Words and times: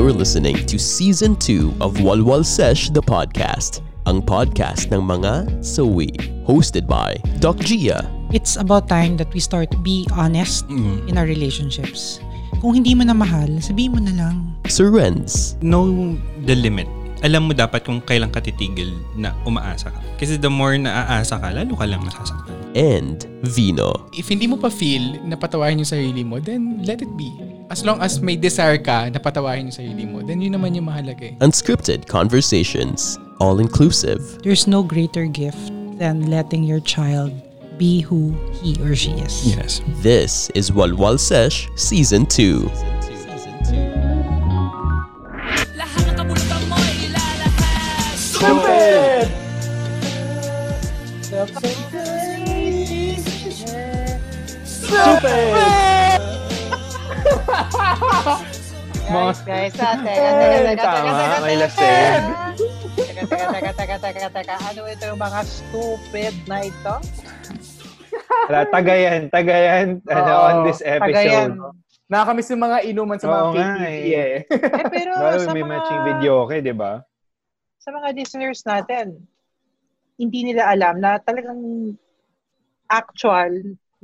You're 0.00 0.16
listening 0.16 0.56
to 0.64 0.78
Season 0.80 1.36
2 1.36 1.76
of 1.84 2.00
Walwal 2.00 2.40
Sesh 2.40 2.88
the 2.88 3.04
Podcast, 3.04 3.84
ang 4.08 4.24
podcast 4.24 4.88
ng 4.88 5.04
mga 5.04 5.60
sawi. 5.60 6.08
Hosted 6.48 6.88
by 6.88 7.20
Doc 7.36 7.60
Gia. 7.60 8.08
It's 8.32 8.56
about 8.56 8.88
time 8.88 9.20
that 9.20 9.28
we 9.36 9.44
start 9.44 9.68
to 9.68 9.76
be 9.76 10.08
honest 10.16 10.64
Mm. 10.72 11.04
in 11.04 11.20
our 11.20 11.28
relationships. 11.28 12.16
Kung 12.64 12.80
hindi 12.80 12.96
mo 12.96 13.04
na 13.04 13.12
mahal, 13.12 13.60
sabihin 13.60 13.92
mo 13.92 14.00
na 14.00 14.16
lang. 14.16 14.56
Sir 14.72 14.88
Renz. 14.88 15.60
know 15.60 16.16
the 16.48 16.56
limit. 16.56 16.88
Alam 17.20 17.48
mo 17.48 17.52
dapat 17.52 17.84
kung 17.84 18.00
kailan 18.00 18.32
ka 18.32 18.40
titigil 18.40 18.96
na 19.16 19.36
umaasa 19.44 19.92
ka. 19.92 20.00
Kasi 20.16 20.40
the 20.40 20.48
more 20.48 20.76
na 20.80 21.04
aasa 21.04 21.36
ka, 21.36 21.52
lalo 21.52 21.76
ka 21.76 21.84
lang 21.84 22.00
masasaktan. 22.00 22.60
and 22.74 23.26
Vino. 23.42 24.08
If 24.12 24.28
hindi 24.28 24.46
mo 24.46 24.56
pa 24.56 24.70
feel 24.70 25.18
na 25.26 25.36
patawarin 25.36 25.82
yung 25.82 25.90
sarili 25.90 26.22
mo, 26.22 26.38
then 26.38 26.82
let 26.84 27.02
it 27.02 27.10
be. 27.16 27.30
As 27.70 27.86
long 27.86 28.02
as 28.02 28.18
may 28.20 28.34
desire 28.34 28.78
ka 28.78 29.10
na 29.10 29.18
patawarin 29.18 29.70
yung 29.70 29.76
sarili 29.76 30.04
mo, 30.06 30.22
then 30.22 30.42
yun 30.42 30.58
naman 30.58 30.74
yung 30.74 30.86
mahalaga 30.90 31.30
eh. 31.30 31.34
Unscripted 31.40 32.06
conversations, 32.06 33.18
all 33.38 33.58
inclusive. 33.62 34.20
There's 34.42 34.66
no 34.66 34.82
greater 34.82 35.26
gift 35.26 35.70
than 35.98 36.30
letting 36.30 36.64
your 36.64 36.80
child 36.82 37.30
be 37.78 38.02
who 38.02 38.34
he 38.60 38.76
or 38.82 38.94
she 38.94 39.12
is. 39.22 39.56
Yes. 39.56 39.80
This 40.02 40.50
is 40.54 40.70
Walwal 40.70 41.18
Sesh 41.18 41.70
Season 41.76 42.26
2. 42.26 42.99
Guys, 51.40 51.56
guys, 59.48 59.72
ah, 59.80 59.96
teka, 60.04 60.32
teka, 60.36 60.58
teka, 60.68 60.84
teka, 60.84 61.36
may 61.40 61.56
lasing. 61.56 62.22
Teka, 62.92 63.22
teka, 63.24 63.48
teka, 63.56 63.72
teka, 63.72 63.96
teka, 63.96 64.28
teka, 64.28 64.54
ano 64.68 64.84
ito 64.84 65.04
yung 65.08 65.16
mga 65.16 65.40
stupid 65.48 66.34
na 66.44 66.58
ito? 66.68 66.94
Wala, 68.52 68.60
tagayan, 68.68 69.32
tagayan 69.32 70.04
ano, 70.12 70.32
on 70.44 70.56
this 70.68 70.84
tagayan. 70.84 71.56
episode. 71.56 71.72
Nakakamiss 72.12 72.52
yung 72.52 72.64
mga 72.68 72.78
inuman 72.84 73.16
sa 73.16 73.26
mga 73.32 73.42
Oo 73.48 73.56
eh. 73.56 74.12
eh. 74.12 74.44
Eh, 74.44 74.84
pero 74.92 75.16
Lalo 75.16 75.40
sa 75.40 75.56
may 75.56 75.64
mga, 75.64 75.72
matching 75.72 76.02
video 76.04 76.44
okay, 76.44 76.60
di 76.60 76.76
ba? 76.76 77.00
sa 77.80 77.96
mga 77.96 78.12
listeners 78.12 78.60
natin, 78.68 79.16
hindi 80.20 80.52
nila 80.52 80.68
alam 80.68 81.00
na 81.00 81.16
talagang 81.16 81.96
actual, 82.92 83.48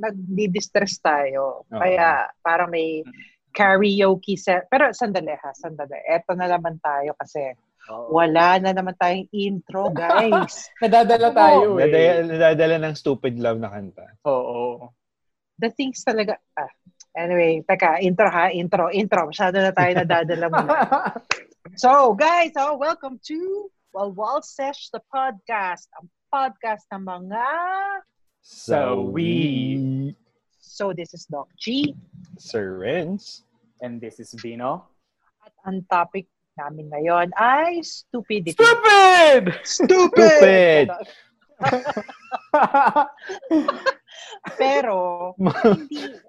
nagdi-distress 0.01 0.97
tayo. 0.97 1.61
Oo. 1.69 1.77
Kaya 1.77 2.25
parang 2.41 2.73
may 2.73 3.05
karaoke 3.53 4.33
set. 4.33 4.65
Pero 4.65 4.89
sandali 4.97 5.37
ha, 5.37 5.53
sandali. 5.53 6.01
Eto 6.09 6.33
na 6.33 6.49
naman 6.49 6.81
tayo 6.81 7.13
kasi 7.13 7.53
wala 8.11 8.59
na 8.59 8.75
naman 8.75 8.97
tayong 8.99 9.29
intro, 9.31 9.93
guys. 9.93 10.67
Nadadala 10.83 11.31
tayo 11.31 11.79
eh. 11.79 11.87
Nadaya, 11.87 12.13
nadadala 12.25 12.75
ng 12.83 12.95
stupid 12.97 13.39
love 13.39 13.61
na 13.61 13.71
kanta. 13.71 14.05
Oo. 14.27 14.91
the 15.57 15.73
things 15.73 16.05
talaga, 16.05 16.37
ah, 16.53 16.69
anyway, 17.17 17.65
teka, 17.65 17.97
intro 17.97 18.29
ha, 18.29 18.53
intro, 18.53 18.93
intro. 18.93 19.25
Masyado 19.25 19.57
na 19.57 19.73
tayo 19.73 19.91
nadadala 19.97 20.45
muna. 20.53 20.77
so, 21.81 22.13
guys, 22.13 22.53
oh, 22.61 22.77
welcome 22.77 23.17
to 23.25 23.71
Walwal 23.95 24.43
Sesh, 24.43 24.89
the 24.91 25.01
podcast. 25.13 25.87
Ang 25.99 26.09
podcast 26.27 26.83
ng 26.91 27.03
mga... 27.07 27.45
So 28.43 29.01
we- 29.03 30.15
So, 30.67 30.91
this 30.93 31.15
is 31.15 31.25
Doc 31.25 31.47
G. 31.57 31.95
Sir 32.37 32.77
Renz. 32.77 33.47
And 33.81 34.01
this 34.03 34.19
is 34.19 34.35
Vino. 34.35 34.85
At 35.41 35.55
ang 35.63 35.87
topic 35.87 36.27
namin 36.59 36.91
ngayon 36.91 37.31
ay 37.39 37.79
stupidity. 37.81 38.53
Stupid! 38.53 39.55
Stupid! 39.63 40.91
Pero, 44.59 45.33
hindi... 45.39 46.19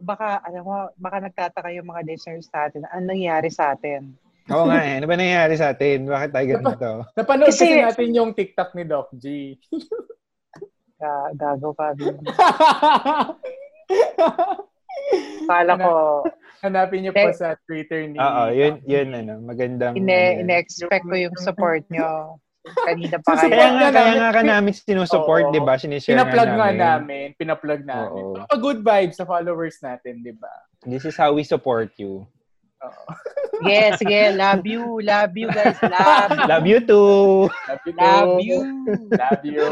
Baka, 0.00 0.40
alam 0.44 0.62
mo, 0.64 0.76
baka 0.96 1.16
nagtataka 1.28 1.68
yung 1.76 1.88
mga 1.88 2.08
listeners 2.08 2.48
natin, 2.52 2.88
ano 2.88 3.04
nangyari 3.04 3.52
sa 3.52 3.76
atin? 3.76 4.16
Oo 4.50 4.64
nga 4.66 4.80
eh. 4.82 4.98
Ano 4.98 5.06
ba 5.06 5.14
nangyayari 5.14 5.54
sa 5.54 5.70
atin? 5.70 6.06
Bakit 6.06 6.30
tayo 6.30 6.46
ganito? 6.48 6.90
Napanood 7.16 7.50
kasi, 7.50 7.66
Kasi- 7.66 7.82
natin 7.82 8.08
yung 8.12 8.30
TikTok 8.34 8.70
ni 8.74 8.84
Doc 8.84 9.08
G. 9.14 9.56
Ga- 11.00 11.32
Gago 11.34 11.70
ka. 11.72 11.94
Kala 15.50 15.74
ko, 15.74 16.22
Hanapin 16.60 17.00
niyo 17.00 17.12
po 17.16 17.32
sa 17.32 17.56
Twitter 17.64 18.04
ni 18.04 18.20
Oo, 18.20 18.52
yun, 18.52 18.84
yun, 18.84 19.08
ano, 19.16 19.40
magandang... 19.40 19.96
ine, 19.96 20.12
ano 20.36 20.40
ine-expect 20.44 21.08
ko 21.08 21.16
yung 21.16 21.36
support 21.40 21.80
nyo. 21.88 22.36
Kanina 22.60 23.16
pa 23.24 23.32
Susupport 23.32 23.56
Kaya 23.56 23.68
nga, 23.72 23.88
na 23.88 23.96
kaya 23.96 24.12
nga 24.20 24.30
ka 24.36 24.42
namin 24.44 24.72
sinusupport, 24.76 25.48
di 25.48 25.60
ba? 25.64 25.80
Sinishare 25.80 26.12
Pinaplug 26.12 26.50
nga 26.52 26.68
namin. 26.68 26.76
namin. 26.76 27.26
Pinaplug 27.40 27.82
namin. 27.88 28.22
Oo. 28.36 28.44
Pa 28.44 28.56
good 28.60 28.84
vibes 28.84 29.16
sa 29.16 29.24
followers 29.24 29.80
natin, 29.80 30.20
di 30.20 30.36
ba? 30.36 30.52
This 30.84 31.08
is 31.08 31.16
how 31.16 31.32
we 31.32 31.40
support 31.40 31.96
you. 31.96 32.28
Oo. 32.80 33.02
Sige. 34.00 34.32
Love 34.32 34.64
you. 34.64 34.84
Love 35.04 35.32
you, 35.36 35.48
guys. 35.52 35.76
Love. 35.84 36.30
Love 36.48 36.66
you 36.66 36.80
too! 36.80 37.44
Love 37.68 37.84
you. 37.84 37.92
Love 38.00 38.40
you. 38.40 38.60
Love 39.12 39.44
you. 39.44 39.68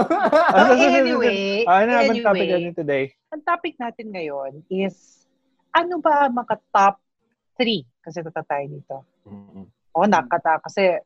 Ah, 0.56 0.72
anyway, 0.72 1.68
Ano 1.68 1.90
naman 1.92 2.24
topic 2.24 2.48
anyway, 2.48 2.64
natin 2.64 2.74
today? 2.74 3.04
ang 3.28 3.42
topic 3.44 3.74
natin 3.76 4.06
ngayon 4.08 4.64
is, 4.72 5.28
ano 5.76 6.00
ba 6.00 6.24
ang 6.32 6.34
mga 6.40 6.56
top 6.72 6.96
3? 7.60 7.84
Kasi 8.00 8.24
tata 8.24 8.40
tayo 8.48 8.64
dito. 8.72 8.96
O, 9.92 10.08
nakata. 10.08 10.56
Kasi 10.64 10.96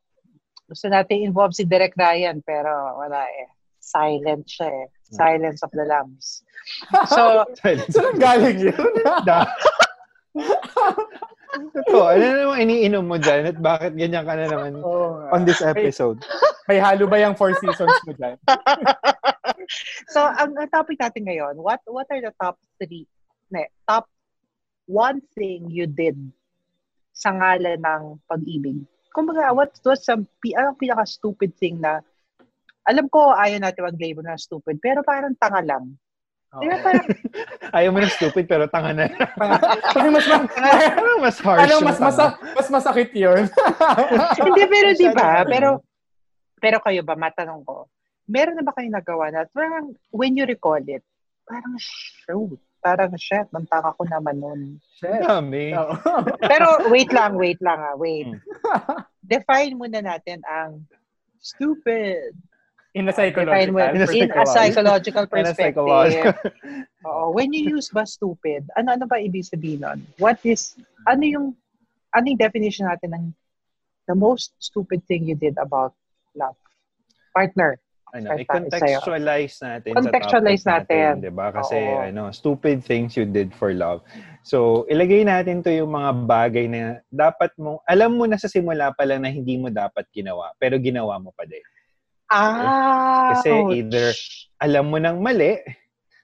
gusto 0.71 0.87
natin 0.87 1.27
involve 1.27 1.51
si 1.51 1.67
Derek 1.67 1.99
Ryan, 1.99 2.39
pero 2.47 2.71
wala 3.03 3.27
eh. 3.27 3.51
Silent 3.83 4.47
siya 4.47 4.71
eh. 4.71 4.87
Silence 5.11 5.67
of 5.67 5.73
the 5.75 5.83
Lambs. 5.83 6.47
So, 7.11 7.43
Saan 7.91 8.15
galing 8.23 8.71
yun? 8.71 8.77
Totoo, 11.51 12.07
ano 12.07 12.25
namang 12.25 12.63
iniinom 12.63 13.05
mo 13.07 13.17
dyan 13.19 13.51
at 13.51 13.59
bakit 13.59 13.93
ganyan 13.99 14.23
ka 14.23 14.35
na 14.39 14.47
naman 14.47 14.79
nga. 14.79 14.87
on 15.35 15.43
this 15.43 15.63
episode? 15.63 16.23
May 16.71 16.79
halo 16.79 17.11
ba 17.11 17.19
yung 17.19 17.35
four 17.35 17.51
seasons 17.59 17.95
mo 18.07 18.13
dyan? 18.15 18.39
so 20.15 20.23
ang, 20.23 20.55
ang 20.55 20.71
topic 20.71 20.99
natin 21.03 21.27
ngayon, 21.27 21.59
what 21.59 21.83
what 21.91 22.07
are 22.11 22.23
the 22.23 22.31
top 22.39 22.55
three, 22.79 23.07
ne, 23.51 23.67
top 23.91 24.07
one 24.87 25.19
thing 25.35 25.67
you 25.67 25.91
did 25.91 26.15
sa 27.11 27.35
ngalan 27.35 27.83
ng 27.83 28.03
pag-ibig? 28.31 28.79
Kumbaga, 29.11 29.51
what 29.51 29.75
what's 29.83 30.07
some 30.07 30.31
pi- 30.39 30.55
anong 30.55 30.79
pinaka 30.79 31.03
stupid 31.03 31.51
thing 31.59 31.83
na 31.83 31.99
alam 32.87 33.11
ko 33.11 33.35
ayaw 33.35 33.59
natin 33.61 33.87
mag-label 33.91 34.25
na 34.25 34.39
stupid, 34.39 34.79
pero 34.79 35.03
parang 35.03 35.35
tanga 35.37 35.61
lang. 35.63 35.95
Di 36.51 36.67
ba 36.67 36.77
parang, 36.83 37.07
Ayaw 37.79 37.91
mo 37.95 37.99
na 38.03 38.11
stupid 38.11 38.51
pero 38.51 38.67
tanga 38.67 38.91
na. 38.91 39.07
Kasi 39.95 40.09
mas, 40.11 40.27
mas, 40.27 40.51
Parang 40.51 41.21
mas 41.23 41.39
harsh 41.39 41.63
ano, 41.63 41.77
mas, 41.87 41.99
mas, 42.03 42.17
tanga. 42.19 42.35
mas 42.59 42.69
masakit 42.75 43.11
yun. 43.15 43.47
hindi, 44.43 44.63
pero 44.67 44.89
di 44.99 45.09
ba? 45.15 45.47
Pero, 45.47 45.69
pero 46.59 46.77
kayo 46.83 47.07
ba, 47.07 47.15
matanong 47.15 47.63
ko, 47.63 47.87
meron 48.27 48.59
na 48.59 48.67
ba 48.67 48.75
kayo 48.75 48.91
nagawa 48.91 49.31
na, 49.31 49.47
parang, 49.55 49.95
when 50.11 50.35
you 50.35 50.43
recall 50.43 50.83
it, 50.83 51.07
parang, 51.47 51.79
shoot, 51.79 52.59
parang, 52.83 53.15
shit, 53.15 53.47
ang 53.55 53.71
tanga 53.71 53.95
ko 53.95 54.03
naman 54.11 54.43
nun. 54.43 54.61
Dami. 54.99 55.71
Oo. 55.79 55.95
Pero 56.51 56.91
wait 56.91 57.15
lang, 57.15 57.39
wait 57.39 57.63
lang 57.63 57.79
ah, 57.79 57.95
wait. 57.95 58.27
Hmm. 58.27 59.07
Define 59.23 59.79
muna 59.79 60.03
natin 60.03 60.43
ang 60.51 60.83
stupid. 61.39 62.35
In 62.91 63.07
a 63.07 63.15
Define 63.15 63.71
mo 63.71 63.79
psychological 63.79 64.15
in 64.19 64.31
a 64.35 64.47
psychological 64.47 65.23
In 65.23 65.47
a 65.47 65.55
perspective. 65.55 65.75
psychological. 65.79 66.35
Oo. 67.07 67.31
When 67.31 67.55
you 67.55 67.79
use 67.79 67.87
ba 67.95 68.03
stupid, 68.03 68.67
ano 68.75 68.99
ano 68.99 69.07
ba 69.07 69.23
ibig 69.23 69.47
sabihin 69.47 69.87
nun? 69.87 70.03
What 70.19 70.43
is 70.43 70.75
ano 71.07 71.23
yung 71.23 71.47
ano 72.11 72.25
yung 72.27 72.41
definition 72.41 72.91
natin 72.91 73.15
ng 73.15 73.25
the 74.11 74.17
most 74.19 74.59
stupid 74.59 75.07
thing 75.07 75.23
you 75.23 75.39
did 75.39 75.55
about 75.63 75.95
love? 76.35 76.59
Partner. 77.31 77.79
ano, 78.11 78.35
i-contextualize 78.43 79.63
natin 79.63 79.95
Contextualize 79.95 80.67
sa 80.67 80.83
natin, 80.83 81.23
natin. 81.23 81.23
'di 81.23 81.31
ba? 81.31 81.55
Kasi 81.55 81.79
Oo. 81.79 82.11
ano, 82.11 82.23
stupid 82.35 82.83
things 82.83 83.15
you 83.15 83.23
did 83.23 83.55
for 83.55 83.71
love. 83.71 84.03
So, 84.43 84.83
ilagay 84.91 85.23
natin 85.23 85.63
'to 85.63 85.71
yung 85.71 85.95
mga 85.95 86.27
bagay 86.27 86.67
na 86.67 86.99
dapat 87.07 87.55
mo 87.55 87.79
alam 87.87 88.19
mo 88.19 88.27
na 88.27 88.35
sa 88.35 88.51
simula 88.51 88.91
pa 88.91 89.07
lang 89.07 89.23
na 89.23 89.31
hindi 89.31 89.55
mo 89.55 89.71
dapat 89.71 90.11
ginawa, 90.11 90.51
pero 90.59 90.75
ginawa 90.83 91.23
mo 91.23 91.31
pa 91.31 91.47
din. 91.47 91.63
Ah. 92.31 93.35
Kasi 93.35 93.51
ouch. 93.51 93.75
either 93.75 94.15
alam 94.57 94.87
mo 94.87 94.97
nang 94.97 95.19
mali, 95.19 95.59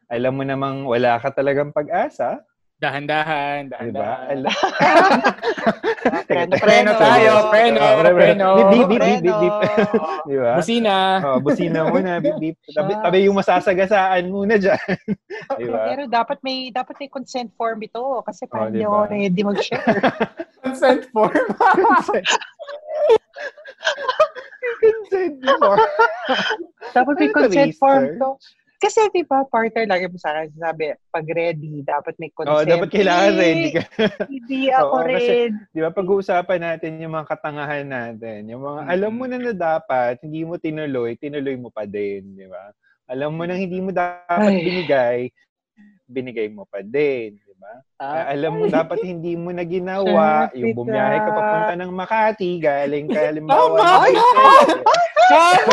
alam 0.07 0.33
mo 0.33 0.43
namang 0.43 0.85
wala 0.85 1.19
ka 1.19 1.31
talagang 1.31 1.71
pag-asa, 1.71 2.41
Dahan-dahan, 2.77 3.73
'di 3.73 3.89
ba? 3.89 4.29
dahan-dahan. 4.29 4.37
Ala- 4.37 4.53
Preno, 6.29 6.53
Preno 6.57 6.91
tayo, 6.95 7.33
preno, 7.49 7.81
Ah, 7.81 7.97
pre- 7.97 8.05
pre- 8.05 8.21
preno. 8.29 8.47
Beep, 8.53 8.69
beep, 8.69 8.87
beep, 8.87 9.01
beep, 9.01 9.21
beep, 9.23 9.39
beep. 9.41 9.55
Preno. 9.57 9.91
Di 10.29 10.37
ba? 10.37 10.53
Busina. 10.55 10.97
Oh, 11.25 11.39
busina 11.41 11.81
muna, 11.89 12.13
beep, 12.21 12.37
beep. 12.37 12.57
Tabi, 12.77 12.93
tabi 13.01 13.19
yung 13.25 13.35
masasagasaan 13.35 14.29
muna 14.29 14.55
dyan. 14.55 14.93
Di 15.57 15.67
ba? 15.67 15.81
Pero 15.89 16.03
dapat 16.05 16.39
may 16.43 16.69
dapat 16.69 17.01
may 17.01 17.09
consent 17.09 17.49
form 17.57 17.81
ito 17.81 17.99
kasi 18.23 18.45
parang 18.45 18.69
Oh, 18.69 18.69
hindi 18.69 18.85
diba? 18.85 18.93
ako 18.93 19.09
ready 19.09 19.43
mag-share. 19.43 19.97
consent 20.61 21.03
form. 21.11 21.33
Consent 24.83 25.35
form. 25.59 25.79
Dapat 26.93 27.15
may 27.19 27.29
Ano 27.31 27.37
consent 27.37 27.75
form 27.77 28.05
to. 28.19 28.31
Kasi 28.77 29.09
di 29.09 29.25
ba, 29.25 29.41
partner, 29.49 29.89
lagi 29.89 30.05
mo 30.05 30.21
sa 30.21 30.37
akin 30.37 30.53
sabi, 30.53 30.93
pag 31.09 31.25
ready, 31.33 31.81
dapat 31.81 32.13
may 32.21 32.29
Oo, 32.29 32.37
consent. 32.45 32.69
dapat 32.69 32.89
kailangan 32.93 33.33
ready 33.41 33.69
ka. 33.73 33.83
Hindi 34.29 34.69
ako 34.69 34.85
Oo, 34.93 35.01
kasi- 35.01 35.49
ready. 35.49 35.57
Di 35.73 35.81
ba, 35.81 35.91
pag-uusapan 35.97 36.61
natin 36.61 37.01
yung 37.01 37.17
mga 37.17 37.25
katangahan 37.27 37.89
natin. 37.89 38.53
Yung 38.53 38.61
mga, 38.61 38.81
alam 38.85 39.13
mo 39.17 39.25
na 39.25 39.41
na 39.41 39.57
dapat, 39.57 40.21
hindi 40.21 40.45
mo 40.45 40.61
tinuloy, 40.61 41.17
tinuloy 41.17 41.57
mo 41.57 41.73
pa 41.73 41.89
din. 41.89 42.37
Di 42.37 42.45
ba? 42.45 42.69
Alam 43.09 43.33
mo 43.33 43.49
na 43.49 43.57
hindi 43.57 43.81
mo 43.81 43.97
dapat 43.97 44.45
Ay. 44.45 44.61
binigay, 44.61 45.19
binigay 46.05 46.49
mo 46.53 46.69
pa 46.69 46.85
din. 46.85 47.41
Ba? 47.57 47.73
Ah, 47.97 48.29
alam 48.29 48.53
mo 48.55 48.69
dapat 48.69 49.01
hindi 49.01 49.33
mo 49.33 49.49
na 49.49 49.65
ginawa, 49.65 50.53
yung 50.53 50.77
bumiyahe 50.77 51.17
ka 51.19 51.31
papunta 51.33 51.73
ng 51.75 51.89
Makati, 51.91 52.61
galing 52.61 53.09
ka 53.09 53.21
halimbawa. 53.23 53.81
Tama! 53.81 53.89
ng 54.05 54.37
Quezon. 55.25 55.65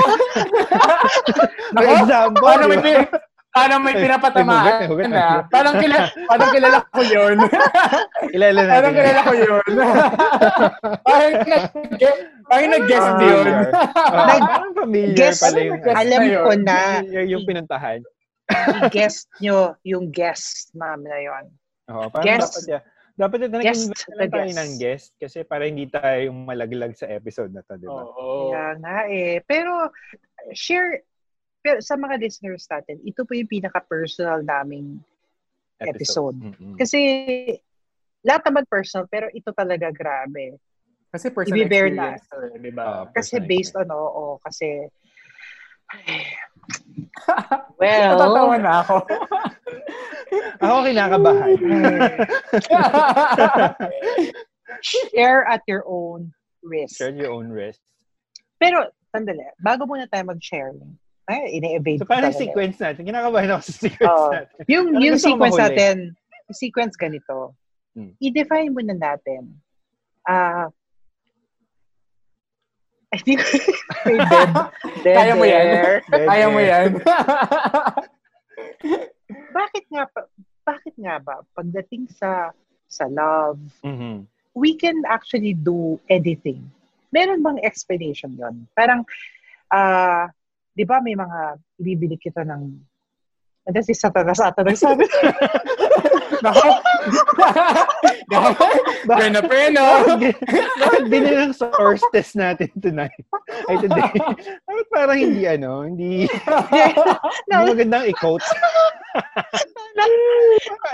For 1.75 1.85
example, 1.85 2.41
Paano 2.41 2.65
may, 2.71 3.03
paano 3.53 3.73
may 3.83 3.93
Ay, 3.93 4.01
pinapatamaan 4.01 4.73
ay, 4.81 5.07
na? 5.11 5.27
Parang, 5.45 5.75
kila, 5.77 5.97
parang 6.25 6.49
kilala 6.49 6.77
ko 6.87 7.01
yun. 7.03 7.37
Ilala 8.31 8.59
natin. 8.63 8.71
parang 8.73 8.93
kilala 8.95 9.21
ko 9.21 9.33
yun. 9.35 9.65
parang, 11.05 11.33
nag, 11.43 11.63
parang 12.47 12.69
nag-guess 12.71 13.05
Ah, 13.05 13.19
yun. 13.19 13.45
parang 13.93 14.73
familiar 14.73 15.17
Guess, 15.19 15.37
pala 15.37 15.57
yung, 15.59 15.79
Guess 15.83 15.97
alam 15.99 16.19
ko 16.23 16.51
na, 16.57 16.79
yung 17.03 17.43
pinuntahan. 17.43 17.99
i-guest 18.79 19.27
nyo 19.39 19.75
yung 19.83 20.07
guest 20.09 20.71
namin 20.73 21.11
na 21.11 21.19
yun. 21.19 21.45
Oo, 21.91 22.07
parang 22.07 22.25
Guest. 22.25 22.43
dapat, 22.43 22.63
yeah. 22.69 22.83
dapat 23.13 23.37
na 23.43 23.59
Guest 23.59 23.91
nag-invite 23.91 24.15
lang 24.15 24.31
tayo 24.31 24.47
guest. 24.47 24.59
ng 24.59 24.71
guest 24.79 25.09
kasi 25.19 25.37
para 25.43 25.63
hindi 25.67 25.85
tayo 25.91 26.19
yung 26.31 26.39
malaglag 26.47 26.95
sa 26.95 27.07
episode 27.11 27.51
na 27.51 27.61
to, 27.67 27.75
di 27.75 27.87
ba? 27.87 28.03
Oo. 28.07 28.51
Kaya 28.51 28.67
nga 28.79 28.97
eh. 29.11 29.43
Pero, 29.43 29.91
share, 30.55 31.03
pero 31.59 31.83
sa 31.83 31.99
mga 31.99 32.17
listeners 32.23 32.63
natin, 32.71 33.03
ito 33.03 33.27
po 33.27 33.35
yung 33.35 33.51
pinaka-personal 33.51 34.41
naming 34.41 35.03
episode. 35.83 36.39
Mm-mm. 36.39 36.79
Kasi, 36.79 36.99
lahat 38.23 38.47
naman 38.47 38.63
personal, 38.71 39.05
pero 39.11 39.27
ito 39.35 39.51
talaga 39.51 39.91
grabe. 39.91 40.55
Kasi 41.11 41.29
personal 41.29 41.67
I-bear 41.67 41.91
experience, 41.91 42.25
eh, 42.31 42.59
di 42.63 42.71
ba? 42.73 42.83
Ah, 42.83 43.05
Kasi 43.11 43.37
based 43.43 43.75
on, 43.77 43.91
oo, 43.91 44.39
kasi, 44.41 44.87
well, 47.77 48.17
Natatawa 48.17 48.55
na 48.57 48.81
ako. 48.81 48.95
Ako 50.63 50.77
kinakabahan. 50.87 51.49
share 54.81 55.43
at 55.45 55.61
your 55.67 55.83
own 55.85 56.31
risk. 56.63 56.97
Share 56.97 57.11
your 57.13 57.31
own 57.31 57.51
risk. 57.51 57.79
Pero, 58.57 58.87
sandali, 59.11 59.43
bago 59.59 59.83
muna 59.83 60.07
tayo 60.07 60.23
mag-sharing, 60.31 60.95
ay, 61.27 61.59
ine-evade 61.59 61.99
So, 61.99 62.07
talaga. 62.07 62.35
sequence 62.35 62.79
natin? 62.79 63.03
Kinakabahan 63.03 63.49
ako 63.55 63.61
sa 63.63 63.73
sequence 63.75 64.11
Oo. 64.23 64.31
natin. 64.31 64.61
Yung, 64.67 64.87
Ano 64.91 65.03
yung 65.03 65.19
sequence 65.19 65.55
mahuli? 65.55 65.63
natin, 65.67 65.95
yung 66.47 66.57
sequence 66.57 66.95
ganito, 66.95 67.55
Hmm. 67.93 68.09
i-define 68.17 68.73
muna 68.73 68.97
natin. 68.97 69.53
Ah, 70.25 70.65
I 73.13 73.21
think, 73.21 73.37
dead, 74.09 74.49
dead 75.05 75.13
Kaya 75.13 75.33
mo 75.37 75.45
yan. 75.45 75.65
Dead 76.09 76.25
Kaya 76.25 76.49
mo 76.49 76.57
yan. 76.57 76.89
Bakit 79.53 79.85
nga, 79.93 80.09
bakit 80.63 80.95
nga 80.97 81.19
ba, 81.19 81.43
pagdating 81.53 82.07
sa, 82.09 82.51
sa 82.87 83.05
love, 83.11 83.59
Mhm. 83.83 84.25
we 84.55 84.73
can 84.79 85.03
actually 85.05 85.53
do 85.53 85.99
anything. 86.07 86.63
Meron 87.13 87.43
bang 87.43 87.59
explanation 87.61 88.33
yon? 88.39 88.65
Parang, 88.73 89.05
ah, 89.69 90.31
di 90.73 90.81
ba 90.87 90.97
may 91.03 91.13
mga 91.13 91.59
ibibili 91.77 92.17
kita 92.17 92.41
ng 92.47 92.63
Ano 93.63 93.79
si 93.79 93.95
Satanas 93.95 94.43
ata 94.43 94.59
nagsabi? 94.59 95.07
Nako. 96.41 96.69
Preno, 99.03 99.39
preno. 99.45 99.85
Bakit 100.81 101.03
binili 101.11 101.35
ng 101.51 101.55
source 101.55 102.03
test 102.15 102.39
natin 102.39 102.71
tonight? 102.79 103.13
Ay, 103.69 103.77
today. 103.83 104.11
Bakit 104.65 104.87
parang 104.89 105.17
hindi 105.19 105.43
ano, 105.45 105.83
hindi, 105.85 106.25
hindi 106.25 107.63
magandang 107.69 108.05
i-quote. 108.09 108.45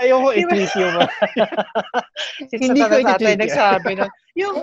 Ayoko 0.00 0.30
i-tweet 0.36 0.72
yung 0.76 0.92
mga. 0.96 1.08
si 2.50 2.54
Hindi 2.60 2.80
ko 2.84 2.94
i-tweet 3.00 3.38
nagsabi 3.40 3.90
nun. 3.96 4.10
Yung 4.38 4.56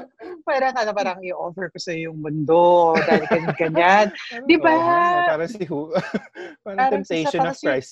parang 0.47 0.73
ano, 0.79 0.91
parang 0.95 1.19
i-offer 1.21 1.67
ko 1.73 1.77
sa 1.77 1.91
yung 1.91 2.23
mundo 2.23 2.95
dahil 3.03 3.25
ganyan, 3.27 3.55
ganyan. 3.57 4.07
Di 4.47 4.55
ba? 4.55 4.73
Oo, 4.73 5.19
parang 5.27 5.49
si 5.51 5.61
Who. 5.67 5.91
parang, 6.65 6.77
Parang 6.87 7.03
si 7.03 7.25
temptation 7.25 7.43
of 7.43 7.57
Satanas 7.57 7.59
yun. 7.59 7.67
Christ. 7.67 7.91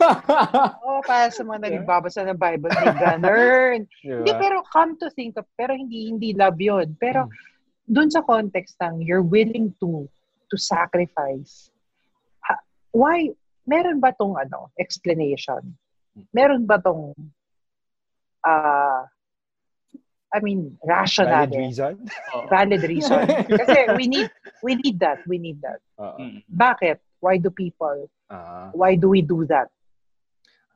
Oh, 0.84 1.00
para 1.04 1.28
sa 1.30 1.44
mga 1.44 1.80
nagbabasa 1.80 2.24
ng 2.24 2.36
Bible, 2.36 2.68
hindi 2.72 2.92
ganun. 2.98 3.78
Di 4.02 4.08
ba? 4.08 4.16
Hindi, 4.20 4.32
pero 4.36 4.56
come 4.68 4.96
to 4.96 5.08
think 5.12 5.36
of, 5.36 5.44
pero 5.54 5.72
hindi, 5.72 6.08
hindi 6.08 6.32
love 6.32 6.58
yun. 6.58 6.96
Pero, 6.96 7.28
Hmm. 7.28 7.34
dun 7.86 8.08
sa 8.08 8.22
context 8.22 8.78
ng 8.78 9.02
you're 9.02 9.24
willing 9.24 9.74
to 9.82 10.06
to 10.46 10.56
sacrifice, 10.58 11.70
ha- 12.42 12.62
why, 12.90 13.30
meron 13.64 13.98
ba 13.98 14.10
tong 14.14 14.34
ano, 14.34 14.70
explanation? 14.78 15.62
Meron 16.30 16.66
ba 16.66 16.78
tong, 16.78 17.14
ah, 18.42 19.06
I 20.30 20.38
mean, 20.38 20.78
rational, 20.86 21.46
Valid 21.46 21.54
reason? 21.58 21.94
valid 22.54 22.82
reason? 22.86 23.26
Kasi 23.50 23.94
we 23.98 24.06
need, 24.06 24.30
we 24.62 24.78
need 24.78 24.98
that, 25.02 25.18
we 25.26 25.38
need 25.38 25.58
that. 25.62 25.82
Oo. 25.98 26.38
Bakit? 26.46 26.98
Why 27.18 27.36
do 27.36 27.50
people, 27.50 28.06
Ah. 28.30 28.70
why 28.70 28.94
do 28.94 29.10
we 29.10 29.22
do 29.22 29.42
that? 29.50 29.66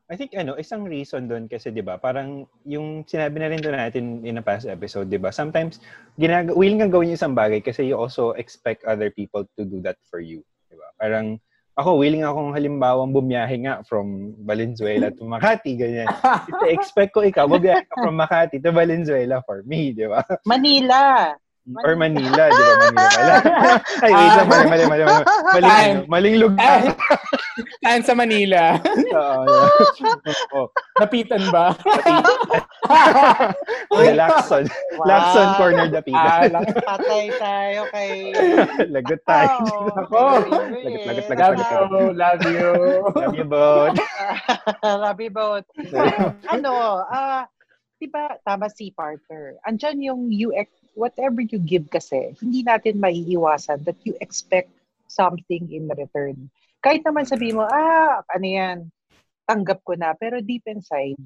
I 0.05 0.21
think 0.21 0.37
ano, 0.37 0.53
isang 0.61 0.85
reason 0.85 1.25
doon 1.33 1.49
kasi 1.49 1.73
'di 1.73 1.81
ba, 1.81 1.97
parang 1.97 2.45
yung 2.69 3.09
sinabi 3.09 3.41
na 3.41 3.49
rin 3.49 3.61
doon 3.65 3.81
natin 3.81 4.05
in 4.21 4.37
a 4.37 4.45
past 4.45 4.69
episode, 4.69 5.09
'di 5.09 5.17
ba? 5.17 5.33
Sometimes 5.33 5.81
ginag 6.21 6.53
willing 6.53 6.77
kang 6.77 6.93
gawin 6.93 7.09
yung 7.12 7.21
isang 7.21 7.33
bagay 7.33 7.65
kasi 7.65 7.89
you 7.89 7.97
also 7.97 8.37
expect 8.37 8.85
other 8.85 9.09
people 9.09 9.49
to 9.56 9.65
do 9.65 9.81
that 9.81 9.97
for 10.12 10.21
you, 10.21 10.45
'di 10.69 10.77
ba? 10.77 10.89
Parang 11.01 11.41
ako 11.75 11.99
willing 11.99 12.23
akong 12.23 12.53
halimbawang 12.55 13.17
bumiyahe 13.17 13.65
nga 13.65 13.81
from 13.83 14.37
Valenzuela 14.45 15.11
to 15.11 15.27
Makati 15.27 15.75
ganyan. 15.75 16.06
Kasi 16.47 16.71
expect 16.71 17.11
ko 17.11 17.27
ikaw 17.27 17.51
bumiyahe 17.51 17.83
ka 17.91 17.99
from 17.99 18.15
Makati 18.15 18.62
to 18.62 18.71
Valenzuela 18.71 19.43
for 19.43 19.67
me, 19.67 19.91
'di 19.91 20.06
ba? 20.06 20.23
Manila. 20.47 21.34
Or 21.65 21.97
Manila, 21.97 22.44
'di 22.44 22.61
ba? 22.61 22.75
Manila 22.77 23.09
pala. 23.09 23.35
Ay, 24.05 24.13
wait 24.13 24.33
lang, 24.37 24.47
mali, 24.47 24.67
mali, 24.69 24.85
mali, 24.85 25.03
mali. 25.03 25.25
Maling, 25.25 25.73
Ay. 25.73 25.89
ano, 25.89 26.01
maling 26.13 26.37
lugar. 26.37 26.81
Saan 27.81 28.03
sa 28.05 28.13
Manila? 28.13 28.77
Oo, 28.85 29.41
yeah. 29.49 29.65
Oo. 30.53 30.69
Napitan 31.01 31.41
ba? 31.49 31.73
Or 33.91 34.05
Lacson. 34.13 34.69
Lacson 35.03 35.49
Corner 35.56 35.89
Ah, 35.89 35.93
Dapitan. 35.94 36.49
lang. 36.53 36.65
Patay 36.85 37.25
tayo 37.35 37.81
kay... 37.91 38.11
Lagot 38.93 39.21
tayo. 39.25 39.56
Oh, 39.65 39.89
Ako. 40.05 40.21
Lagot, 40.44 41.01
lagot, 41.01 41.25
lagot, 41.25 41.33
Love 41.33 41.56
lagot. 41.56 41.89
you. 41.89 42.05
Love 42.13 42.43
you. 42.44 42.69
Love 43.17 43.35
you 43.35 43.47
both. 43.47 43.97
Rabi 44.83 45.29
boat. 45.29 45.65
ano, 46.47 46.71
ah, 47.06 47.47
di 47.97 48.06
ba, 48.06 48.37
tama 48.43 48.69
si 48.69 48.91
partner. 48.93 49.56
Andyan 49.65 50.03
yung 50.03 50.23
you, 50.29 50.53
ex- 50.53 50.83
whatever 50.94 51.43
you 51.43 51.58
give 51.58 51.91
kasi, 51.91 52.34
hindi 52.39 52.63
natin 52.63 53.03
maiiwasan 53.03 53.84
that 53.84 53.98
you 54.03 54.15
expect 54.22 54.70
something 55.06 55.69
in 55.70 55.86
return. 55.91 56.51
Kahit 56.82 57.05
naman 57.06 57.27
sabi 57.27 57.55
mo, 57.55 57.67
ah, 57.67 58.22
ano 58.31 58.46
yan, 58.46 58.79
tanggap 59.46 59.82
ko 59.84 59.94
na. 59.94 60.15
Pero 60.17 60.41
deep 60.41 60.65
inside, 60.67 61.19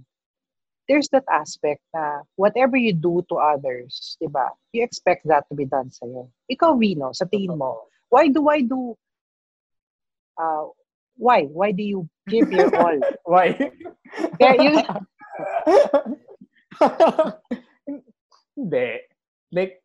there's 0.89 1.09
that 1.13 1.27
aspect 1.29 1.85
na 1.93 2.25
whatever 2.35 2.77
you 2.77 2.93
do 2.97 3.21
to 3.29 3.37
others, 3.37 4.17
di 4.19 4.27
ba, 4.27 4.51
you 4.73 4.83
expect 4.83 5.27
that 5.29 5.45
to 5.49 5.55
be 5.55 5.69
done 5.69 5.93
sa'yo. 5.93 6.29
Ikaw, 6.49 6.75
Vino, 6.81 7.13
sa 7.13 7.29
tingin 7.29 7.55
mo, 7.55 7.87
why 8.09 8.33
do, 8.33 8.49
why 8.49 8.65
do, 8.65 8.97
uh, 10.41 10.73
why? 11.19 11.45
Why 11.51 11.75
do 11.75 11.83
you 11.83 12.09
give 12.31 12.49
your 12.53 12.71
all? 12.79 12.95
Why? 13.29 13.59
Kaya 14.39 14.55
yun, 14.55 14.79
Hindi. 18.59 18.89
Like, 19.51 19.81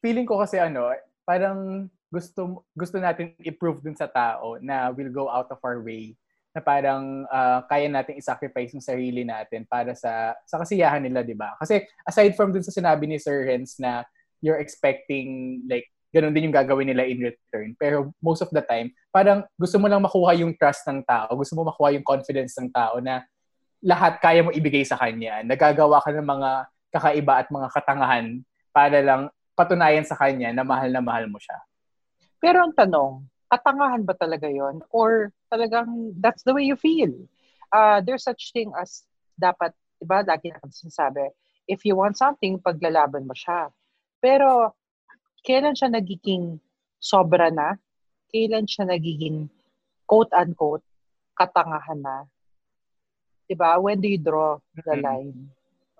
feeling 0.00 0.24
ko 0.24 0.40
kasi 0.40 0.56
ano, 0.58 0.90
parang 1.28 1.88
gusto 2.10 2.66
gusto 2.74 2.98
natin 2.98 3.38
i-prove 3.38 3.86
dun 3.86 3.94
sa 3.94 4.10
tao 4.10 4.58
na 4.58 4.90
we'll 4.90 5.14
go 5.14 5.30
out 5.30 5.46
of 5.46 5.62
our 5.62 5.78
way 5.78 6.18
na 6.50 6.58
parang 6.58 7.22
ah, 7.30 7.62
kaya 7.70 7.86
natin 7.86 8.18
i-sacrifice 8.18 8.74
yung 8.74 8.82
sarili 8.82 9.22
natin 9.22 9.62
para 9.70 9.94
sa 9.94 10.34
sa 10.42 10.58
kasiyahan 10.58 10.98
nila, 10.98 11.22
'di 11.22 11.38
ba? 11.38 11.54
Kasi 11.62 11.86
aside 12.02 12.34
from 12.34 12.50
dun 12.50 12.66
sa 12.66 12.74
sinabi 12.74 13.06
ni 13.06 13.22
Sir 13.22 13.46
Hens 13.46 13.78
na 13.78 14.02
you're 14.42 14.58
expecting 14.58 15.62
like 15.70 15.86
ganun 16.10 16.34
din 16.34 16.50
yung 16.50 16.56
gagawin 16.56 16.90
nila 16.90 17.06
in 17.06 17.22
return. 17.22 17.78
Pero 17.78 18.10
most 18.18 18.42
of 18.42 18.50
the 18.50 18.62
time, 18.66 18.90
parang 19.14 19.46
gusto 19.54 19.78
mo 19.78 19.86
lang 19.86 20.02
makuha 20.02 20.34
yung 20.34 20.58
trust 20.58 20.82
ng 20.90 21.06
tao, 21.06 21.30
gusto 21.38 21.54
mo 21.54 21.70
makuha 21.70 21.94
yung 21.94 22.02
confidence 22.02 22.58
ng 22.58 22.74
tao 22.74 22.98
na 22.98 23.22
lahat 23.78 24.18
kaya 24.18 24.42
mo 24.42 24.50
ibigay 24.50 24.82
sa 24.82 24.98
kanya. 24.98 25.46
Nagagawa 25.46 26.02
ka 26.02 26.10
ng 26.10 26.26
mga 26.26 26.50
kakaiba 26.90 27.34
at 27.38 27.48
mga 27.54 27.68
katangahan 27.70 28.26
para 28.70 28.98
lang 29.02 29.30
patunayan 29.58 30.06
sa 30.06 30.16
kanya 30.16 30.54
na 30.54 30.64
mahal 30.64 30.88
na 30.88 31.02
mahal 31.02 31.26
mo 31.28 31.36
siya. 31.36 31.58
Pero 32.40 32.64
ang 32.64 32.72
tanong, 32.72 33.26
katangahan 33.50 34.06
ba 34.06 34.14
talaga 34.16 34.48
yon 34.48 34.80
Or 34.94 35.34
talagang 35.52 36.14
that's 36.16 36.46
the 36.46 36.54
way 36.54 36.64
you 36.64 36.78
feel? 36.78 37.12
Uh, 37.68 38.00
there's 38.00 38.24
such 38.24 38.54
thing 38.54 38.72
as 38.78 39.04
dapat, 39.36 39.74
di 40.00 40.06
ba, 40.08 40.24
lagi 40.24 40.48
na 40.48 40.62
sinasabi, 40.64 41.28
if 41.68 41.84
you 41.84 41.94
want 41.94 42.16
something, 42.16 42.56
paglalaban 42.58 43.28
mo 43.28 43.34
siya. 43.36 43.68
Pero, 44.22 44.72
kailan 45.44 45.76
siya 45.76 45.92
nagiging 45.92 46.60
sobra 47.00 47.52
na? 47.52 47.76
Kailan 48.32 48.64
siya 48.64 48.88
nagiging 48.88 49.48
quote-unquote 50.06 50.84
katangahan 51.36 52.00
na? 52.00 52.16
Di 53.48 53.54
ba? 53.58 53.80
When 53.80 53.98
do 53.98 54.06
you 54.06 54.20
draw 54.20 54.60
the 54.86 54.94
Mhm. 54.98 55.02
line? 55.02 55.38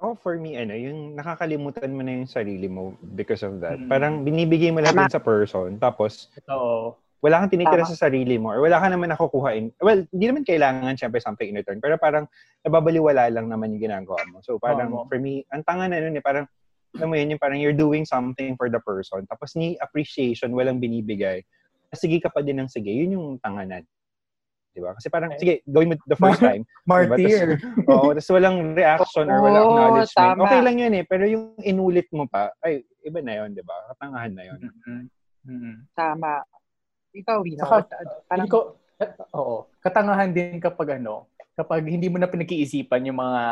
Oh, 0.00 0.16
for 0.16 0.40
me, 0.40 0.56
ano, 0.56 0.72
yung 0.72 1.12
nakakalimutan 1.12 1.92
mo 1.92 2.00
na 2.00 2.24
yung 2.24 2.28
sarili 2.28 2.72
mo 2.72 2.96
because 3.12 3.44
of 3.44 3.60
that. 3.60 3.76
Mm. 3.76 3.88
Parang 3.92 4.14
binibigay 4.24 4.72
mo 4.72 4.80
lang 4.80 4.96
Tama. 4.96 5.04
yun 5.04 5.12
sa 5.12 5.20
person. 5.20 5.76
Tapos, 5.76 6.32
So, 6.48 6.96
wala 7.20 7.44
kang 7.44 7.52
tinitira 7.52 7.84
Tama. 7.84 7.92
sa 7.92 8.08
sarili 8.08 8.40
mo 8.40 8.48
or 8.48 8.64
wala 8.64 8.80
ka 8.80 8.88
naman 8.88 9.12
nakukuha 9.12 9.52
in, 9.52 9.68
well, 9.84 10.00
hindi 10.08 10.24
naman 10.24 10.48
kailangan 10.48 10.96
syempre 10.96 11.20
something 11.20 11.52
in 11.52 11.60
return, 11.60 11.84
pero 11.84 12.00
parang 12.00 12.24
nababaliwala 12.64 13.28
lang 13.28 13.52
naman 13.52 13.76
yung 13.76 13.92
ginagawa 13.92 14.24
mo. 14.32 14.40
So 14.40 14.56
parang 14.56 14.88
Oo. 14.96 15.04
for 15.04 15.20
me, 15.20 15.44
ang 15.52 15.60
tanga 15.68 15.84
na 15.84 16.00
nun 16.00 16.16
eh, 16.16 16.24
parang, 16.24 16.48
alam 16.96 17.06
mo 17.12 17.14
yun, 17.20 17.36
yung 17.36 17.42
parang 17.42 17.60
you're 17.60 17.76
doing 17.76 18.08
something 18.08 18.56
for 18.56 18.72
the 18.72 18.80
person, 18.80 19.28
tapos 19.28 19.52
ni 19.52 19.76
appreciation, 19.84 20.56
walang 20.56 20.80
binibigay. 20.80 21.44
Sige 21.92 22.24
ka 22.24 22.32
pa 22.32 22.40
din 22.40 22.56
ng 22.56 22.72
sige, 22.72 22.88
yun 22.88 23.20
yung 23.20 23.28
tanga 23.36 23.68
na. 23.68 23.84
Diba? 24.70 24.94
Kasi 24.94 25.10
parang, 25.10 25.34
sige, 25.34 25.66
gawin 25.66 25.90
mo 25.90 25.94
the 26.06 26.14
first 26.14 26.38
time. 26.38 26.62
martyr. 26.86 27.58
Oo, 27.90 28.14
tapos 28.14 28.30
walang 28.30 28.78
reaction 28.78 29.26
or 29.26 29.38
walang 29.42 29.66
Oo, 29.66 29.70
acknowledgement. 29.74 30.34
tama. 30.38 30.42
Okay 30.46 30.60
lang 30.62 30.76
yun 30.78 30.92
eh, 30.94 31.04
pero 31.04 31.24
yung 31.26 31.44
inulit 31.58 32.06
mo 32.14 32.24
pa, 32.30 32.54
ay, 32.62 32.86
iba 33.02 33.18
na 33.18 33.42
yun, 33.42 33.50
di 33.50 33.62
ba? 33.66 33.74
Katangahan 33.94 34.32
na 34.32 34.42
yun. 34.46 34.58
Mhm. 34.62 35.02
Mhm. 35.50 35.74
Tama. 35.96 36.46
Ikaw, 37.10 37.36
Wina. 37.42 37.62
Saka, 37.66 37.76
ano, 37.98 38.10
parang, 38.30 38.46
Hindi 38.46 38.50
ko, 38.54 38.58
oo. 39.34 39.56
Katangahan 39.82 40.30
din 40.30 40.62
kapag 40.62 41.02
ano, 41.02 41.26
kapag 41.58 41.82
hindi 41.84 42.06
mo 42.06 42.16
na 42.16 42.30
pinag-iisipan 42.30 43.04
yung 43.10 43.18
mga 43.18 43.42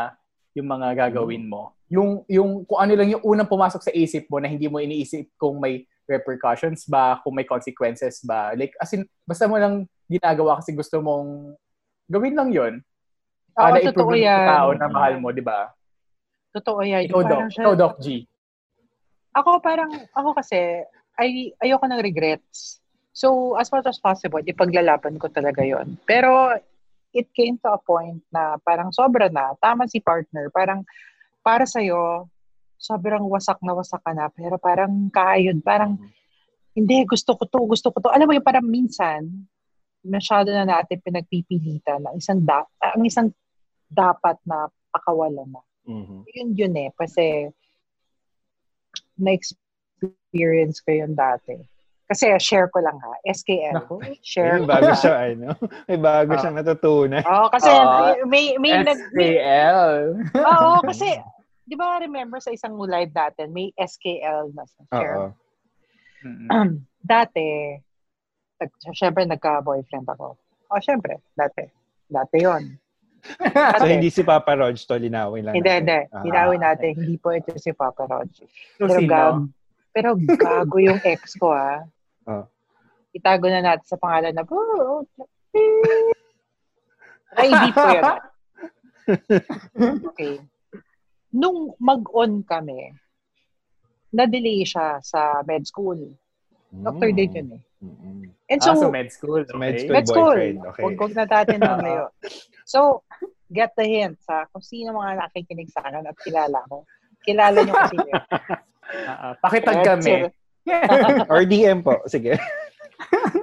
yung 0.56 0.68
mga 0.68 0.88
gagawin 1.06 1.44
mo. 1.44 1.76
Yung 1.92 2.25
yung 2.26 2.64
kung 2.64 2.80
ano 2.80 2.92
lang 2.96 3.08
yung 3.10 3.22
unang 3.22 3.48
pumasok 3.48 3.84
sa 3.84 3.92
isip 3.92 4.26
mo 4.32 4.40
na 4.40 4.48
hindi 4.48 4.66
mo 4.66 4.80
iniisip 4.80 5.34
kung 5.37 5.60
may 5.60 5.84
repercussions 6.08 6.88
ba, 6.88 7.20
kung 7.20 7.37
may 7.37 7.44
consequences 7.44 8.25
ba. 8.25 8.56
Like 8.56 8.72
as 8.80 8.92
in 8.96 9.04
basta 9.28 9.44
mo 9.44 9.60
lang 9.60 9.84
ginagawa 10.09 10.59
kasi 10.59 10.73
gusto 10.73 10.99
mong 11.05 11.55
gawin 12.09 12.35
lang 12.35 12.50
'yon. 12.50 12.75
Para 13.53 13.79
totoo 13.85 14.17
i-prove 14.17 14.25
yan. 14.25 14.47
sa 14.47 14.50
tao 14.65 14.69
na 14.75 14.88
mahal 14.88 15.15
mo, 15.21 15.29
di 15.31 15.45
ba? 15.45 15.71
totoo 16.59 16.81
yan. 16.83 17.07
Ikaw, 17.07 17.23
Doc. 17.25 17.43
Ikaw, 17.55 17.75
Doc 17.77 17.95
G. 18.03 18.25
Ako 19.37 19.62
parang, 19.62 19.93
ako 20.17 20.35
kasi, 20.35 20.83
ay, 21.19 21.55
ayoko 21.62 21.85
ng 21.87 22.03
regrets. 22.03 22.83
So, 23.15 23.59
as 23.59 23.71
much 23.71 23.87
as 23.87 23.99
possible, 23.99 24.43
ipaglalaban 24.43 25.19
ko 25.19 25.31
talaga 25.31 25.62
yon 25.62 25.99
Pero, 26.07 26.55
it 27.15 27.31
came 27.35 27.59
to 27.62 27.71
a 27.75 27.81
point 27.81 28.23
na 28.31 28.59
parang 28.62 28.95
sobra 28.95 29.27
na. 29.31 29.55
Tama 29.59 29.91
si 29.91 29.99
partner. 29.99 30.50
Parang, 30.55 30.87
para 31.43 31.67
sa'yo, 31.67 32.31
sobrang 32.79 33.27
wasak 33.27 33.59
na 33.62 33.75
wasak 33.75 34.03
ka 34.03 34.12
na. 34.15 34.31
Pero 34.31 34.59
parang 34.59 35.11
kayod. 35.11 35.59
Parang, 35.62 35.99
hindi, 36.79 37.03
gusto 37.07 37.35
ko 37.35 37.43
to, 37.47 37.59
gusto 37.67 37.91
ko 37.91 37.99
to. 37.99 38.15
Alam 38.15 38.31
mo 38.31 38.35
yung 38.38 38.47
parang 38.47 38.67
minsan, 38.67 39.27
masyado 40.05 40.50
na 40.50 40.64
natin 40.64 41.00
pinagpipilitan 41.00 42.02
ang 42.02 42.17
isang, 42.17 42.38
da- 42.40 42.69
ang 42.81 43.02
isang 43.02 43.28
dapat 43.88 44.37
na 44.45 44.67
pakawalan 44.90 45.49
na 45.49 45.61
Mhm. 45.88 46.25
yun 46.28 46.49
yun 46.55 46.75
eh. 46.76 46.90
Kasi 46.93 47.49
na-experience 49.19 50.81
ko 50.85 50.90
yun 50.93 51.12
dati. 51.14 51.57
Kasi 52.09 52.33
share 52.40 52.73
ko 52.73 52.81
lang 52.81 52.97
ha. 52.97 53.12
SKL. 53.26 53.75
Naku. 53.75 54.00
Share 54.25 54.57
May 54.57 54.64
ko 54.64 54.67
bago 54.67 54.93
siya, 54.95 55.14
ano? 55.28 55.49
May 55.85 55.99
bago 56.00 56.31
Ah. 56.33 56.38
siyang 56.40 56.57
natutunan. 56.57 57.21
Oo, 57.23 57.47
kasi 57.52 57.69
Ah, 57.69 58.17
may, 58.25 58.57
may, 58.57 58.81
SKL. 58.81 59.97
oo, 60.33 60.71
kasi, 60.88 61.09
di 61.64 61.76
ba 61.76 62.00
remember 62.00 62.40
sa 62.40 62.49
isang 62.49 62.81
live 62.81 63.12
natin, 63.12 63.52
may 63.52 63.69
SKL 63.76 64.57
na 64.57 64.64
sa 64.64 64.81
share. 64.88 65.17
Oo. 65.19 65.28
Mhm. 66.25 66.49
dati, 67.05 67.76
nag, 68.59 68.71
syempre 68.95 69.23
nagka-boyfriend 69.25 70.07
ako. 70.11 70.35
O, 70.69 70.81
syempre, 70.83 71.23
dati. 71.33 71.65
Dati 72.09 72.38
yon 72.43 72.77
So, 73.81 73.87
hindi 73.88 74.09
si 74.15 74.23
Papa 74.23 74.55
Rog 74.55 74.79
to, 74.79 74.95
linawin 74.95 75.49
lang 75.49 75.55
Hindi, 75.59 75.69
natin. 75.69 75.83
hindi. 75.83 76.00
Ah. 76.15 76.23
Hinawin 76.23 76.61
natin. 76.62 76.91
Hindi 76.95 77.17
po 77.19 77.35
ito 77.35 77.50
si 77.59 77.75
Papa 77.75 78.07
Rog. 78.07 78.29
So, 78.31 78.47
Pero, 78.87 78.95
sino? 78.99 79.11
gag, 79.11 79.37
pero 79.91 80.09
gago 80.38 80.77
yung 80.79 81.00
ex 81.03 81.35
ko, 81.35 81.50
ah. 81.50 81.83
Oh. 82.29 82.45
Itago 83.11 83.50
na 83.50 83.65
natin 83.65 83.87
sa 83.88 83.99
pangalan 83.99 84.35
na, 84.37 84.45
oh, 84.47 85.03
ay, 87.38 87.49
hindi 87.50 87.71
po 87.75 87.87
yun. 87.88 88.05
Okay. 90.12 90.35
Nung 91.33 91.73
mag-on 91.81 92.41
kami, 92.45 92.93
na-delay 94.12 94.65
siya 94.65 95.00
sa 95.05 95.45
med 95.45 95.65
school. 95.69 96.17
Doctor 96.73 97.12
din 97.12 97.33
yun 97.33 97.49
eh. 97.57 97.62
Mm-mm. 97.78 98.35
And 98.50 98.58
So, 98.58 98.75
so, 98.75 98.75
ah, 98.75 98.80
so 98.82 98.90
med 98.90 99.08
school. 99.12 99.40
So, 99.47 99.54
med 99.54 99.75
okay. 99.75 99.87
school. 99.87 99.94
med 99.94 100.06
school. 100.08 100.35
boyfriend, 100.35 100.58
okay. 100.66 100.82
Huwag 100.82 100.97
huwag 100.99 101.12
na 101.14 101.25
natin 101.30 101.58
malayo. 101.68 102.04
So, 102.66 103.06
get 103.49 103.73
the 103.78 103.87
hint 103.87 104.18
sa 104.26 104.50
kung 104.50 104.64
sino 104.64 104.92
mga 104.99 105.23
nakikinig 105.23 105.70
sa 105.70 105.87
akin 105.87 106.11
at 106.11 106.18
kilala 106.20 106.58
ko. 106.66 106.82
Kilala 107.23 107.58
niyo 107.62 107.75
kasi 107.75 107.97
yun. 108.02 108.25
Ah, 108.88 109.20
ah. 109.20 109.35
pakitag 109.44 109.85
kami. 109.85 110.32
Or 111.28 111.44
DM 111.44 111.85
po. 111.85 112.00
Sige. 112.08 112.40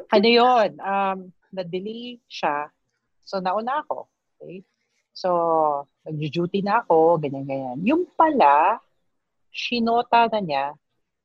ano 0.10 0.26
yun, 0.26 0.74
um, 0.82 1.30
na-delay 1.54 2.18
siya. 2.26 2.74
So, 3.22 3.38
nauna 3.38 3.86
ako. 3.86 4.10
Okay? 4.42 4.66
So, 5.14 5.30
nag-duty 6.02 6.66
na 6.66 6.82
ako, 6.82 7.22
ganyan-ganyan. 7.22 7.78
Yung 7.86 8.10
pala, 8.18 8.82
sinota 9.54 10.26
na 10.34 10.40
niya 10.42 10.66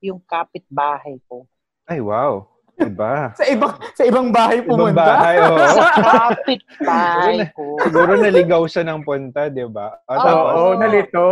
yung 0.04 0.20
kapitbahay 0.24 1.20
ko. 1.28 1.44
Ay, 1.88 2.00
wow. 2.00 2.46
Iba. 2.80 3.36
sa 3.36 3.44
ibang 3.44 3.74
sa 3.92 4.02
ibang 4.08 4.28
bahay 4.32 4.64
Ibang 4.64 4.68
pumunta. 4.72 4.96
bahay, 4.96 5.36
oo. 5.44 5.58
Sa 5.76 5.84
kapitbahay 6.00 7.36
ko. 7.52 7.76
Siguro 7.84 8.10
naligaw 8.16 8.62
siya 8.64 8.84
ng 8.88 9.00
punta, 9.04 9.52
di 9.52 9.64
ba? 9.68 10.00
O, 10.08 10.12
Oo. 10.16 10.24
tapos, 10.24 10.52
Oo, 10.56 10.70
nalito. 10.80 11.24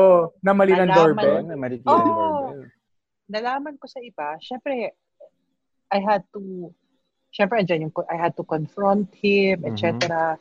Na 0.44 0.52
mali 0.52 0.72
ng 0.76 0.90
doorbell. 0.92 1.40
Oo, 1.40 1.48
na 1.48 1.54
maritilan 1.56 1.96
Oo. 2.04 2.12
doorbell. 2.12 2.62
nalaman 3.28 3.76
ko 3.76 3.84
sa 3.84 4.00
iba, 4.00 4.40
syempre, 4.40 4.96
I 5.92 6.00
had 6.00 6.24
to, 6.32 6.72
syempre, 7.28 7.60
andyan 7.60 7.88
yung, 7.88 7.94
I 8.08 8.16
had 8.16 8.32
to 8.36 8.44
confront 8.44 9.12
him, 9.12 9.64
etc. 9.68 10.36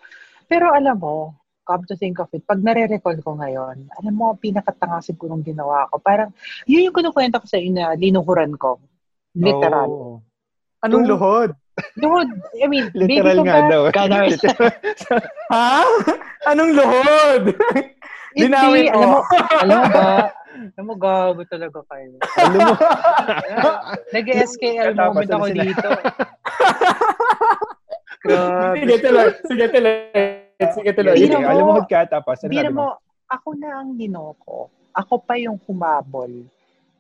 Pero 0.48 0.72
alam 0.72 0.96
mo, 0.96 1.36
come 1.68 1.84
to 1.84 2.00
think 2.00 2.16
of 2.24 2.32
it, 2.32 2.48
pag 2.48 2.64
nare-recall 2.64 3.20
ko 3.20 3.36
ngayon, 3.36 3.92
alam 3.92 4.14
mo, 4.16 4.32
ang 4.32 4.40
pinakatanga 4.40 5.04
sigurong 5.04 5.44
ginawa 5.44 5.84
ko. 5.92 6.00
Parang, 6.00 6.32
yun 6.64 6.88
yung 6.88 6.96
kinukwento 6.96 7.44
ko 7.44 7.48
sa 7.48 7.60
inyo, 7.60 7.76
na 7.76 7.92
linuhuran 8.00 8.56
ko. 8.56 8.80
Literal. 9.36 9.88
Oo. 9.92 10.24
Anong 10.86 11.06
Yung- 11.06 11.12
luhod? 11.18 11.50
Luhod, 12.02 12.30
I 12.58 12.66
mean, 12.66 12.90
Literal 12.98 13.38
baby 13.38 13.38
ko 13.38 13.44
nga 13.46 13.60
daw. 13.70 13.82
Ha? 15.54 15.82
Anong 16.50 16.74
luhod? 16.74 17.44
Linawin 18.34 18.90
Hindi, 18.90 18.98
mo. 18.98 18.98
alam 18.98 19.10
mo, 19.10 19.20
alam 19.62 19.78
mo 19.78 19.86
ba, 19.94 20.06
alam 20.74 20.86
mo, 20.86 20.94
gago 20.98 21.42
talaga 21.46 21.80
kayo. 21.86 22.18
Alam 22.42 22.60
mo, 22.62 22.74
Nag-SKL 24.14 24.94
moment 24.94 25.30
ako 25.30 25.46
sila- 25.50 25.66
dito. 25.66 25.90
Sige 28.74 28.96
tuloy. 29.00 29.28
Sige 29.46 29.66
tuloy. 29.70 29.96
Sige 30.74 30.92
tuloy. 30.94 31.16
Alam 31.30 31.66
mo 31.66 31.82
ka 31.86 32.10
tapos. 32.10 32.42
Ano 32.42 32.50
Hindi 32.50 32.74
mo? 32.74 32.98
ako 33.28 33.50
na 33.60 33.70
ang 33.82 33.90
ninoko. 33.94 34.72
Ako 34.98 35.22
pa 35.22 35.38
yung 35.38 35.62
humabol. 35.66 36.32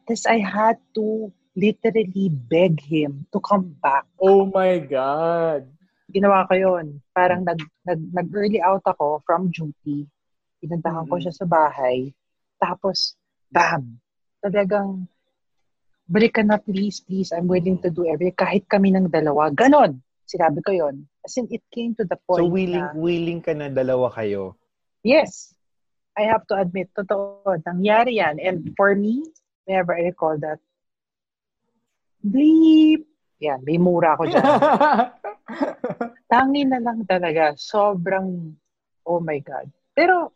Tapos 0.06 0.24
I 0.30 0.38
had 0.40 0.78
to 0.94 1.34
literally 1.58 2.30
beg 2.30 2.78
him 2.78 3.26
to 3.34 3.42
come 3.42 3.74
back. 3.82 4.06
Oh 4.22 4.46
my 4.46 4.78
God. 4.78 5.66
Ginawa 6.14 6.46
ko 6.46 6.54
yun. 6.54 7.02
Parang 7.18 7.42
nag, 7.42 7.58
nag, 7.84 8.00
nag-early 8.14 8.62
out 8.62 8.86
ako 8.86 9.26
from 9.26 9.50
duty. 9.50 10.06
Pinuntahan 10.62 11.10
ko 11.10 11.18
Mhm. 11.18 11.24
siya 11.26 11.34
sa 11.34 11.50
bahay. 11.50 12.14
Tapos, 12.62 13.18
bam! 13.50 13.98
Talagang, 14.40 15.10
balik 16.06 16.38
ka 16.40 16.46
na 16.46 16.62
please, 16.62 17.02
please. 17.02 17.34
I'm 17.34 17.50
willing 17.50 17.82
to 17.82 17.90
do 17.90 18.06
everything. 18.06 18.38
Kahit 18.38 18.70
kami 18.70 18.94
ng 18.94 19.10
dalawa. 19.10 19.50
Ganon! 19.52 20.00
Sinabi 20.30 20.62
ko 20.62 20.72
yon. 20.72 21.10
As 21.26 21.36
in, 21.42 21.48
it 21.52 21.64
came 21.74 21.96
to 21.98 22.06
the 22.06 22.20
point 22.28 22.44
So, 22.44 22.52
willing, 22.52 22.84
na, 22.84 22.96
willing 22.96 23.40
ka 23.42 23.52
na 23.58 23.68
dalawa 23.72 24.14
kayo. 24.14 24.56
Yes. 25.04 25.56
I 26.18 26.26
have 26.28 26.48
to 26.50 26.56
admit, 26.58 26.90
totoo, 26.98 27.44
nangyari 27.64 28.18
yan. 28.20 28.40
And 28.42 28.74
for 28.76 28.96
me, 28.96 29.24
whenever 29.68 29.96
I 29.96 30.10
recall 30.12 30.36
that, 30.42 30.60
bleep, 32.22 33.06
yan, 33.38 33.62
may 33.62 33.78
mura 33.78 34.18
ko 34.18 34.26
dyan. 34.26 34.44
Tangi 36.32 36.64
na 36.68 36.82
lang 36.82 37.06
talaga. 37.06 37.54
Sobrang, 37.56 38.52
oh 39.06 39.22
my 39.22 39.40
God. 39.40 39.70
Pero, 39.94 40.34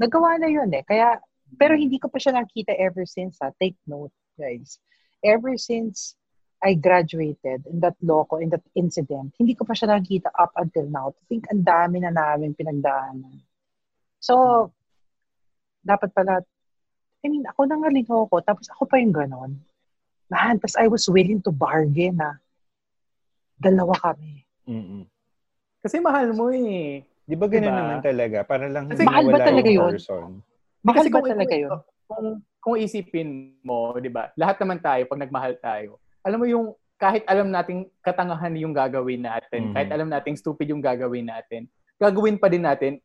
nagawa 0.00 0.40
na 0.40 0.48
yun 0.48 0.72
eh. 0.72 0.82
Kaya, 0.82 1.20
Pero 1.58 1.76
hindi 1.76 2.00
ko 2.00 2.08
pa 2.08 2.16
siya 2.16 2.36
nakita 2.36 2.72
ever 2.80 3.04
since, 3.04 3.36
ha. 3.44 3.52
Take 3.60 3.76
note, 3.84 4.12
guys. 4.40 4.80
Ever 5.20 5.60
since 5.60 6.16
I 6.62 6.78
graduated 6.78 7.66
in 7.68 7.82
that 7.82 7.98
loco, 8.00 8.38
in 8.38 8.48
that 8.54 8.64
incident, 8.78 9.34
hindi 9.36 9.52
ko 9.52 9.66
pa 9.66 9.74
siya 9.76 9.92
nakita 9.92 10.32
up 10.38 10.54
until 10.56 10.86
now. 10.88 11.12
I 11.12 11.22
think 11.28 11.50
ang 11.50 11.66
dami 11.66 12.00
na 12.00 12.14
namin 12.14 12.56
pinagdaanan. 12.56 13.42
So, 14.22 14.70
dapat 15.82 16.14
pala, 16.14 16.40
I 17.22 17.26
mean, 17.28 17.44
ako 17.46 17.66
nangalingaw 17.66 18.30
ko, 18.30 18.40
tapos 18.40 18.70
ako 18.70 18.86
pa 18.86 18.96
yung 19.02 19.14
ganon. 19.14 19.58
Man, 20.26 20.58
tapos 20.58 20.76
I 20.76 20.86
was 20.86 21.04
willing 21.06 21.42
to 21.42 21.50
bargain 21.50 22.16
na 22.16 22.38
dalawa 23.56 23.94
kami. 23.94 24.42
Mm-mm. 24.64 25.02
Kasi 25.78 25.98
mahal 25.98 26.30
mo 26.30 26.50
eh. 26.50 27.02
Di 27.22 27.34
ba 27.34 27.46
ganun 27.46 27.68
Diba? 27.68 27.78
naman 27.78 27.98
talaga? 28.00 28.38
Para 28.42 28.66
lang 28.66 28.86
Kasi 28.86 29.02
mahal 29.02 29.26
ba 29.28 29.38
talaga 29.40 29.70
yun? 29.70 29.92
person. 29.94 30.30
Mahal 30.82 30.98
Kasi 30.98 31.08
ba 31.08 31.14
kung- 31.16 31.30
talaga 31.30 31.50
kung- 31.50 31.62
yun? 31.62 31.70
Kung, 32.04 32.26
kung 32.60 32.76
isipin 32.76 33.28
mo, 33.60 33.94
di 33.96 34.10
ba, 34.10 34.28
lahat 34.34 34.58
naman 34.58 34.78
tayo, 34.78 35.02
pag 35.06 35.22
nagmahal 35.22 35.54
tayo, 35.56 35.90
alam 36.20 36.38
mo 36.38 36.46
yung, 36.46 36.66
kahit 36.94 37.26
alam 37.26 37.48
nating 37.48 37.88
katangahan 37.98 38.52
yung 38.54 38.70
gagawin 38.70 39.22
natin, 39.22 39.70
Mhm. 39.70 39.74
kahit 39.74 39.90
alam 39.90 40.08
nating 40.08 40.36
stupid 40.36 40.68
yung 40.68 40.78
gagawin 40.78 41.26
natin, 41.26 41.66
gagawin 41.96 42.36
pa 42.36 42.46
din 42.46 42.62
natin 42.62 42.98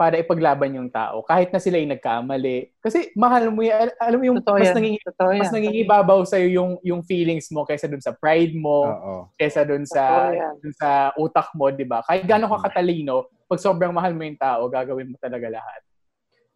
para 0.00 0.16
ipaglaban 0.16 0.72
yung 0.80 0.88
tao, 0.88 1.20
kahit 1.20 1.52
na 1.52 1.60
sila 1.60 1.76
yung 1.76 1.92
nagkamali. 1.92 2.72
Kasi 2.80 3.12
mahal 3.12 3.52
mo 3.52 3.60
yan, 3.60 3.92
al- 3.92 3.96
alam 4.00 4.16
mo 4.16 4.24
yung 4.32 4.40
Totoo 4.40 4.56
mas, 4.56 4.72
Totoo 4.72 5.36
mas 5.36 5.52
nangingibabaw 5.52 6.24
sa'yo 6.24 6.48
yung, 6.48 6.80
yung 6.80 7.04
feelings 7.04 7.52
mo 7.52 7.68
kaysa 7.68 7.84
dun 7.84 8.00
sa 8.00 8.16
pride 8.16 8.56
mo, 8.56 8.88
Oo. 8.88 9.16
kaysa 9.36 9.68
dun 9.68 9.84
sa 9.84 10.32
dun 10.56 10.72
sa 10.72 11.12
utak 11.20 11.52
mo, 11.52 11.68
'di 11.68 11.84
ba? 11.84 12.00
Kahit 12.00 12.24
gaano 12.24 12.48
ka 12.48 12.72
katalino, 12.72 13.28
pag 13.44 13.60
sobrang 13.60 13.92
mahal 13.92 14.16
mo 14.16 14.24
yung 14.24 14.40
tao, 14.40 14.72
gagawin 14.72 15.12
mo 15.12 15.20
talaga 15.20 15.52
lahat. 15.52 15.84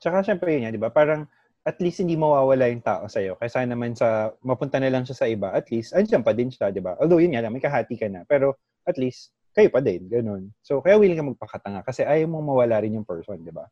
Tsaka 0.00 0.24
syempre 0.24 0.56
yun 0.56 0.64
yan, 0.64 0.72
di 0.72 0.80
ba? 0.80 0.88
Parang 0.88 1.28
at 1.68 1.76
least 1.84 2.00
hindi 2.00 2.16
mawawala 2.16 2.72
yung 2.72 2.80
tao 2.80 3.04
sa'yo. 3.12 3.36
Kaysa 3.36 3.68
naman 3.68 3.92
sa 3.92 4.32
mapunta 4.40 4.80
na 4.80 4.88
lang 4.88 5.04
siya 5.04 5.20
sa 5.20 5.28
iba, 5.28 5.52
at 5.52 5.68
least 5.68 5.92
andyan 5.92 6.24
pa 6.24 6.32
din 6.32 6.48
siya, 6.48 6.72
di 6.72 6.80
ba? 6.80 6.96
Although 6.96 7.20
yun 7.20 7.36
nga 7.36 7.44
lang, 7.44 7.52
may 7.52 7.60
kahati 7.60 8.00
ka 8.00 8.08
na. 8.08 8.24
Pero 8.24 8.56
at 8.88 8.96
least 8.96 9.36
kayo 9.54 9.70
pa 9.70 9.78
din, 9.78 10.04
ganun. 10.04 10.50
So 10.60 10.78
kaya 10.78 10.98
willing 10.98 11.16
ka 11.16 11.24
magpakatanga 11.24 11.80
kasi 11.80 12.02
ayaw 12.02 12.26
mong 12.26 12.46
mawala 12.46 12.82
rin 12.82 12.98
yung 12.98 13.06
person, 13.06 13.38
di 13.38 13.50
ba? 13.50 13.64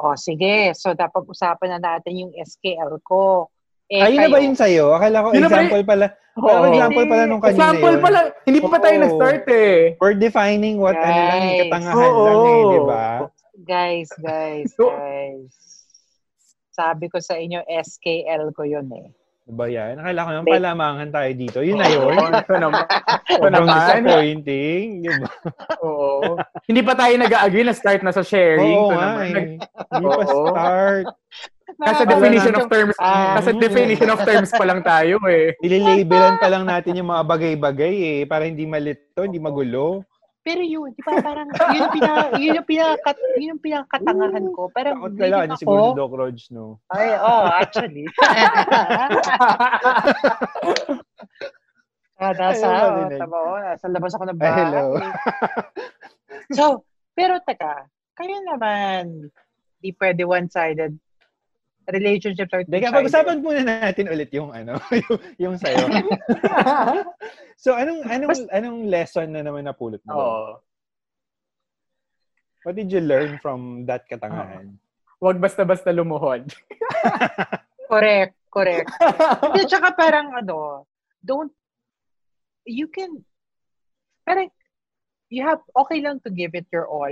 O, 0.00 0.16
sige. 0.16 0.72
So, 0.72 0.96
dapat 0.96 1.28
usapan 1.28 1.76
na 1.76 2.00
natin 2.00 2.16
yung 2.16 2.32
SKL 2.32 3.04
ko. 3.04 3.52
Eh, 3.84 4.00
Ayun 4.00 4.16
na 4.16 4.32
ba 4.32 4.40
kayo- 4.40 4.46
yun 4.48 4.56
sa'yo? 4.56 4.84
Akala 4.96 5.20
ko 5.20 5.28
Yun 5.36 5.44
example 5.44 5.82
pala. 5.84 6.06
Oo. 6.40 6.46
Parang 6.48 6.72
example 6.72 7.04
pala 7.04 7.22
nung 7.28 7.42
kanina 7.44 7.58
Example 7.60 7.92
yun. 7.92 8.00
pa 8.00 8.08
lang, 8.08 8.26
hindi 8.48 8.58
pa 8.64 8.78
tayo 8.80 8.96
Oo. 8.96 9.02
nag-start 9.04 9.44
eh. 9.52 9.76
We're 10.00 10.16
defining 10.16 10.80
what 10.80 10.96
ano 10.96 11.04
lang, 11.04 11.42
Guys. 11.44 11.60
katangahan 11.60 12.00
Oo. 12.08 12.24
lang 12.24 12.38
eh, 12.40 12.62
di 12.64 12.80
ba? 12.80 13.04
Guys, 13.60 14.08
guys, 14.16 14.70
guys. 14.72 15.52
Sabi 16.72 17.12
ko 17.12 17.20
sa 17.20 17.36
inyo, 17.36 17.60
SKL 17.68 18.56
ko 18.56 18.64
yun 18.64 18.88
eh. 18.96 19.12
Ano 19.50 19.58
ba 19.58 19.66
yan? 19.66 19.98
Akala 19.98 20.22
ko 20.22 20.30
naman 20.30 20.46
palamangan 20.46 21.08
tayo 21.10 21.30
dito. 21.34 21.58
Yun 21.58 21.82
na 21.82 21.90
yun. 21.90 22.14
Ito 22.30 22.54
naman. 22.54 22.86
Ito 23.34 23.48
naman. 23.50 23.66
disappointing. 23.74 24.84
Di 25.02 25.10
ba? 25.10 25.26
Oo. 25.82 26.38
Hindi 26.70 26.80
pa 26.86 26.94
tayo 26.94 27.18
nag-agree 27.18 27.66
na 27.66 27.74
start 27.74 28.06
na 28.06 28.14
sa 28.14 28.22
sharing. 28.22 28.78
Oo 28.78 28.94
nga 28.94 29.06
naman. 29.10 29.26
eh. 29.26 29.34
Nag- 29.34 29.58
Hindi 29.90 30.06
pa 30.06 30.22
start. 30.24 31.04
Nakakatawa 31.72 32.10
definition 32.12 32.54
of 32.54 32.66
terms, 32.68 32.94
Ah. 32.98 33.34
nasa 33.34 33.50
definition 33.52 34.10
of 34.10 34.20
terms 34.22 34.50
pa 34.52 34.62
lang 34.62 34.80
tayo 34.82 35.18
eh. 35.26 35.58
Nililabelan 35.58 36.38
pa 36.38 36.46
lang 36.46 36.62
natin 36.62 36.94
yung 36.94 37.10
mga 37.10 37.24
bagay-bagay 37.24 37.94
eh. 37.98 38.20
Para 38.22 38.46
hindi 38.46 38.66
malito, 38.66 39.26
hindi 39.26 39.42
magulo. 39.42 40.06
Pero 40.40 40.64
yun, 40.64 40.88
di 40.96 41.04
ba, 41.04 41.20
parang, 41.20 41.52
yun 41.52 41.76
yung, 41.76 41.92
pina, 41.92 42.32
yun 42.40 42.56
yung, 42.56 42.64
pinaka, 42.64 43.12
yun 43.36 43.52
yung 43.52 43.60
pinakatangahan 43.60 44.48
ko. 44.56 44.72
Parang, 44.72 44.96
Takot 44.96 45.12
ka 45.12 45.26
lang. 45.28 45.52
Ano 45.52 45.60
siguro 45.60 45.76
si 45.76 45.92
ako. 45.92 46.00
Doc 46.00 46.12
Rog, 46.16 46.40
no? 46.48 46.80
Ay, 46.88 47.12
oh, 47.20 47.44
actually. 47.52 48.08
ah, 52.24 52.32
nasa, 52.32 52.66
Ayaw 52.72 53.04
oh, 53.04 53.12
tama 53.20 53.36
ko, 53.36 53.52
nasa 53.60 53.86
labas 53.92 54.16
ako 54.16 54.24
ng 54.32 54.40
Ay, 54.40 54.44
bahay. 54.48 54.64
hello. 54.64 54.96
so, 56.56 56.88
pero 57.12 57.36
teka, 57.44 57.84
kayo 58.16 58.36
naman, 58.48 59.28
di 59.76 59.92
pwede 59.92 60.24
one-sided. 60.24 60.96
Relationships 61.90 62.52
are 62.54 62.62
Teka, 62.62 62.70
two-sided. 62.70 62.96
pag-usapan 62.96 63.38
muna 63.42 63.62
natin 63.66 64.06
ulit 64.08 64.30
yung 64.30 64.54
ano, 64.54 64.78
yung, 65.04 65.18
yung 65.36 65.54
sa'yo. 65.58 65.90
so, 67.64 67.74
anong 67.74 68.06
anong 68.06 68.46
anong 68.54 68.78
lesson 68.86 69.34
na 69.34 69.42
naman 69.42 69.66
napulot 69.66 70.00
mo? 70.06 70.14
Oo. 70.14 70.44
What 72.62 72.76
did 72.76 72.92
you 72.92 73.00
learn 73.00 73.40
from 73.40 73.88
that 73.88 74.04
katangahan? 74.06 74.76
Huwag 75.20 75.40
basta-basta 75.40 75.92
lumuhod. 75.92 76.48
Correct, 77.90 78.38
correct. 78.54 78.86
Hindi, 79.42 79.66
tsaka 79.66 79.90
parang 79.98 80.30
ano, 80.30 80.86
don't, 81.26 81.50
you 82.62 82.86
can, 82.86 83.18
parang, 84.22 84.46
you 85.26 85.42
have, 85.42 85.58
okay 85.74 85.98
lang 85.98 86.22
to 86.22 86.30
give 86.30 86.54
it 86.54 86.70
your 86.70 86.86
all, 86.86 87.10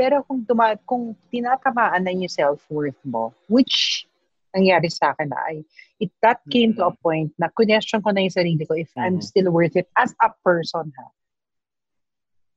pero 0.00 0.24
kung 0.24 0.48
tuma, 0.48 0.80
kung 0.88 1.12
tinatamaan 1.28 2.08
na 2.08 2.12
yung 2.16 2.32
self-worth 2.32 2.96
mo, 3.04 3.36
which 3.52 4.08
nangyari 4.54 4.86
sa 4.86 5.10
akin 5.12 5.28
na 5.28 5.38
ay, 5.50 5.66
it 5.98 6.14
that 6.22 6.38
came 6.48 6.70
to 6.78 6.86
a 6.86 6.94
point 7.02 7.34
na 7.36 7.50
question 7.50 7.98
ko 7.98 8.14
na 8.14 8.22
yung 8.22 8.32
sarili 8.32 8.62
ko 8.62 8.78
if 8.78 8.88
I'm 8.94 9.18
Mhm. 9.18 9.26
still 9.26 9.50
worth 9.50 9.74
it 9.74 9.90
as 9.98 10.14
a 10.22 10.30
person 10.46 10.94
ha. 10.94 11.06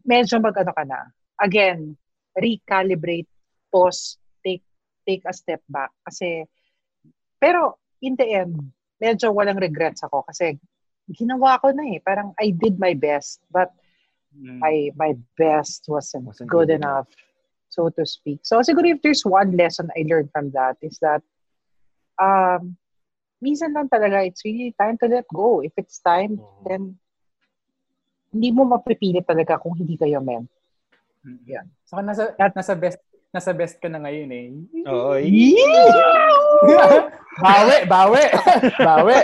Medyo 0.08 0.40
mag-ano 0.40 0.72
ka 0.72 0.86
na. 0.86 1.10
Again, 1.42 1.98
recalibrate, 2.38 3.28
pause, 3.74 4.22
take 4.46 4.64
take 5.04 5.26
a 5.26 5.34
step 5.34 5.66
back 5.68 5.90
kasi 6.06 6.46
pero 7.42 7.82
in 8.06 8.14
the 8.16 8.28
end, 8.30 8.54
medyo 9.02 9.34
walang 9.34 9.58
regrets 9.58 10.06
ako 10.06 10.22
kasi 10.30 10.56
ginawa 11.10 11.58
ko 11.58 11.74
na 11.74 11.98
eh. 11.98 12.00
Parang 12.06 12.32
I 12.38 12.54
did 12.54 12.78
my 12.78 12.94
best 12.94 13.42
but 13.50 13.74
Mm. 14.38 14.62
I 14.62 14.92
my 14.94 15.18
best 15.40 15.88
wasn't, 15.90 16.30
Wasn't 16.30 16.52
good 16.52 16.68
good 16.70 16.78
enough, 16.78 17.08
so 17.74 17.90
to 17.90 18.06
speak. 18.06 18.44
So 18.46 18.60
siguro 18.62 18.86
if 18.94 19.02
there's 19.02 19.26
one 19.26 19.58
lesson 19.58 19.90
I 19.98 20.06
learned 20.06 20.30
from 20.30 20.52
that 20.52 20.78
is 20.84 21.00
that 21.02 21.24
um 22.18 22.76
minsan 23.38 23.70
lang 23.74 23.86
talaga 23.86 24.26
it's 24.26 24.42
really 24.42 24.74
time 24.74 24.98
to 24.98 25.06
let 25.06 25.26
go. 25.30 25.62
If 25.62 25.74
it's 25.78 26.02
time, 26.02 26.42
Mhm. 26.42 26.62
then 26.66 26.82
hindi 28.34 28.50
mo 28.52 28.68
mapipilit 28.68 29.24
talaga 29.26 29.58
kung 29.62 29.78
hindi 29.78 29.96
kayo 29.96 30.20
meant. 30.20 30.50
Yan. 31.48 31.68
Saka 31.88 32.02
nasa, 32.04 32.24
nasa 32.36 32.74
best 32.76 33.00
nasa 33.36 33.52
best 33.52 33.78
ka 33.84 33.92
na 33.92 34.00
ngayon 34.00 34.30
eh. 34.32 34.48
Oo. 34.88 35.14
bawi, 37.44 37.78
bawi. 37.86 38.24
bawi. 38.80 39.18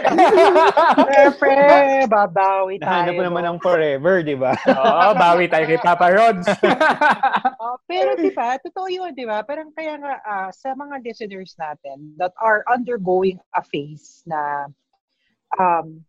Siyempre, 1.08 1.56
babawi 2.06 2.74
tayo. 2.78 2.88
Nahanap 2.88 3.14
mo 3.16 3.24
naman 3.26 3.46
ang 3.48 3.60
forever, 3.64 4.22
di 4.22 4.36
ba? 4.36 4.54
Oo, 4.70 5.08
bawi 5.16 5.48
tayo 5.48 5.66
kay 5.66 5.80
Papa 5.82 6.08
Rods. 6.12 6.48
Oh, 7.64 7.80
pero 7.88 8.14
di 8.20 8.28
ba, 8.36 8.60
totoo 8.60 8.92
yun, 8.92 9.16
di 9.16 9.24
ba? 9.24 9.40
Parang 9.42 9.72
kaya 9.72 9.96
nga 9.96 10.20
ah, 10.28 10.50
sa 10.52 10.76
mga 10.76 11.00
listeners 11.00 11.56
natin 11.56 12.12
that 12.20 12.36
are 12.44 12.60
undergoing 12.68 13.40
a 13.56 13.64
phase 13.64 14.20
na 14.28 14.68
um, 15.58 16.04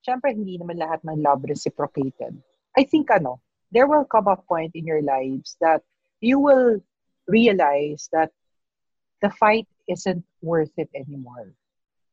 syempre 0.00 0.32
hindi 0.32 0.56
naman 0.56 0.80
lahat 0.80 1.04
ng 1.04 1.20
love 1.20 1.44
reciprocated. 1.44 2.34
I 2.72 2.82
think 2.88 3.12
ano, 3.12 3.44
there 3.68 3.86
will 3.86 4.08
come 4.08 4.32
a 4.32 4.40
point 4.40 4.72
in 4.72 4.88
your 4.88 5.04
lives 5.04 5.60
that 5.60 5.84
you 6.20 6.38
will 6.38 6.80
realize 7.26 8.08
that 8.12 8.30
the 9.20 9.30
fight 9.30 9.66
isn't 9.88 10.24
worth 10.42 10.72
it 10.76 10.90
anymore. 10.94 11.52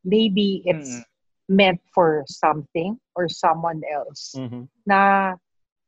Maybe 0.03 0.61
it's 0.65 1.03
Mm. 1.03 1.05
meant 1.49 1.81
for 1.93 2.23
something 2.27 2.99
or 3.15 3.27
someone 3.27 3.83
else 3.87 4.35
Mhm. 4.35 4.67
na 4.87 5.35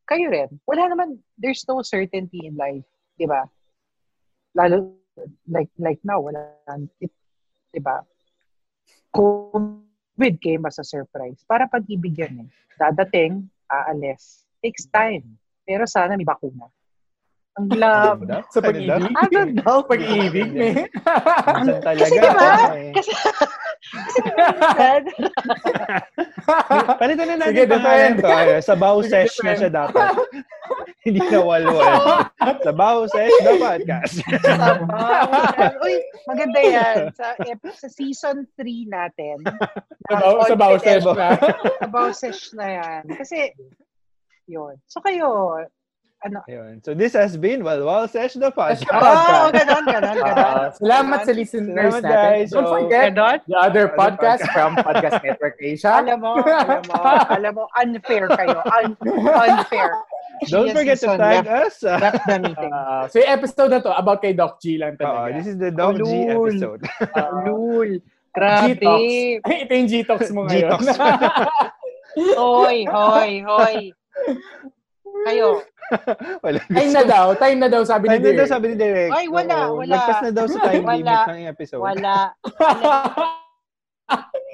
kayo 0.05 0.29
rin. 0.29 0.59
Wala 0.67 0.91
naman, 0.91 1.19
there's 1.39 1.63
no 1.67 1.81
certainty 1.81 2.45
in 2.45 2.55
life, 2.55 2.85
di 3.17 3.25
ba? 3.25 3.47
Lalo, 4.55 4.95
like, 5.47 5.71
like 5.79 5.99
now, 6.03 6.19
wala, 6.21 6.53
it, 6.99 7.11
di 7.71 7.79
ba? 7.79 8.03
COVID 9.15 10.35
came 10.43 10.67
as 10.67 10.79
a 10.79 10.85
surprise. 10.85 11.39
Para 11.47 11.67
pag-ibig 11.71 12.19
yan 12.19 12.45
eh. 12.45 12.49
Dadating, 12.75 13.47
aalis. 13.71 14.43
Takes 14.59 14.87
time. 14.91 15.39
Pero 15.63 15.87
sana 15.87 16.19
may 16.19 16.27
bakuna. 16.27 16.67
Ang 17.55 17.71
love. 17.79 18.19
Sa 18.51 18.59
pag-ibig? 18.59 19.15
Ano 19.15 19.39
daw? 19.63 19.79
Pag-ibig, 19.87 20.51
eh. 20.59 20.91
Talaga. 21.79 22.03
Kasi 22.03 22.19
diba? 22.19 22.51
eh. 22.75 22.91
Kasi, 22.91 23.11
Palitan 26.99 27.27
na 27.31 27.35
natin 27.39 27.55
Sige, 27.55 27.63
pangalan 27.71 28.13
to. 28.19 28.27
Sabaw 28.59 28.99
Sige, 28.99 29.07
sesh 29.07 29.35
na 29.45 29.51
siya 29.55 29.69
dapat. 29.71 30.19
Hindi 31.05 31.21
na 31.31 31.39
walwal. 31.39 31.95
Sabaw 32.59 33.07
sesh 33.07 33.37
na 33.45 33.51
podcast. 33.55 34.15
Uy, 35.79 35.95
maganda 36.27 36.59
yan. 36.59 36.97
Sa, 37.15 37.39
sa 37.71 37.87
season 37.87 38.43
3 38.59 38.67
natin. 38.89 39.37
Sa 40.11 40.43
sa 40.43 40.55
Content 40.59 40.83
sesh 40.83 41.07
na. 41.07 41.29
Sabaw 41.79 42.11
sesh 42.11 42.51
na 42.51 42.67
yan. 42.67 43.03
Kasi, 43.15 43.55
yun. 44.49 44.75
So 44.89 44.99
kayo, 44.99 45.55
ano? 46.25 46.41
Ayun. 46.49 46.81
So 46.81 46.97
this 46.97 47.13
has 47.13 47.37
been 47.37 47.61
Walwal 47.61 48.09
Sesh 48.09 48.33
the 48.33 48.49
podcast. 48.49 48.89
Ah, 48.89 48.97
Oh, 48.97 49.53
podcast. 49.53 49.53
ganon, 49.53 49.83
ganon, 49.85 50.15
ganon. 50.25 50.41
Uh, 50.41 50.67
salamat 50.73 51.19
sa 51.21 51.31
listeners 51.31 51.77
Salamat, 51.77 52.01
natin. 52.01 52.17
guys. 52.17 52.47
Don't 52.49 52.65
So, 52.65 52.73
forget 52.73 53.07
Ganon? 53.13 53.37
the 53.45 53.55
other 53.55 53.85
Other 53.85 53.85
podcast 53.93 54.41
podcast. 54.41 54.53
from 54.53 54.71
Podcast 54.81 55.15
Network 55.21 55.55
Asia. 55.61 55.91
Alam 56.01 56.17
mo, 56.19 56.31
alam 56.41 56.81
mo, 56.81 56.95
alam 57.29 57.51
mo, 57.53 57.63
unfair 57.77 58.25
kayo. 58.33 58.57
Un- 58.65 58.97
unfair. 59.29 59.89
Don't 60.49 60.73
forget 60.73 60.99
to 60.99 61.15
tag 61.15 61.45
left, 61.45 61.47
us. 61.47 61.75
Uh, 61.79 61.95
left 61.95 62.19
the 62.27 62.37
meeting. 62.41 62.73
Uh, 62.73 63.05
so 63.11 63.21
yung 63.21 63.31
episode 63.31 63.71
na 63.71 63.79
to, 63.79 63.91
about 63.93 64.19
kay 64.19 64.33
Doc 64.33 64.59
G 64.59 64.75
lang 64.75 64.97
uh, 64.97 65.05
talaga. 65.05 65.37
this 65.37 65.47
is 65.47 65.55
the 65.55 65.71
Dog 65.71 66.01
G 66.01 66.11
Ulul. 66.27 66.49
episode. 66.51 66.81
Uh, 67.13 67.29
Lul. 67.47 67.91
Grabe. 68.35 68.75
G-Talks. 68.75 69.47
Ito 69.47 69.71
yung 69.71 69.87
G-Talks 69.87 70.29
mo 70.35 70.43
ngayon. 70.43 70.75
G-Talks. 70.75 70.99
Hoy, 72.35 72.83
hoy, 72.83 73.31
hoy. 73.47 73.75
Kayo. 75.23 75.63
Wala 76.45 76.59
time 76.65 76.91
na 76.91 77.03
daw, 77.05 77.25
time 77.37 77.59
na 77.61 77.69
daw, 77.69 77.81
sabi 77.85 78.05
ni 78.09 78.17
Time 78.17 78.23
na 78.23 78.29
daw 78.31 78.45
Direk. 78.45 78.53
sabi 78.53 78.65
ni 78.71 78.75
Derek. 78.75 79.11
Ay, 79.13 79.25
wala, 79.29 79.55
Oo, 79.69 79.81
wala. 79.81 79.93
Lagpas 79.93 80.19
na 80.21 80.31
daw 80.33 80.45
sa 80.49 80.59
time 80.65 80.85
Wala. 80.85 80.97
limit 80.97 81.29
ng 81.29 81.49
episode. 81.49 81.81
Wala. 81.81 82.15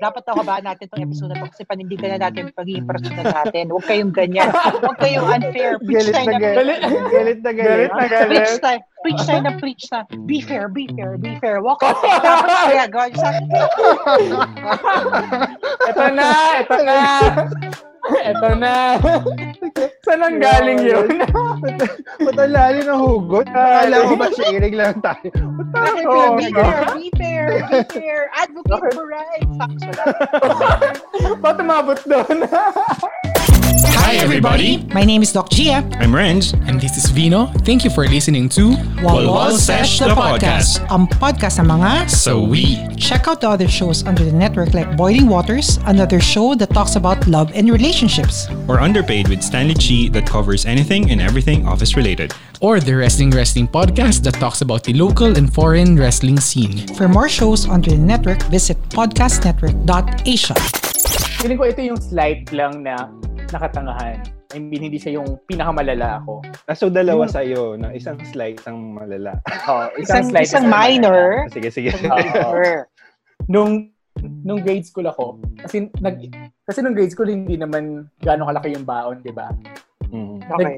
Dapat 0.02 0.24
nakabaan 0.26 0.66
natin 0.66 0.90
itong 0.90 1.04
episode 1.06 1.30
na 1.30 1.46
to 1.46 1.52
kasi 1.54 1.62
panindigan 1.62 2.18
na 2.18 2.26
natin 2.26 2.50
pagiging 2.58 2.90
personal 2.90 3.22
natin. 3.22 3.70
Huwag 3.70 3.86
kayong 3.86 4.10
ganyan. 4.10 4.50
Huwag 4.50 4.98
kayong 4.98 5.28
unfair. 5.30 5.78
Preach 5.78 6.10
Galit 6.10 6.14
tayo 6.16 6.26
na 6.26 6.32
na 6.32 6.40
galit. 6.42 6.80
Galit 6.82 7.40
na 7.46 7.52
galit. 7.54 7.92
Galit 7.92 7.92
na 7.94 8.06
galit. 8.10 8.30
Preach 8.32 8.58
tayo. 8.58 8.80
Preach 9.06 9.22
tayo 9.30 9.42
na 9.46 9.52
preach 9.62 9.86
na. 9.94 10.00
Be 10.26 10.42
fair, 10.42 10.66
be 10.74 10.90
fair, 10.98 11.22
be 11.22 11.38
fair. 11.38 11.62
Walk 11.62 11.86
out. 11.86 12.02
Dapat 12.02 12.50
kaya 12.66 12.86
gawin 12.90 13.14
sa 13.14 13.30
Ito 15.86 16.04
na, 16.18 16.30
ito 16.66 16.78
na. 16.82 16.98
Ito 18.32 18.50
na. 18.58 18.98
Saan 20.06 20.22
ang 20.26 20.38
galing 20.42 20.82
yun? 20.82 21.08
Ba't 22.22 22.38
ang 22.38 22.52
lalim 22.52 22.86
ng 22.90 23.02
hugot? 23.02 23.46
Akala 23.54 23.96
ko 24.10 24.14
ba 24.18 24.28
sharing 24.34 24.76
lang 24.76 24.98
tayo? 25.06 25.30
Bakit 25.70 26.06
Oo, 26.10 26.36
be 26.38 26.50
fair, 26.50 26.82
be 26.98 27.08
fair, 27.14 27.46
be 27.70 27.80
fair. 27.94 28.20
Advocate 28.34 28.94
for 28.98 29.06
rights. 29.06 29.58
Ba't 31.46 31.58
umabot 31.62 32.00
doon? 32.10 32.38
Hi, 34.12 34.18
everybody. 34.18 34.84
My 34.92 35.06
name 35.06 35.22
is 35.22 35.32
Doc 35.32 35.50
Gia. 35.52 35.88
I'm 35.96 36.12
Renz. 36.12 36.52
And 36.68 36.82
this 36.82 36.98
is 36.98 37.10
Vino. 37.12 37.46
Thank 37.64 37.86
you 37.86 37.90
for 37.90 38.06
listening 38.06 38.50
to 38.50 38.76
Walwal 39.00 39.56
Sesh 39.56 40.00
the 40.04 40.12
podcast. 40.12 40.84
Ang 40.92 41.08
podcast 41.08 41.64
ng 41.64 41.72
mga 41.72 42.12
So 42.12 42.44
we. 42.44 42.76
Check 43.00 43.32
out 43.32 43.40
the 43.40 43.48
other 43.48 43.72
shows 43.72 44.04
under 44.04 44.28
the 44.28 44.36
network 44.36 44.76
like 44.76 45.00
Boiling 45.00 45.32
Waters, 45.32 45.80
another 45.88 46.20
show 46.20 46.60
that 46.60 46.76
talks 46.76 47.00
about 47.00 47.24
love 47.24 47.56
and 47.56 47.72
relationships. 47.72 48.52
Or 48.68 48.84
Underpaid 48.84 49.32
with 49.32 49.40
Stanley 49.40 49.80
Chi 49.80 50.12
that 50.12 50.28
covers 50.28 50.68
anything 50.68 51.08
and 51.08 51.24
everything 51.24 51.64
office 51.64 51.96
related. 51.96 52.36
Or 52.60 52.84
the 52.84 53.00
Wrestling 53.00 53.32
Wrestling 53.32 53.72
podcast 53.72 54.28
that 54.28 54.36
talks 54.44 54.60
about 54.60 54.84
the 54.84 54.92
local 54.92 55.40
and 55.40 55.48
foreign 55.48 55.96
wrestling 55.96 56.44
scene. 56.44 56.84
For 57.00 57.08
more 57.08 57.32
shows 57.32 57.64
under 57.64 57.96
the 57.96 58.04
network, 58.04 58.44
visit 58.52 58.76
podcastnetwork.asia. 58.92 60.60
Feeling 61.40 61.58
ko 61.58 61.64
ito 61.64 61.80
yung 61.80 61.96
slight 62.04 62.52
lang 62.52 62.84
na 62.84 63.08
nakatangahan. 63.52 64.18
I 64.52 64.60
mean, 64.60 64.84
hindi 64.84 65.00
siya 65.00 65.20
yung 65.20 65.40
pinakamalala 65.48 66.20
ako. 66.20 66.44
Ah, 66.68 66.76
so 66.76 66.88
dalawa 66.92 67.28
sa'yo, 67.28 67.76
na 67.76 67.92
isang 67.92 68.20
slight, 68.28 68.60
isang 68.60 68.96
malala. 68.96 69.40
Oh, 69.68 69.88
Isang, 69.96 70.28
slight, 70.28 70.48
isang 70.48 70.68
malala. 70.68 70.88
minor. 70.88 71.30
Ah, 71.46 71.52
Sige, 71.52 71.70
sige. 71.72 71.92
Nung 73.48 73.92
nung 74.22 74.60
grade 74.62 74.86
school 74.86 75.08
ako, 75.08 75.40
kasi 75.64 75.88
nag 75.98 76.20
kasi 76.68 76.84
nung 76.84 76.94
grade 76.94 77.10
school 77.10 77.32
hindi 77.32 77.56
naman 77.58 78.06
gaano 78.22 78.46
kalaki 78.46 78.76
yung 78.76 78.86
baon, 78.86 79.24
'di 79.24 79.34
ba? 79.34 79.50
Mm. 80.12 80.44
Okay. 80.46 80.76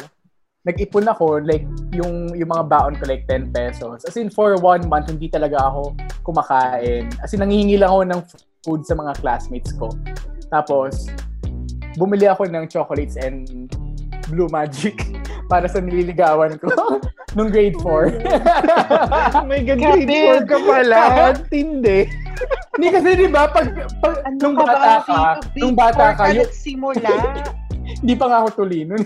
Nag-ipon 0.64 1.04
ako 1.10 1.44
like 1.44 1.68
yung 1.92 2.32
yung 2.32 2.48
mga 2.48 2.66
baon 2.72 2.96
ko 2.96 3.04
like 3.04 3.28
10 3.28 3.52
pesos. 3.52 4.06
As 4.08 4.16
in 4.16 4.32
for 4.32 4.56
one 4.64 4.88
month 4.88 5.12
hindi 5.12 5.28
talaga 5.28 5.60
ako 5.60 5.92
kumakain. 6.24 7.12
As 7.20 7.36
in 7.36 7.44
nangihingi 7.44 7.76
lang 7.76 7.92
ako 7.92 8.02
ng 8.08 8.22
food 8.64 8.82
sa 8.88 8.96
mga 8.96 9.20
classmates 9.20 9.76
ko. 9.76 9.92
Tapos 10.48 11.12
bumili 11.96 12.26
ako 12.26 12.48
ng 12.48 12.66
chocolates 12.68 13.16
and 13.16 13.70
Blue 14.28 14.48
Magic 14.50 14.96
para 15.52 15.68
sa 15.68 15.78
nililigawan 15.78 16.56
ko 16.58 16.72
nung 17.36 17.50
grade 17.50 17.76
4. 17.82 18.14
Oh 19.36 19.46
my 19.46 19.60
God, 19.62 19.78
grade 19.78 20.10
4 20.10 20.46
ka 20.46 20.58
pala. 20.62 21.00
Tindi. 21.50 22.06
Hindi 22.74 22.88
kasi 22.90 23.10
'di 23.14 23.28
ba 23.30 23.46
pag, 23.46 23.68
pag 24.02 24.16
Ano 24.26 24.36
nung 24.42 24.56
ka 24.58 24.66
ba? 24.66 24.74
bata 24.74 24.94
ka, 25.06 25.22
Big 25.54 25.62
nung 25.62 25.76
bata 25.78 26.06
ka, 26.18 26.24
yung, 26.34 26.50
nagsimula. 26.50 27.14
hindi 28.02 28.14
pa 28.18 28.26
nga 28.26 28.38
ako 28.42 28.50
tuli 28.66 28.80
nun. 28.84 29.04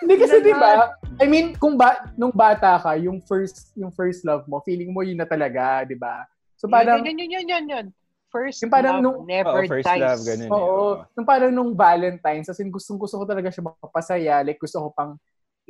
Hindi 0.00 0.14
kasi 0.18 0.36
'di 0.42 0.52
ba? 0.52 0.92
I 1.20 1.26
mean, 1.28 1.52
kung 1.54 1.76
ba 1.76 2.08
nung 2.16 2.32
bata 2.32 2.80
ka, 2.80 2.96
yung 2.96 3.20
first 3.22 3.70
yung 3.76 3.92
first 3.92 4.24
love 4.24 4.44
mo, 4.48 4.60
feeling 4.64 4.90
mo 4.90 5.04
yun 5.04 5.20
na 5.20 5.28
talaga, 5.28 5.84
'di 5.84 5.96
ba? 5.96 6.24
So 6.56 6.66
parang 6.66 7.00
yun, 7.04 7.16
yun, 7.16 7.30
yun, 7.30 7.46
yun, 7.46 7.64
yun. 7.68 7.86
First 8.30 8.62
Yung 8.62 8.70
parang 8.70 8.98
love 8.98 9.04
nung- 9.04 9.26
never 9.26 9.60
Oo, 9.60 9.66
first 9.66 9.86
dies. 9.90 9.98
love, 9.98 10.22
ganun. 10.22 10.46
eh, 10.46 10.54
Oo. 10.54 10.86
Nung 11.18 11.26
parang 11.26 11.50
nung 11.50 11.72
Valentine's, 11.74 12.46
as 12.46 12.62
in 12.62 12.70
gustong 12.70 12.94
gusto 12.96 13.18
ko 13.18 13.26
talaga 13.26 13.50
siya 13.50 13.66
mapapasaya. 13.66 14.46
Like 14.46 14.62
gusto 14.62 14.78
ko 14.78 14.88
pang 14.94 15.18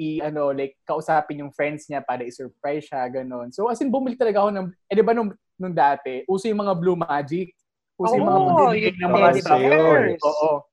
i 0.00 0.16
ano 0.22 0.48
like 0.48 0.80
kausapin 0.86 1.44
yung 1.44 1.52
friends 1.52 1.84
niya 1.90 2.00
para 2.00 2.20
i-surprise 2.22 2.84
siya 2.84 3.04
ganun. 3.10 3.48
So 3.52 3.68
as 3.68 3.80
in 3.80 3.88
bumili 3.88 4.16
talaga 4.16 4.44
ako 4.44 4.52
ng 4.52 4.66
eh 4.86 4.94
di 4.94 5.02
ba 5.02 5.12
nung 5.12 5.32
nung 5.56 5.72
dati, 5.72 6.24
uso 6.24 6.48
yung 6.48 6.60
mga 6.60 6.76
Blue 6.76 6.96
Magic. 6.96 7.52
Uso 8.00 8.16
yung 8.16 8.28
mga 8.28 8.40
ng 8.40 8.96
yung 8.96 9.12
mga 9.12 9.28
bears. 9.60 10.20
Oo. 10.24 10.64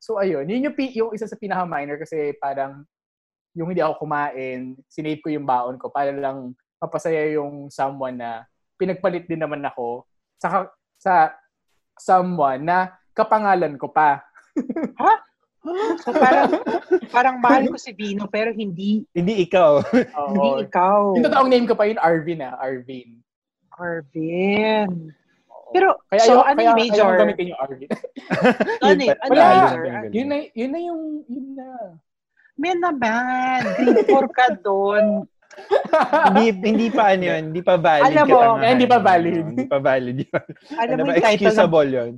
So 0.00 0.16
ayun, 0.16 0.48
yun 0.48 0.66
yung, 0.66 0.76
pi- 0.76 0.96
yung 0.96 1.12
isa 1.12 1.28
sa 1.28 1.36
pinaka-minor 1.36 2.00
kasi 2.00 2.32
parang 2.40 2.82
yung 3.52 3.68
hindi 3.68 3.84
ako 3.84 4.02
kumain, 4.02 4.74
sinave 4.88 5.20
ko 5.20 5.28
yung 5.28 5.44
baon 5.44 5.76
ko 5.76 5.92
para 5.92 6.08
lang 6.10 6.56
mapasaya 6.80 7.28
yung 7.36 7.68
someone 7.68 8.16
na 8.16 8.48
pinagpalit 8.80 9.28
din 9.28 9.38
naman 9.38 9.60
ako 9.62 10.08
sa 10.40 10.66
sa 11.02 11.34
someone 11.98 12.62
na 12.62 12.78
kapangalan 13.10 13.74
ko 13.74 13.90
pa. 13.90 14.22
So 16.02 16.10
parang, 16.14 16.50
parang 17.10 17.36
mahal 17.42 17.70
ko 17.70 17.78
si 17.78 17.90
Vino 17.94 18.26
pero 18.26 18.54
hindi 18.54 19.02
Hindi 19.10 19.46
ikaw. 19.46 19.82
Oo. 20.18 20.30
hindi 20.30 20.66
ikaw. 20.70 21.18
Yung 21.18 21.26
totoong 21.26 21.50
name 21.50 21.66
ko 21.66 21.74
pa 21.74 21.90
yun, 21.90 21.98
Arvin 21.98 22.42
ah, 22.42 22.54
Arvin. 22.58 23.18
Arvin. 23.74 25.10
Pero, 25.72 25.96
Kaya 26.12 26.20
so 26.20 26.36
ayaw, 26.36 26.52
ano 26.52 26.58
kaya, 26.60 26.66
yung 26.68 26.78
major? 26.78 27.08
Ayaw 27.08 27.20
gamitin 27.24 27.46
yung 27.48 27.60
Arvin. 27.62 27.88
Ano, 28.82 28.90
Yun 28.92 29.08
pa- 29.08 29.20
ano 29.22 29.30
Wala. 29.32 29.42
yung 29.42 29.56
major? 29.56 29.82
yun 30.12 30.26
na, 30.28 30.36
yun 30.52 30.70
na 30.70 30.80
yung, 30.84 31.02
yun 31.30 31.46
na. 31.56 31.70
Men 32.60 32.78
naman, 32.84 33.60
grade 33.80 34.04
4 34.04 34.28
ka 34.36 34.46
doon. 34.60 35.24
Hindi, 36.30 36.44
hindi 36.62 36.88
pa 36.88 37.12
ano 37.12 37.24
yun, 37.26 37.42
hindi 37.52 37.62
pa 37.62 37.76
valid. 37.76 38.08
Alam 38.08 38.26
mo, 38.26 38.38
eh, 38.58 38.70
hindi 38.72 38.86
pa 38.86 38.98
valid. 38.98 39.44
Hindi 39.52 39.64
pa 39.66 39.78
valid 39.78 40.16
yun. 40.18 40.44
Alam 40.74 40.94
Ano 40.94 41.00
mo 41.00 41.08
ba, 41.08 41.12
yung 41.12 41.20
title 41.20 41.28
ng, 41.28 41.32
excusable 41.52 41.88
yun. 41.88 42.12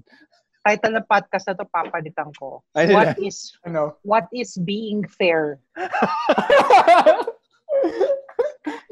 title 0.63 0.93
ng 0.95 1.07
podcast 1.07 1.45
na 1.45 1.55
to, 1.55 1.67
papalitan 1.69 2.31
ko. 2.35 2.63
Ano 2.73 2.91
What 2.95 3.09
na? 3.13 3.15
is 3.21 3.37
Ano? 3.63 3.83
what 4.03 4.27
is 4.31 4.57
being 4.57 5.03
fair? 5.05 5.59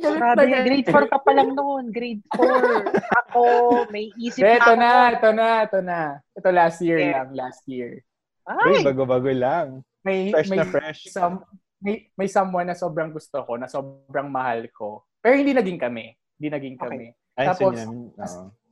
Grabe, 0.02 0.42
grade 0.66 0.88
4 0.90 1.08
ka 1.08 1.18
pa 1.22 1.30
lang 1.32 1.54
noon. 1.54 1.88
Grade 1.88 2.20
4. 2.34 2.92
Ako, 3.24 3.42
may 3.88 4.10
isip 4.18 4.42
Eh, 4.42 4.58
ito 4.58 4.72
na 4.74 4.90
ito 5.14 5.28
na, 5.32 5.48
ito 5.64 5.78
na. 5.80 6.00
Ito 6.36 6.48
last 6.50 6.78
year 6.82 6.98
Yeah. 7.00 7.12
lang, 7.22 7.28
last 7.32 7.62
year. 7.64 8.02
Uy, 8.44 8.82
Ay, 8.82 8.84
bago-bago 8.84 9.30
lang. 9.30 9.80
May, 10.02 10.34
Fresh 10.34 10.50
may, 10.50 10.58
na 10.58 10.66
fresh. 10.66 11.00
Some, 11.08 11.46
may, 11.82 12.08
may 12.14 12.30
someone 12.30 12.64
na 12.64 12.78
sobrang 12.78 13.10
gusto 13.10 13.42
ko, 13.42 13.58
na 13.58 13.66
sobrang 13.66 14.30
mahal 14.30 14.70
ko. 14.70 15.02
Pero 15.18 15.34
hindi 15.34 15.50
naging 15.52 15.76
kami. 15.76 16.14
Hindi 16.38 16.48
naging 16.48 16.76
kami. 16.78 17.06
Ay, 17.34 17.46
Tapos, 17.50 17.74
so 17.74 17.90
yun. 17.90 18.14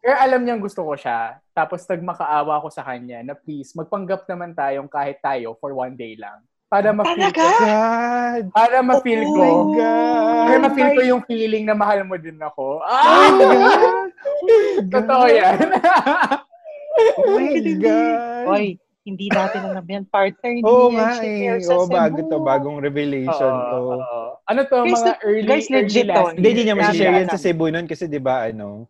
Pero 0.01 0.17
alam 0.17 0.41
niyang 0.41 0.63
gusto 0.63 0.81
ko 0.81 0.97
siya. 0.97 1.43
Tapos 1.53 1.85
nagmakaawa 1.85 2.63
ko 2.65 2.69
sa 2.73 2.87
kanya 2.87 3.21
na 3.21 3.35
please, 3.37 3.77
magpanggap 3.77 4.25
naman 4.25 4.57
tayong 4.57 4.89
kahit 4.89 5.21
tayo 5.21 5.59
for 5.61 5.77
one 5.77 5.93
day 5.93 6.17
lang. 6.17 6.41
Para 6.71 6.95
ma-feel 6.95 7.35
Talaga? 7.35 7.43
ko. 7.45 7.67
God! 7.67 8.45
Para 8.55 8.79
ma-feel 8.81 9.23
Oh 9.27 9.35
ko. 9.35 9.43
my 9.43 9.55
God! 9.75 10.39
Para 10.47 10.57
ma-feel 10.63 10.91
ko 10.95 11.03
yung 11.03 11.23
feeling 11.27 11.67
na 11.67 11.75
mahal 11.75 12.07
mo 12.07 12.15
din 12.15 12.39
ako. 12.39 12.79
Oh 12.79 12.87
Ah! 12.87 13.27
my 13.35 13.59
God! 13.59 14.11
Totoo 14.89 15.25
yan. 15.29 15.59
Oh 17.19 17.27
my 17.35 17.51
God! 17.77 18.47
Oy, 18.55 18.67
hindi 19.11 19.27
natin 19.29 19.61
alam 19.67 19.83
yan, 19.83 20.05
partner. 20.07 20.51
Hindi 20.53 20.65
Oo 20.65 20.89
yan 20.89 20.97
nga 20.97 21.11
eh. 21.21 21.59
sa 21.61 21.75
Oo, 21.75 21.87
bago 21.87 22.19
to. 22.23 22.37
Bagong 22.39 22.79
revelation 22.79 23.51
Oo, 23.51 23.67
to. 23.67 23.79
oo. 23.97 24.21
Ano 24.47 24.61
to, 24.65 24.77
Guys, 24.83 24.95
mga 24.97 25.15
early, 25.21 25.45
guys, 25.45 25.67
legit 25.69 25.77
early 26.01 26.09
last 26.09 26.23
to. 26.23 26.31
Hindi, 26.33 26.49
hindi 26.49 26.63
niya 26.63 26.77
masishare 26.77 27.17
yan 27.17 27.27
sa 27.27 27.35
last- 27.35 27.45
Cebu 27.45 27.67
nun 27.69 27.87
kasi 27.87 28.05
di 28.07 28.19
ba 28.19 28.47
ano? 28.47 28.87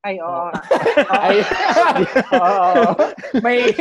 Ay, 0.00 0.16
oo. 0.16 0.48
Ay, 1.22 1.36
oo. 2.32 2.82
May, 3.38 3.58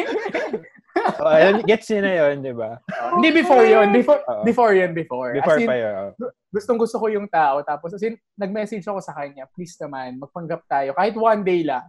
Oh, 0.99 1.31
alam- 1.31 1.63
gets 1.63 1.87
niya 1.87 2.01
na 2.01 2.11
yun, 2.13 2.43
di 2.43 2.51
ba? 2.51 2.75
hindi 3.15 3.31
before 3.31 3.63
yun. 3.63 3.87
Before, 3.89 4.19
before 4.43 4.73
yun, 4.75 4.91
before. 4.91 5.31
Before 5.31 5.55
As 5.55 5.63
in, 5.63 5.69
pa 5.69 5.75
yun. 5.77 5.93
oh. 6.11 6.31
gustong 6.49 6.75
gusto 6.75 6.99
ko 6.99 7.07
yung 7.07 7.29
tao. 7.29 7.63
Tapos, 7.63 7.93
as 7.93 8.03
in, 8.03 8.19
nag-message 8.35 8.83
ako 8.83 8.99
sa 8.99 9.15
kanya, 9.15 9.47
please 9.49 9.79
naman, 9.79 10.19
magpanggap 10.19 10.59
tayo. 10.67 10.91
Kahit 10.91 11.15
one 11.15 11.39
day 11.41 11.63
lang. 11.63 11.87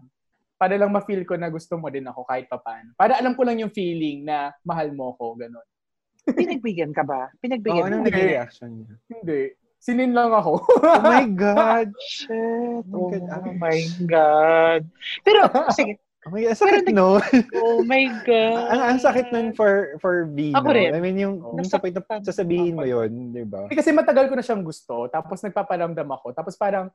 Para 0.61 0.77
lang 0.77 0.93
ma-feel 0.93 1.25
ko 1.25 1.41
na 1.41 1.49
gusto 1.49 1.81
mo 1.81 1.89
din 1.89 2.05
ako 2.05 2.29
kahit 2.29 2.45
papaano. 2.47 2.93
Para 2.93 3.17
alam 3.17 3.33
ko 3.33 3.49
lang 3.49 3.57
yung 3.57 3.73
feeling 3.73 4.29
na 4.29 4.53
mahal 4.61 4.93
mo 4.93 5.17
ko, 5.17 5.33
ganun. 5.33 5.65
Pinagbigyan 6.37 6.93
ka 6.93 7.01
ba? 7.01 7.33
Oh, 7.33 7.39
Pinagbigyan 7.41 7.89
anong 7.89 8.05
ka? 8.05 8.09
naging 8.13 8.29
reaction 8.29 8.71
niya? 8.77 8.95
Hindi. 9.09 9.41
Sinin 9.81 10.13
lang 10.13 10.29
ako. 10.29 10.61
Oh 10.85 11.01
my 11.01 11.25
God! 11.49 11.89
Shit. 11.97 12.85
Oh 12.93 13.09
Oh 13.09 13.09
my 13.09 13.25
God. 13.25 13.57
my 13.57 13.79
God. 14.05 14.83
Pero, 15.25 15.41
sige. 15.73 15.97
Oh 16.21 16.37
my 16.37 16.45
God, 16.45 16.53
ang 16.53 16.61
sakit 16.61 16.85
Pero 16.85 16.93
no? 16.93 17.09
Oh 17.65 17.81
my 17.81 18.05
God. 18.29 18.61
ang, 18.69 18.83
ang 18.93 18.99
sakit 19.01 19.27
nun 19.33 19.57
for 19.57 19.97
for 19.97 20.29
Vino. 20.29 20.53
Ako 20.53 20.69
rin. 20.69 20.93
I 20.93 21.01
mean, 21.01 21.17
yung, 21.17 21.41
Oo. 21.41 21.57
yung 21.57 21.65
sa 21.65 21.81
point 21.81 21.97
na 21.97 22.05
sasabihin 22.21 22.77
mo 22.77 22.85
yun, 22.85 23.33
di 23.33 23.41
ba? 23.41 23.65
Kasi 23.73 23.89
matagal 23.89 24.29
ko 24.29 24.37
na 24.37 24.45
siyang 24.45 24.61
gusto, 24.61 25.09
tapos 25.09 25.41
nagpapalamdam 25.41 26.05
ako. 26.05 26.37
Tapos 26.37 26.61
parang, 26.61 26.93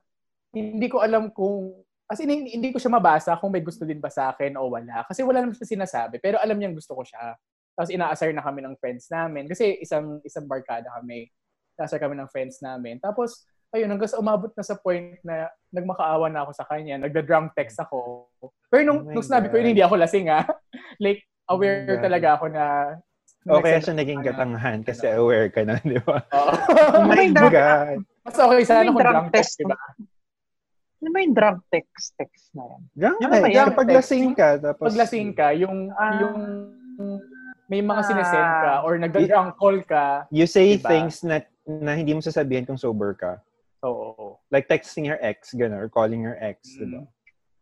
hindi 0.54 0.86
ko 0.86 1.02
alam 1.02 1.34
kung, 1.34 1.74
as 2.06 2.20
in, 2.22 2.30
hindi, 2.30 2.50
hindi 2.54 2.70
ko 2.70 2.78
siya 2.78 2.94
mabasa 2.94 3.34
kung 3.42 3.50
may 3.50 3.66
gusto 3.66 3.82
din 3.82 3.98
ba 3.98 4.14
sa 4.14 4.30
akin 4.30 4.58
o 4.62 4.70
wala. 4.70 5.02
Kasi 5.10 5.26
wala 5.26 5.42
naman 5.42 5.58
siya 5.58 5.66
sinasabi, 5.66 6.22
pero 6.22 6.38
alam 6.38 6.54
niyang 6.58 6.78
gusto 6.78 6.94
ko 6.94 7.02
siya. 7.02 7.34
Tapos 7.74 7.90
ina-assar 7.92 8.30
na 8.32 8.46
kami 8.46 8.62
ng 8.62 8.78
friends 8.78 9.10
namin. 9.10 9.50
Kasi 9.50 9.82
isang 9.82 10.22
isang 10.22 10.46
barkada 10.46 10.88
kami. 11.02 11.28
Ina-assar 11.76 12.00
kami 12.00 12.16
ng 12.16 12.30
friends 12.30 12.62
namin. 12.62 13.02
Tapos, 13.02 13.44
ayun, 13.74 13.90
hanggang 13.92 14.08
sa 14.08 14.22
umabot 14.22 14.48
na 14.54 14.64
sa 14.64 14.78
point 14.80 15.20
na 15.26 15.50
nagmakaawa 15.74 16.32
na 16.32 16.48
ako 16.48 16.52
sa 16.56 16.64
kanya, 16.70 16.96
nagda-drunk 17.02 17.52
text 17.58 17.76
ako. 17.82 18.30
Pero 18.72 18.82
nung, 18.86 19.04
Oh 19.04 19.12
nung 19.12 19.26
sinabi 19.26 19.52
ko 19.52 19.60
yun, 19.60 19.76
hindi 19.76 19.84
ako 19.84 20.00
lasing 20.00 20.30
ah. 20.32 20.46
like, 21.04 21.26
Oh 21.46 21.58
aware 21.62 22.00
God. 22.00 22.06
talaga 22.10 22.28
ako 22.40 22.46
na 22.50 22.66
O 23.46 23.62
kaya 23.62 23.78
siya 23.78 23.94
naging 23.94 24.26
na- 24.26 24.34
katangahan 24.34 24.82
kasi 24.82 25.06
aware 25.06 25.54
ka 25.54 25.62
na, 25.62 25.78
di 25.78 26.02
ba? 26.02 26.18
Oo. 26.34 26.54
Oh 26.98 27.06
my 27.06 27.30
God! 27.30 28.02
Mas 28.26 28.34
okay 28.42 28.66
sana 28.66 28.82
Ano 28.82 28.98
kung 28.98 29.06
drunk 29.06 29.14
drunk 29.14 29.30
text, 29.30 29.54
text 29.54 29.62
di 29.62 29.66
ba? 29.70 29.78
Ano 30.96 31.10
ba 31.12 31.20
yung 31.20 31.36
drunk 31.36 31.60
text 31.70 32.16
text 32.16 32.50
na 32.54 32.64
yan? 32.66 32.82
Drunk 32.94 33.18
Yung 33.20 33.32
text. 33.32 33.44
ba 33.44 33.50
yan? 33.52 33.66
Kapag 33.70 33.88
lasing 33.92 34.28
ka, 34.32 34.48
tapos... 34.58 34.86
Pag 34.88 35.00
lasing 35.00 35.30
ka, 35.34 35.48
yung, 35.54 35.78
Ah. 35.92 36.18
yung 36.24 36.38
may 37.68 37.82
mga 37.82 38.02
Ah. 38.02 38.08
sinesend 38.08 38.52
ka 38.62 38.74
or 38.82 38.94
nagda-drunk 38.98 39.52
call 39.56 39.78
ka. 39.84 40.26
You 40.30 40.48
say 40.48 40.78
Diba? 40.78 40.88
things 40.88 41.22
na 41.22 41.42
na 41.66 41.98
hindi 41.98 42.14
mo 42.14 42.22
sasabihin 42.22 42.64
kung 42.64 42.78
sober 42.78 43.18
ka. 43.18 43.42
Oo. 43.82 44.38
Like 44.50 44.70
texting 44.70 45.06
your 45.06 45.18
ex, 45.20 45.50
gano'n, 45.52 45.78
or 45.78 45.90
calling 45.90 46.22
your 46.22 46.38
ex, 46.38 46.62
di 46.74 46.86
ba? 46.86 47.02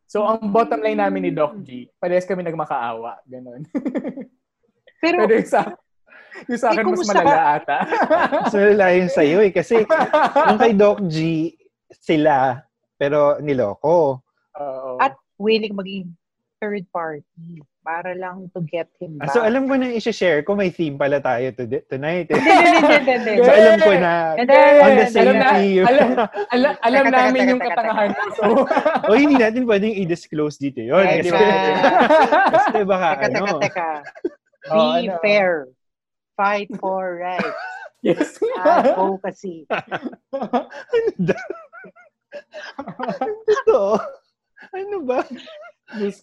So, 0.05 0.27
ang 0.27 0.51
bottom 0.51 0.83
line 0.83 0.99
namin 0.99 1.25
ni 1.25 1.31
Doc 1.31 1.55
G, 1.63 1.89
parehas 1.97 2.27
kami 2.27 2.43
nagmakaawa. 2.43 3.17
Ganon. 3.25 3.63
Pero, 5.01 5.25
Pero 5.25 5.33
yung 5.33 5.49
sa, 5.49 5.73
yung 6.45 6.59
sa 6.59 6.67
Eh, 6.69 6.73
akin 6.75 6.83
mas 6.83 6.91
kumusta 6.93 7.13
malala 7.17 7.43
ata. 7.57 7.77
So, 8.47 8.59
lalayo 8.59 9.07
sa'yo 9.09 9.39
eh. 9.41 9.51
Kasi 9.51 9.81
yung 10.51 10.59
kay 10.61 10.73
Doc 10.75 10.99
G, 11.07 11.49
sila, 11.89 12.61
pero 12.95 13.37
niloko. 13.39 14.21
Oo. 14.57 14.91
At 15.01 15.17
willing 15.37 15.73
maging 15.73 16.13
third 16.61 16.85
party 16.93 17.59
para 17.83 18.15
lang 18.15 18.47
to 18.55 18.63
get 18.63 18.87
him 18.95 19.19
Ah, 19.19 19.27
back. 19.27 19.35
so, 19.35 19.43
alam 19.43 19.67
ko 19.67 19.75
na 19.75 19.91
i-share 19.91 20.39
ko, 20.47 20.55
may 20.55 20.71
theme 20.71 20.95
pala 20.95 21.19
tayo 21.19 21.51
to- 21.51 21.83
tonight. 21.91 22.31
Eh. 22.31 22.39
Hindi, 22.39 22.47
hindi, 22.47 22.71
hindi, 22.71 22.95
hindi, 22.95 23.31
hindi. 23.35 23.43
so, 23.43 23.51
alam 23.51 23.75
ko 23.83 23.91
na, 23.99 24.11
on 24.39 24.93
the 24.95 25.07
same 25.11 25.21
alam 25.27 25.35
na, 25.35 25.49
team. 25.59 25.83
alam, 25.83 26.09
alam, 26.55 26.73
alam 26.79 27.03
namin 27.11 27.41
yung 27.51 27.59
katangahan 27.59 28.09
mo. 28.15 28.23
So, 28.39 28.43
o, 29.11 29.17
hindi 29.19 29.35
natin 29.35 29.67
pwedeng 29.67 29.91
i-disclose 29.99 30.55
dito 30.55 30.79
yun. 30.79 31.03
Kasi, 31.03 31.27
kasi 32.55 32.79
baka, 32.87 33.07
Teka, 33.19 33.25
ano, 33.27 33.43
teka, 33.59 33.59
teka. 33.59 33.89
Be 34.71 34.79
Oo, 34.79 34.95
ano. 34.95 35.19
fair. 35.19 35.67
Fight 36.39 36.71
for 36.79 37.19
right. 37.19 37.51
yes. 38.07 38.39
Advocacy. 38.63 39.67
ano 39.67 41.35
Ito, 43.53 43.81
ano 44.73 44.97
ba? 45.05 45.19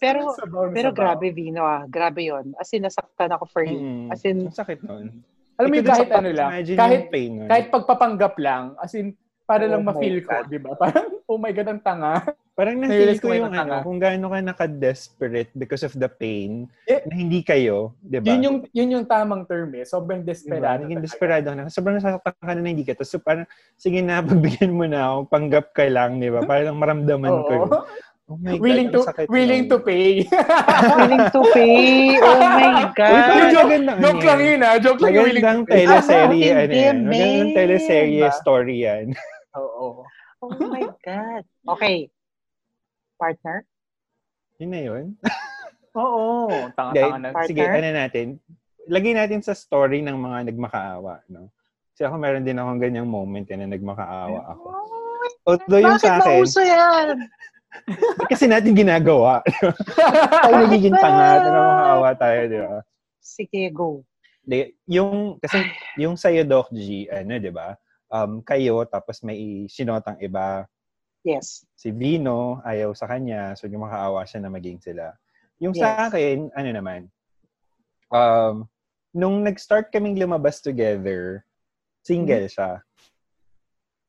Pero- 0.01 0.35
Sabaw 0.35 0.73
Pero 0.73 0.89
sabaw. 0.91 0.97
grabe, 0.97 1.27
Vino, 1.31 1.63
ah. 1.63 1.85
Grabe 1.87 2.27
yon 2.27 2.51
As 2.59 2.71
in, 2.73 2.83
nasaktan 2.83 3.31
ako 3.31 3.45
for 3.47 3.63
you. 3.63 3.79
Mm, 3.79 4.07
As 4.11 4.21
in, 4.25 4.49
ang 4.49 4.55
sakit 4.55 4.79
nun. 4.83 5.23
Alam 5.59 5.67
mo 5.69 5.75
kahit 5.85 6.09
ano 6.09 6.29
lang, 6.33 6.49
kahit 6.65 7.03
pain 7.13 7.31
nun. 7.37 7.45
kahit 7.45 7.69
pagpapanggap 7.69 8.33
lang, 8.41 8.73
as 8.81 8.97
in, 8.97 9.13
para 9.45 9.69
lang 9.69 9.85
Oh 9.85 9.85
my 9.85 9.93
ma-feel 9.93 10.17
ko, 10.25 10.35
di 10.47 10.57
ba? 10.57 10.73
Parang, 10.81 11.07
oh 11.27 11.37
my 11.37 11.51
God, 11.53 11.69
ang 11.69 11.81
tanga. 11.83 12.13
Parang 12.51 12.77
na-feel 12.77 13.15
ko 13.15 13.31
yung 13.31 13.49
ano, 13.49 13.79
kung 13.79 13.95
gaano 13.95 14.27
ka 14.27 14.43
naka-desperate 14.43 15.49
because 15.51 15.81
of 15.81 15.95
the 15.95 16.05
pain 16.05 16.67
Eh, 16.83 16.99
na 17.01 17.15
hindi 17.15 17.39
kayo, 17.41 17.95
di 17.97 18.19
ba? 18.19 18.27
Yun 18.27 18.41
yung, 18.43 18.57
yun 18.69 18.89
yung 18.91 19.05
tamang 19.05 19.47
term 19.47 19.71
eh. 19.73 19.87
Sobrang 19.87 20.19
Diba? 20.19 20.29
desperado. 20.29 20.83
Naging 20.83 20.99
talaga. 20.99 21.07
desperado 21.07 21.45
ka 21.47 21.55
na. 21.55 21.63
Sobrang 21.67 21.95
nasasaktan 21.95 22.35
ka 22.37 22.51
na 22.51 22.59
na 22.59 22.69
hindi 22.69 22.83
ka. 22.83 22.93
Tapos 22.93 23.07
so, 23.07 23.17
parang, 23.17 23.47
sige 23.75 23.99
na, 23.99 24.19
pagbigyan 24.27 24.71
mo 24.71 24.83
na 24.83 24.99
ako, 25.07 25.17
panggap 25.27 25.71
ka 25.71 25.87
lang, 25.87 26.19
di 26.19 26.27
ba? 26.27 26.43
Parang 26.43 26.75
maramdaman 26.75 27.31
ko 27.41 27.51
yun. 27.55 27.69
Oh 28.27 28.37
my 28.37 28.55
God, 28.55 28.61
willing 28.61 28.89
to 28.89 28.99
ang 29.01 29.07
sakit 29.11 29.25
willing 29.27 29.65
to 29.67 29.77
pay. 29.81 30.23
willing 30.95 31.25
to 31.29 31.41
pay. 31.51 31.79
Oh 32.15 32.39
my 32.55 32.63
Uy, 32.69 32.83
God. 32.93 33.11
parang 33.11 33.49
joke, 33.49 33.71
ano 33.73 33.91
joke 33.97 34.23
lang 34.23 34.39
yun 34.39 34.59
ah. 34.61 34.75
Joke 34.77 34.99
lang 34.99 35.11
yung 35.11 35.25
willing 35.25 35.43
Magandang 35.43 35.59
to 35.59 35.67
pay. 35.67 35.79
teleserye, 35.81 36.47
Ah, 36.47 36.61
ano 36.61 36.73
yan. 36.73 36.97
Magandang 37.03 37.51
teleserye 37.53 38.21
Diba? 38.23 38.31
story 38.33 38.75
yan. 38.81 39.05
Oo. 39.53 40.07
Oh 40.39 40.51
my 40.63 40.85
God. 41.01 41.43
Okay. 41.75 42.07
Partner? 43.21 43.69
Yun 44.57 44.71
na 44.73 44.81
yun. 44.81 45.05
Oo. 46.01 46.49
Tanga-tanga 46.73 47.21
na. 47.21 47.29
Partner? 47.29 47.49
sige, 47.53 47.61
ano 47.61 47.89
natin. 47.93 48.27
Lagay 48.89 49.13
natin 49.13 49.45
sa 49.45 49.53
story 49.53 50.01
ng 50.01 50.17
mga 50.17 50.49
nagmakaawa, 50.49 51.21
no? 51.29 51.53
Kasi 51.93 52.09
ako 52.09 52.17
meron 52.17 52.41
din 52.41 52.57
akong 52.57 52.81
ganyang 52.81 53.05
moment 53.05 53.45
eh, 53.45 53.57
na 53.61 53.69
nagmakaawa 53.69 54.57
ako. 54.57 54.65
Although 55.45 55.81
yung 55.85 56.01
Bakit 56.01 56.09
sa 56.09 56.17
akin, 56.17 56.41
mauso 56.41 56.61
yan? 56.65 57.15
kasi 58.31 58.49
natin 58.49 58.73
ginagawa. 58.73 59.45
tayo 60.41 60.55
nagiging 60.65 60.97
tanga, 60.97 61.45
nagmakaawa 61.45 62.09
tayo, 62.17 62.39
di 62.49 62.57
ba? 62.57 62.77
Sige, 63.21 63.61
go. 63.69 64.01
Di, 64.41 64.73
yung, 64.89 65.37
kasi 65.37 65.61
yung 66.01 66.17
sa'yo, 66.17 66.41
Doc 66.41 66.73
G, 66.73 67.05
ano, 67.13 67.37
di 67.37 67.53
ba? 67.53 67.77
Um, 68.09 68.41
kayo, 68.41 68.81
tapos 68.89 69.21
may 69.21 69.69
sinotang 69.69 70.17
iba, 70.17 70.65
Yes. 71.21 71.65
si 71.77 71.93
Vino, 71.93 72.61
ayaw 72.65 72.93
sa 72.97 73.05
kanya, 73.05 73.53
so 73.53 73.69
yung 73.69 73.85
makaawa 73.85 74.25
siya 74.25 74.41
na 74.41 74.49
maging 74.49 74.81
sila. 74.81 75.13
Yung 75.61 75.73
Yes. 75.77 75.81
sa 75.81 76.09
akin, 76.09 76.49
ano 76.57 76.69
naman, 76.73 77.01
um, 78.09 78.65
nung 79.13 79.45
nag-start 79.45 79.93
kaming 79.93 80.17
lumabas 80.17 80.61
together, 80.61 81.45
single 82.01 82.45
Mm-hmm. 82.45 82.53
siya. 82.53 82.71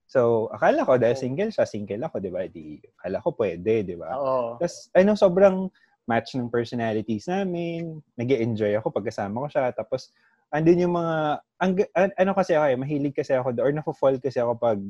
So, 0.09 0.53
akala 0.53 0.85
ko 0.85 1.01
dahil 1.01 1.17
single 1.17 1.53
siya, 1.53 1.65
single 1.65 2.05
ako, 2.05 2.21
di 2.21 2.29
ba? 2.33 2.45
Di, 2.45 2.77
akala 3.01 3.25
ko 3.25 3.33
pwede, 3.37 3.73
di 3.85 3.97
ba? 3.97 4.13
Oo. 4.17 4.61
Tapos, 4.61 4.89
ano, 4.93 5.17
sobrang 5.17 5.57
match 6.05 6.37
ng 6.37 6.53
personalities 6.53 7.29
namin. 7.29 8.01
nag 8.17 8.29
enjoy 8.29 8.77
ako 8.77 8.93
pagkasama 8.93 9.41
ko 9.45 9.49
siya. 9.49 9.73
Tapos, 9.73 10.13
andun 10.53 10.85
yung 10.85 10.95
mga, 10.97 11.17
ang, 11.57 11.73
an- 11.97 12.17
ano 12.21 12.33
kasi 12.37 12.53
ako 12.53 12.65
eh, 12.69 12.77
mahilig 12.77 13.17
kasi 13.17 13.33
ako, 13.33 13.57
or 13.57 13.73
nafo-fall 13.73 14.21
kasi 14.21 14.37
ako 14.37 14.57
pag 14.61 14.81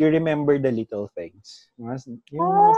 you 0.00 0.08
remember 0.08 0.56
the 0.56 0.72
little 0.72 1.06
things. 1.12 1.68
Yung, 1.76 1.92
yung 2.32 2.40
mga 2.42 2.72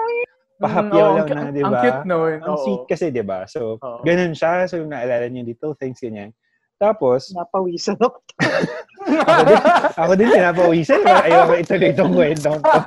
pahapyaw 0.58 1.06
Mm, 1.06 1.16
lang 1.16 1.26
ang- 1.26 1.38
na, 1.38 1.50
di 1.50 1.62
Ang 1.62 1.72
ba? 1.72 1.80
cute 1.80 2.04
nun. 2.04 2.34
Ang 2.38 2.54
Oo. 2.54 2.62
sweet 2.62 2.82
kasi, 2.86 3.04
di 3.08 3.22
ba? 3.22 3.46
So, 3.46 3.78
Oo. 3.78 4.02
ganun 4.02 4.34
siya. 4.34 4.66
So, 4.66 4.78
yung 4.78 4.90
naalala 4.90 5.26
niyo 5.26 5.42
yung 5.42 5.50
little 5.50 5.74
things, 5.74 5.98
ganyan. 5.98 6.34
Tapos, 6.76 7.30
Napawisan 7.30 7.94
ako. 7.96 8.18
ako 9.22 9.42
din, 9.46 9.58
ako 9.94 10.12
din 10.18 10.28
pinapawisan. 10.28 11.00
Ayaw 11.02 11.40
ko 11.46 11.52
ituloy 11.56 11.90
itong 11.90 12.12
kwentong 12.12 12.58
to. 12.58 12.78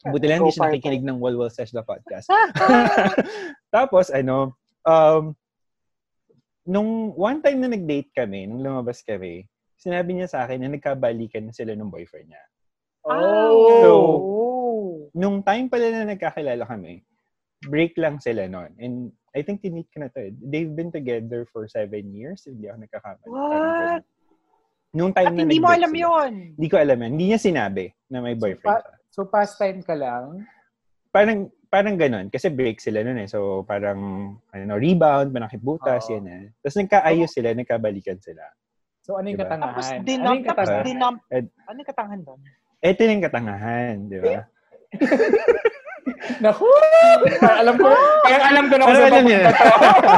Buti 0.00 0.24
lang 0.24 0.40
hindi 0.40 0.56
siya 0.56 0.72
nakikinig 0.72 1.04
ng 1.04 1.20
Walwal 1.20 1.52
Sesh 1.52 1.70
the 1.70 1.84
podcast. 1.84 2.24
Tapos, 3.76 4.08
ano, 4.08 4.56
um, 4.82 5.36
nung 6.64 7.12
one 7.12 7.40
time 7.40 7.60
na 7.60 7.68
nag-date 7.68 8.08
kami, 8.10 8.48
nung 8.48 8.64
lumabas 8.64 9.04
kami, 9.04 9.44
sinabi 9.76 10.16
niya 10.16 10.28
sa 10.28 10.44
akin 10.44 10.60
na 10.60 10.72
nagkabalikan 10.72 11.44
na 11.44 11.52
sila 11.52 11.72
ng 11.72 11.88
boyfriend 11.88 12.28
niya. 12.28 12.44
Oh. 13.02 13.80
Oh. 13.80 14.88
Nung 15.12 15.40
time 15.40 15.66
pala 15.66 15.86
na 15.90 16.04
nagkakilala 16.06 16.64
kami, 16.64 17.02
break 17.62 17.96
lang 17.96 18.18
sila 18.18 18.46
noon. 18.46 18.70
And 18.76 18.94
I 19.30 19.42
think 19.42 19.60
tinit 19.60 19.86
ko 19.88 20.02
na 20.02 20.10
to. 20.10 20.20
eh. 20.20 20.32
They've 20.34 20.70
been 20.70 20.90
together 20.90 21.46
for 21.46 21.66
seven 21.66 22.10
years. 22.10 22.44
Hindi 22.44 22.66
ako 22.66 22.78
nagkakamali. 22.82 23.26
What? 23.26 24.02
Nung 24.90 25.14
time 25.14 25.26
At 25.28 25.34
na 25.34 25.40
hindi 25.44 25.58
mo 25.58 25.70
alam 25.70 25.92
sila. 25.92 26.02
yon. 26.02 26.32
Hindi 26.58 26.68
ko 26.68 26.76
alam 26.76 26.98
yan. 26.98 27.10
Hindi 27.14 27.26
niya 27.30 27.40
sinabi 27.40 27.84
na 28.10 28.18
may 28.18 28.34
boyfriend 28.34 28.66
siya. 28.74 28.98
So, 29.10 29.26
past 29.26 29.54
time 29.56 29.80
ka 29.80 29.94
lang. 29.94 30.46
Parang, 31.10 31.46
parang 31.66 31.94
ganun. 31.94 32.26
Kasi 32.26 32.50
break 32.50 32.78
sila 32.78 33.02
nun 33.02 33.18
eh. 33.18 33.26
So, 33.26 33.62
parang, 33.62 33.98
ano, 34.50 34.72
rebound, 34.74 35.30
manakibutas, 35.30 36.06
Oo. 36.06 36.12
yan 36.12 36.24
eh. 36.26 36.42
Tapos 36.58 36.76
nagkaayos 36.76 37.30
sila, 37.30 37.54
nagkabalikan 37.54 38.18
sila. 38.18 38.42
So, 39.00 39.14
ano 39.14 39.30
yung 39.30 39.38
Diba? 39.38 39.46
katangahan? 39.46 39.74
Tapos 39.74 39.90
ano 39.90 40.02
dinam, 40.04 40.34
yung 40.34 40.44
tapos 40.44 40.58
katangahan? 40.66 40.86
dinam. 40.86 41.14
Ed- 41.30 41.52
Ano 41.66 41.76
yung 41.78 41.90
katangahan 41.90 42.22
doon? 42.22 42.40
Ito 42.80 43.00
na 43.04 43.12
yung 43.12 43.26
katangahan, 43.28 43.94
di 44.08 44.18
ba? 44.20 44.40
Naku! 46.44 46.66
Alam 47.44 47.74
ko, 47.76 47.88
parang 48.24 48.44
alam 48.48 48.64
ko 48.66 48.74
na 48.76 48.84
kung 48.84 48.96
Parang 48.96 49.04
saan 49.04 49.14
papunta 49.20 49.52
to. 49.52 49.68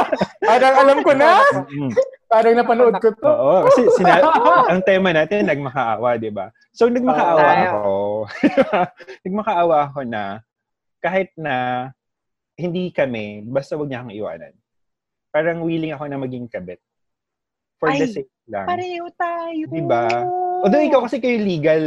Parang 0.51 0.75
alam 0.75 0.99
ko 1.03 1.11
na. 1.15 1.29
Mm. 1.67 1.91
Parang 2.31 2.55
napanood 2.57 2.97
ko 3.03 3.09
to. 3.13 3.27
Oo. 3.27 3.57
Kasi 3.67 3.81
sina- 3.99 4.23
ang 4.71 4.81
tema 4.87 5.11
natin, 5.11 5.47
nagmakaawa, 5.47 6.17
di 6.23 6.31
ba? 6.31 6.55
So, 6.71 6.87
nagmakaawa 6.89 7.43
ako. 7.69 7.95
nagmakaawa 9.27 9.77
ako 9.91 10.01
na 10.07 10.41
kahit 11.03 11.35
na 11.35 11.91
hindi 12.55 12.95
kami, 12.95 13.43
basta 13.43 13.75
wag 13.75 13.91
niya 13.91 14.07
akong 14.07 14.17
iwanan. 14.17 14.55
Parang 15.35 15.67
willing 15.67 15.93
ako 15.93 16.05
na 16.07 16.19
maging 16.21 16.47
kabit 16.47 16.79
for 17.83 17.91
the 17.91 18.07
Ay, 18.07 18.23
sake 18.23 18.33
lang. 18.47 18.67
Pareho 18.71 19.07
tayo. 19.19 19.63
Diba? 19.67 20.07
Although 20.63 20.87
ikaw 20.87 21.01
kasi 21.03 21.19
kayo 21.19 21.43
legal 21.43 21.83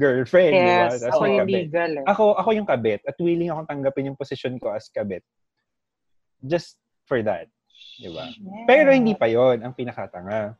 girlfriend, 0.00 0.56
di 0.56 0.64
ba? 0.64 0.88
Yes, 0.88 1.04
ako 1.04 1.28
yung 1.28 1.44
legal 1.44 1.92
eh. 2.00 2.04
Ako, 2.08 2.32
ako 2.40 2.50
yung 2.56 2.64
kabit 2.64 3.04
at 3.04 3.16
willing 3.20 3.52
akong 3.52 3.68
tanggapin 3.68 4.08
yung 4.08 4.16
position 4.16 4.56
ko 4.56 4.72
as 4.72 4.88
kabit. 4.88 5.20
Just 6.40 6.80
for 7.04 7.20
that. 7.20 7.52
Di 8.00 8.08
ba? 8.08 8.32
Yeah. 8.32 8.64
Pero 8.64 8.96
hindi 8.96 9.12
pa 9.12 9.28
yon 9.28 9.60
ang 9.60 9.76
pinakatanga. 9.76 10.56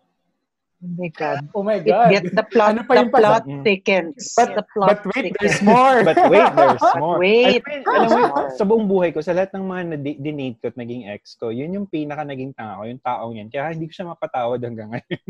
Oh 0.85 0.93
my 1.01 1.09
God. 1.09 1.39
Oh 1.57 1.65
my 1.65 1.81
It 1.81 1.89
God. 1.89 2.09
get 2.13 2.25
the 2.29 2.45
plot, 2.45 2.77
Ano 2.77 2.85
pa 2.85 2.93
the 3.01 3.09
plot 3.09 3.45
Mm. 3.49 3.65
thickens. 3.65 4.37
But- 4.37 4.53
the 4.53 4.65
plot 4.69 4.89
But 4.93 5.01
wait, 5.09 5.33
thickens. 5.33 5.41
there's 5.41 5.63
more. 5.65 6.05
But 6.05 6.17
wait, 6.29 6.45
there's 6.53 6.77
But 6.77 6.97
more. 7.01 7.17
wait, 7.17 7.63
Alam 7.65 7.81
mo, 7.89 7.97
alam 7.97 8.09
mo, 8.29 8.53
sa 8.53 8.65
buong 8.69 8.85
buhay 8.85 9.11
ko, 9.11 9.25
sa 9.25 9.33
lahat 9.33 9.57
ng 9.57 9.65
mga 9.65 9.83
na- 9.89 10.21
dinate 10.21 10.59
ko 10.61 10.69
at 10.69 10.77
naging 10.77 11.09
ex 11.09 11.41
ko, 11.41 11.49
yun 11.49 11.73
yung 11.73 11.89
pinaka 11.89 12.21
naging 12.23 12.53
tanga 12.53 12.77
ko, 12.77 12.85
yung 12.85 13.01
taong 13.01 13.33
yan. 13.33 13.49
Kaya 13.49 13.73
hindi 13.73 13.89
ko 13.89 13.93
siya 13.97 14.13
mapatawad 14.13 14.61
hanggang 14.61 14.93
ngayon. 14.93 15.21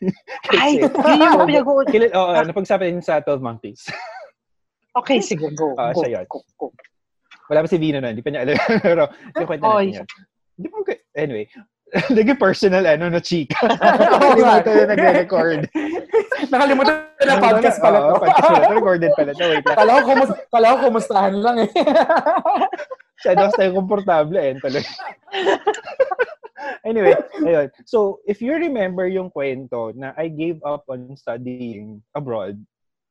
Ay, 0.62 0.78
yun 0.78 0.94
yung 1.18 1.34
pinag 1.42 1.90
Kila, 1.90 2.06
oo, 2.14 2.30
napag-usapan 2.46 2.94
din 2.94 3.02
sa 3.02 3.18
12 3.18 3.42
Monkeys. 3.42 3.82
Okay, 4.90 5.22
sige, 5.22 5.46
go. 5.54 5.70
Ah, 5.78 5.94
go, 5.94 6.02
siya 6.02 6.18
yun. 6.18 6.24
go, 6.26 6.42
go. 6.58 6.66
Wala 7.46 7.62
pa 7.62 7.70
si 7.70 7.78
Vino 7.78 8.02
na, 8.02 8.10
hindi 8.10 8.26
pa 8.26 8.34
niya 8.34 8.42
alam. 8.42 8.58
Pero, 8.82 9.06
yung 9.38 9.46
kwento 9.46 9.62
Oh, 9.62 9.78
natin 9.78 10.02
yan. 10.02 10.06
Di 10.58 10.66
ba, 10.66 10.76
ko- 10.82 11.02
anyway, 11.14 11.46
naging 12.14 12.38
personal, 12.38 12.86
ano, 12.86 13.10
na 13.10 13.18
chika. 13.18 13.58
Mo 14.38 14.62
tayo 14.62 14.86
nagre-record. 14.86 15.66
Nakalimutan 16.54 17.10
na 17.26 17.34
podcast 17.42 17.78
pala 17.82 17.98
to. 17.98 18.14
podcast 18.22 18.46
pala 18.46 18.58
to. 18.62 18.74
Recorded 18.78 19.10
pala 19.18 19.30
to. 19.34 19.44
Wait 19.50 19.64
lang. 19.66 19.76
Kala 19.76 19.90
ko, 19.92 20.02
kumus 20.06 20.30
kala 20.48 20.66
ko 20.70 20.76
kumustahan 20.86 21.34
lang 21.42 21.56
eh. 21.66 21.70
Siya 23.20 23.32
daw 23.36 23.50
tayo 23.52 23.70
komportable 23.74 24.38
eh. 24.38 24.54
Tuloy. 24.62 24.84
anyway, 26.86 27.14
ayun. 27.42 27.68
So, 27.84 28.20
if 28.24 28.40
you 28.40 28.54
remember 28.54 29.06
yung 29.06 29.30
kwento 29.30 29.92
na 29.96 30.14
I 30.16 30.30
gave 30.30 30.62
up 30.64 30.86
on 30.88 31.12
studying 31.16 32.00
abroad, 32.14 32.56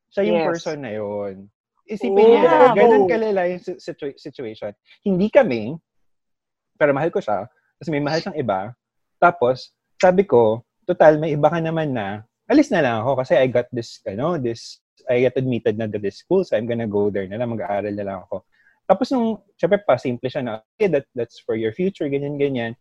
siya 0.10 0.24
yung 0.26 0.40
Yes. 0.42 0.48
person 0.50 0.78
na 0.82 0.92
yun. 0.96 1.52
Isipin 1.90 2.14
Oh, 2.16 2.30
niyo, 2.38 2.46
yeah. 2.46 2.74
ganun 2.78 3.10
kalala 3.10 3.50
yung 3.50 3.62
si- 3.62 3.82
situ- 3.82 4.18
situation. 4.18 4.74
Hindi 5.02 5.28
kami, 5.30 5.74
pero 6.78 6.94
mahal 6.94 7.10
ko 7.10 7.18
siya, 7.18 7.50
kasi 7.80 7.90
may 7.90 8.04
mahal 8.04 8.20
siyang 8.20 8.38
iba. 8.38 8.76
Tapos, 9.18 9.72
sabi 9.96 10.28
ko, 10.28 10.64
total, 10.84 11.16
may 11.18 11.34
iba 11.34 11.48
ka 11.48 11.60
naman 11.64 11.96
na, 11.96 12.28
alis 12.52 12.68
na 12.70 12.84
lang 12.84 12.96
ako 13.02 13.24
kasi 13.24 13.40
I 13.40 13.48
got 13.48 13.72
this, 13.72 14.04
ano, 14.04 14.36
this, 14.36 14.84
I 15.08 15.24
got 15.24 15.40
admitted 15.40 15.80
na 15.80 15.88
to 15.88 15.98
this 15.98 16.20
school, 16.20 16.44
so 16.44 16.60
I'm 16.60 16.68
gonna 16.68 16.90
go 16.90 17.08
there 17.08 17.26
na 17.26 17.40
lang, 17.40 17.56
mag-aaral 17.56 17.96
na 17.96 18.06
lang 18.06 18.18
ako. 18.28 18.44
Tapos 18.90 19.08
nung, 19.14 19.38
syempre 19.56 19.80
pa, 19.86 19.96
simple 20.02 20.28
siya 20.28 20.42
na, 20.44 20.54
okay, 20.76 20.90
that, 20.90 21.06
that's 21.14 21.40
for 21.46 21.54
your 21.54 21.72
future, 21.72 22.10
ganyan, 22.10 22.42
ganyan. 22.42 22.74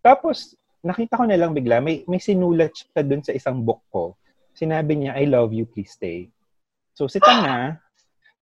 Tapos, 0.00 0.56
nakita 0.80 1.20
ko 1.20 1.28
na 1.28 1.36
lang 1.36 1.52
bigla, 1.52 1.84
may, 1.84 2.00
may 2.08 2.16
sinulat 2.16 2.72
siya 2.72 3.04
dun 3.04 3.20
sa 3.20 3.36
isang 3.36 3.60
book 3.60 3.84
ko. 3.92 4.16
Sinabi 4.56 4.96
niya, 4.96 5.12
I 5.20 5.28
love 5.28 5.52
you, 5.52 5.68
please 5.68 5.92
stay. 5.92 6.32
So, 6.96 7.06
si 7.06 7.20
Tanga, 7.20 7.76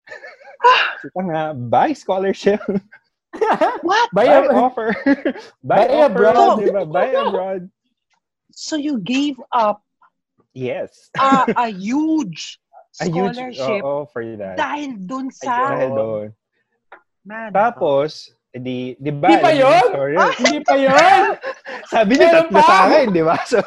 si 1.02 1.10
Tanga, 1.10 1.52
buy 1.58 1.90
scholarship, 1.92 2.62
What? 3.82 4.08
buy 4.12 4.26
Buy- 4.26 4.48
offer, 4.48 4.88
buy, 5.62 5.84
Buy 5.84 5.86
offer, 5.88 6.04
abroad. 6.08 6.58
diba? 6.60 6.82
Buy 6.88 7.08
abroad. 7.12 7.62
So 8.52 8.76
you 8.76 8.98
gave 8.98 9.36
up 9.52 9.82
Yes. 10.56 11.10
a, 11.14 11.46
a 11.56 11.68
huge 11.68 12.58
A 13.00 13.06
huge, 13.06 13.36
scholarship 13.38 13.84
oo, 13.86 14.10
for 14.10 14.24
that. 14.42 14.58
dahil 14.58 14.98
dun 15.06 15.30
Dahil 15.30 15.86
sa... 15.86 15.94
doon. 15.94 16.28
Man, 17.22 17.52
Tapos, 17.54 18.26
di, 18.50 18.98
di 18.98 19.12
ba? 19.14 19.28
Hindi 19.30 19.38
pa 19.38 19.52
yun? 19.54 19.70
yung 19.70 19.86
story? 19.94 20.14
Hindi 20.42 20.58
pa 20.66 20.74
yun. 20.74 21.22
Sabi 21.94 22.12
niya 22.18 22.28
tatlo 22.42 22.58
sa 22.58 22.90
akin, 22.90 23.06
di 23.14 23.22
ba? 23.22 23.38
So, 23.46 23.62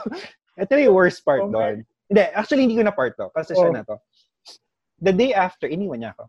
ito 0.60 0.72
yung 0.76 0.92
worst 0.98 1.24
part 1.24 1.46
Oh 1.46 1.48
my- 1.48 1.54
doon. 1.56 1.76
Hindi, 2.12 2.22
actually, 2.36 2.68
hindi 2.68 2.76
ko 2.76 2.84
na 2.84 2.92
part 2.92 3.16
to. 3.16 3.32
Kasi 3.32 3.56
siya 3.56 3.72
Oh. 3.72 3.76
na 3.78 3.88
to. 3.88 3.96
The 5.00 5.14
day 5.16 5.32
after, 5.32 5.72
iniwan 5.72 6.04
niya 6.04 6.12
ako. 6.12 6.28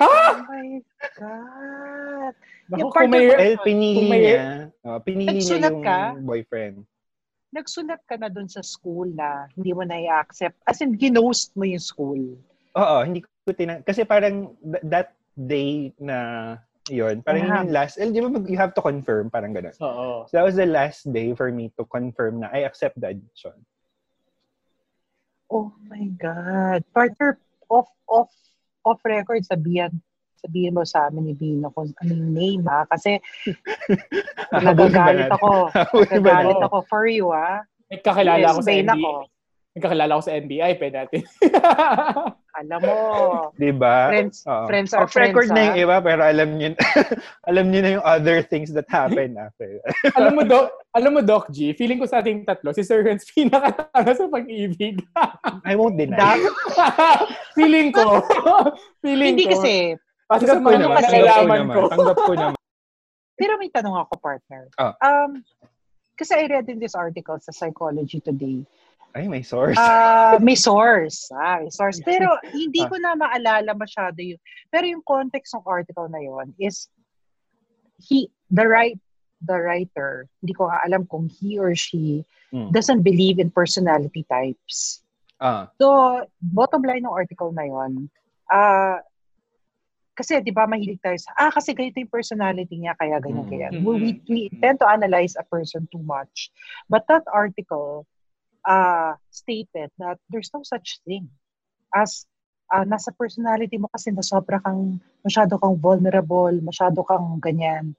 Oh 0.00 0.08
Ha? 0.08 0.48
my 0.48 0.68
God. 1.14 2.32
Naku, 2.66 2.78
Yung 2.80 2.90
kung 2.90 3.10
may, 3.10 3.26
of- 3.26 3.36
Dahil 3.36 3.56
pinili 3.60 3.96
Kung 3.98 4.08
may- 4.08 4.22
niya, 4.22 4.44
oh, 4.82 4.98
pinili 4.98 5.36
niya 5.36 5.68
yung 5.68 5.82
ka? 5.82 6.00
boyfriend. 6.16 6.76
Nagsulat 7.50 8.00
ka 8.06 8.14
na 8.14 8.30
dun 8.30 8.46
sa 8.46 8.62
school 8.62 9.10
na 9.10 9.50
hindi 9.52 9.74
mo 9.74 9.82
na 9.82 9.98
i-accept. 9.98 10.56
As 10.64 10.78
in, 10.80 10.94
ginost 10.94 11.52
mo 11.52 11.66
yung 11.66 11.82
school. 11.82 12.22
Oo, 12.72 12.96
hindi 13.02 13.20
ko 13.20 13.28
tinang... 13.50 13.82
Kasi 13.82 14.06
parang 14.06 14.54
th- 14.56 14.84
that 14.86 15.08
day 15.34 15.90
na 15.98 16.54
yun, 16.86 17.18
parang 17.20 17.42
yun 17.42 17.50
Yeah. 17.50 17.60
yung 17.60 17.72
last... 17.74 17.98
Eh, 17.98 18.06
di 18.06 18.22
ba 18.22 18.30
mag- 18.30 18.46
you 18.46 18.54
have 18.54 18.70
to 18.72 18.80
confirm, 18.80 19.28
parang 19.28 19.50
gano'n. 19.50 19.74
Oo. 19.82 20.30
So 20.30 20.38
that 20.38 20.46
was 20.46 20.54
the 20.54 20.64
last 20.64 21.10
day 21.10 21.34
for 21.34 21.50
me 21.50 21.74
to 21.74 21.82
confirm 21.84 22.38
na 22.38 22.54
I 22.54 22.62
accept 22.62 22.96
the 22.96 23.10
admission. 23.10 23.58
Oh 25.50 25.74
my 25.84 26.06
God. 26.14 26.86
Partner, 26.94 27.34
off, 27.66 27.90
off, 28.06 28.30
off 28.90 29.02
record, 29.06 29.46
sabihan, 29.46 29.94
sabihin 30.40 30.74
mo 30.74 30.82
sa 30.82 31.06
amin 31.06 31.30
ni 31.30 31.34
Bino 31.36 31.70
kung 31.70 31.94
anong 32.02 32.24
name 32.34 32.64
ha. 32.66 32.82
Kasi 32.90 33.22
nagagalit 34.66 35.30
ako. 35.30 35.70
Nagagalit 36.10 36.58
ako 36.58 36.78
for 36.90 37.06
you 37.06 37.30
ha. 37.30 37.62
May 37.86 38.02
kakilala 38.02 38.42
Yes, 38.42 38.50
ako 38.54 38.60
sa 38.66 38.72
ako. 38.74 39.12
May 39.70 39.80
kakilala 39.80 40.18
ako 40.18 40.22
sa 40.26 40.34
NBA, 40.34 40.82
pwede 40.82 40.94
natin. 40.98 41.22
Alam 42.60 42.80
mo, 42.82 42.94
Di 43.54 43.70
ba? 43.70 44.10
friends, 44.10 44.42
Oo. 44.42 44.66
friends 44.66 44.90
are 44.90 45.06
Off 45.06 45.14
record 45.14 45.46
friends 45.46 45.54
na 45.54 45.62
ha. 45.62 45.66
yung 45.70 45.78
iba, 45.80 45.96
pero 46.02 46.20
alam 46.26 46.48
niyo, 46.58 46.74
alam 47.48 47.70
niyo 47.70 47.80
na 47.80 47.90
yung 47.94 48.02
other 48.04 48.42
things 48.42 48.74
that 48.74 48.90
happen 48.90 49.38
after. 49.46 49.78
alam 50.18 50.34
mo, 50.34 50.42
Doc, 50.42 50.74
alam 50.90 51.14
mo, 51.14 51.22
Doc 51.22 51.54
G, 51.54 51.70
feeling 51.72 52.02
ko 52.02 52.10
sa 52.10 52.18
ating 52.18 52.42
tatlo, 52.42 52.74
si 52.74 52.82
Sir 52.82 53.06
Renz 53.06 53.22
pinakatanga 53.30 54.10
sa 54.10 54.26
pag-ibig. 54.26 55.06
I 55.62 55.78
won't 55.78 55.94
deny. 55.94 56.18
That- 56.18 57.30
feeling 57.54 57.94
ko. 57.94 58.18
feeling 58.98 59.38
Hindi 59.38 59.46
ko. 59.46 59.54
kasi, 59.54 59.72
Kasi 60.26 60.44
sa 60.46 60.58
Tanggap 60.58 60.58
ko 60.58 60.66
mga 60.66 60.78
naman. 60.82 60.98
ko 60.98 61.06
nalalaman 61.06 61.58
naman. 61.62 61.70
ko. 61.70 61.80
Tanggap 61.86 62.18
ko 62.18 62.32
naman. 62.34 62.58
pero 63.38 63.52
may 63.56 63.70
tanong 63.70 63.96
ako, 63.96 64.12
partner. 64.18 64.62
Ah. 64.74 64.92
Um, 65.00 65.46
kasi 66.12 66.34
I 66.34 66.50
read 66.50 66.66
in 66.66 66.76
this 66.76 66.92
article 66.92 67.38
sa 67.38 67.54
Psychology 67.54 68.18
Today 68.18 68.66
Ay, 69.10 69.26
may 69.26 69.42
source. 69.42 69.74
Ah, 69.78 70.38
may 70.38 70.54
source. 70.54 71.26
Ah, 71.34 71.58
may 71.58 71.70
source. 71.74 71.98
Pero 72.06 72.30
hindi 72.54 72.78
ko 72.86 72.94
na 73.02 73.18
maalala 73.18 73.74
masyado 73.74 74.22
yun. 74.22 74.38
Pero 74.70 74.86
yung 74.86 75.02
context 75.02 75.50
ng 75.58 75.66
article 75.66 76.06
na 76.06 76.22
yon 76.22 76.54
is 76.62 76.86
he 77.98 78.30
the 78.54 78.62
right 78.66 78.98
the 79.42 79.56
writer, 79.56 80.28
hindi 80.44 80.52
ko 80.52 80.68
alam 80.68 81.08
kung 81.08 81.26
he 81.26 81.58
or 81.58 81.74
she 81.74 82.22
Hmm. 82.50 82.74
doesn't 82.74 83.06
believe 83.06 83.38
in 83.38 83.46
personality 83.46 84.26
types. 84.26 85.06
Ah, 85.38 85.70
So, 85.78 85.86
bottom 86.42 86.82
line 86.82 87.06
ng 87.06 87.14
article 87.14 87.54
na 87.54 87.62
yon, 87.62 88.10
ah 88.50 88.98
kasi 90.18 90.42
'di 90.42 90.50
ba 90.50 90.66
mahilig 90.66 90.98
tayo 90.98 91.14
sa 91.14 91.30
ah 91.38 91.48
kasi 91.54 91.72
ganito 91.78 92.02
yung 92.02 92.10
personality 92.10 92.74
niya 92.76 92.98
kaya 92.98 93.22
ganyan 93.22 93.46
Mm. 93.46 93.52
kaya. 93.54 93.68
Mm. 93.70 93.80
We, 93.86 93.92
we 93.96 94.10
we 94.26 94.40
tend 94.58 94.82
to 94.82 94.86
analyze 94.90 95.38
a 95.38 95.46
person 95.46 95.86
too 95.94 96.02
much. 96.02 96.50
But 96.90 97.06
that 97.06 97.22
article 97.30 98.04
uh 98.66 99.16
stated 99.32 99.88
that 99.96 100.20
there's 100.28 100.52
no 100.52 100.60
such 100.64 101.00
thing 101.08 101.28
as 101.96 102.28
ah, 102.70 102.86
nasa 102.86 103.10
personality 103.16 103.76
mo 103.76 103.90
kasi 103.90 104.14
na 104.14 104.22
sobra 104.22 104.62
kang 104.62 105.02
masyado 105.26 105.58
kang 105.58 105.74
vulnerable, 105.76 106.54
masyado 106.62 107.02
kang 107.02 107.42
ganyan. 107.42 107.92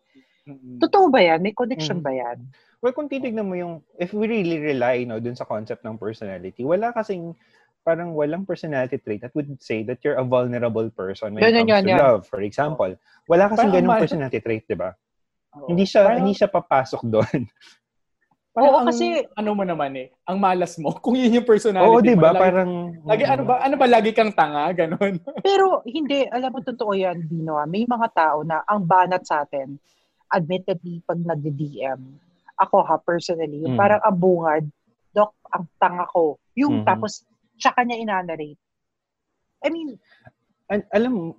Totoo 0.81 1.11
ba 1.11 1.21
yan? 1.21 1.43
May 1.43 1.53
connection 1.53 2.01
ba 2.01 2.11
yan? 2.11 2.49
well, 2.81 2.91
kung 2.97 3.05
titignan 3.05 3.45
mo 3.45 3.53
yung, 3.53 3.77
if 4.01 4.09
we 4.11 4.25
really 4.25 4.57
rely 4.57 5.05
no, 5.05 5.21
dun 5.21 5.37
sa 5.37 5.45
concept 5.45 5.85
ng 5.85 6.01
personality, 6.01 6.65
wala 6.65 6.89
kasing, 6.89 7.37
parang 7.85 8.17
walang 8.17 8.41
personality 8.45 8.97
trait 8.97 9.21
that 9.21 9.33
would 9.37 9.53
say 9.61 9.85
that 9.85 10.01
you're 10.01 10.17
a 10.17 10.25
vulnerable 10.25 10.89
person 10.89 11.37
when 11.37 11.45
Yun, 11.45 11.53
it 11.53 11.57
comes 11.61 11.69
yun, 11.69 11.83
to 11.85 11.89
yun. 11.93 11.99
love, 12.01 12.21
for 12.25 12.41
example. 12.41 12.89
Wala 13.29 13.53
kasing 13.53 13.69
Parang 13.69 13.85
ganung 13.85 14.01
personality 14.01 14.41
trait, 14.41 14.65
di 14.65 14.73
ba? 14.73 14.97
Oo. 15.61 15.69
Hindi 15.69 15.85
siya, 15.85 16.09
Parang- 16.09 16.19
hindi 16.25 16.33
siya 16.33 16.49
papasok 16.49 17.01
doon. 17.05 17.39
Parang 18.51 18.67
Oo, 18.67 18.79
ang, 18.83 18.87
kasi- 18.91 19.23
ano 19.31 19.55
mo 19.55 19.63
naman 19.63 19.95
eh, 19.95 20.11
ang 20.27 20.35
malas 20.35 20.75
mo, 20.75 20.91
kung 21.03 21.15
yun 21.15 21.39
yung 21.39 21.47
personality 21.47 21.87
Oo, 21.87 22.03
di 22.03 22.15
ba? 22.15 22.35
lagi- 22.35 22.43
Parang, 22.43 22.71
Lagi, 23.07 23.23
ano 23.23 23.43
ba, 23.47 23.55
ano 23.63 23.75
ba, 23.79 23.85
lagi 23.87 24.11
kang 24.11 24.35
tanga, 24.35 24.67
ganon. 24.75 25.15
Pero 25.47 25.79
hindi, 25.87 26.27
alam 26.27 26.51
mo 26.51 26.59
totoo 26.59 26.91
yan, 26.91 27.15
Bino. 27.23 27.55
ah. 27.55 27.63
May 27.63 27.87
mga 27.87 28.07
tao 28.11 28.43
na 28.43 28.59
ang 28.61 28.83
banat 28.83 29.23
sa 29.23 29.41
atin, 29.41 29.79
admittedly, 30.27 30.99
pag 31.01 31.15
nagdi-DM, 31.17 31.99
ako 32.57 32.83
ha, 32.83 32.99
personally, 32.99 33.55
yung 33.57 33.73
Mm. 33.73 33.79
parang 33.79 34.01
ang 34.01 34.17
bungad, 34.17 34.65
Dok, 35.11 35.31
ang 35.49 35.67
tanga 35.75 36.07
ko. 36.07 36.35
Yung 36.53 36.83
Mhm. 36.83 36.85
tapos, 36.85 37.23
tsaka 37.55 37.83
niya 37.83 37.99
inanarate. 37.99 38.59
I 39.59 39.69
mean, 39.69 39.95
An- 40.67 40.87
alam, 40.89 41.35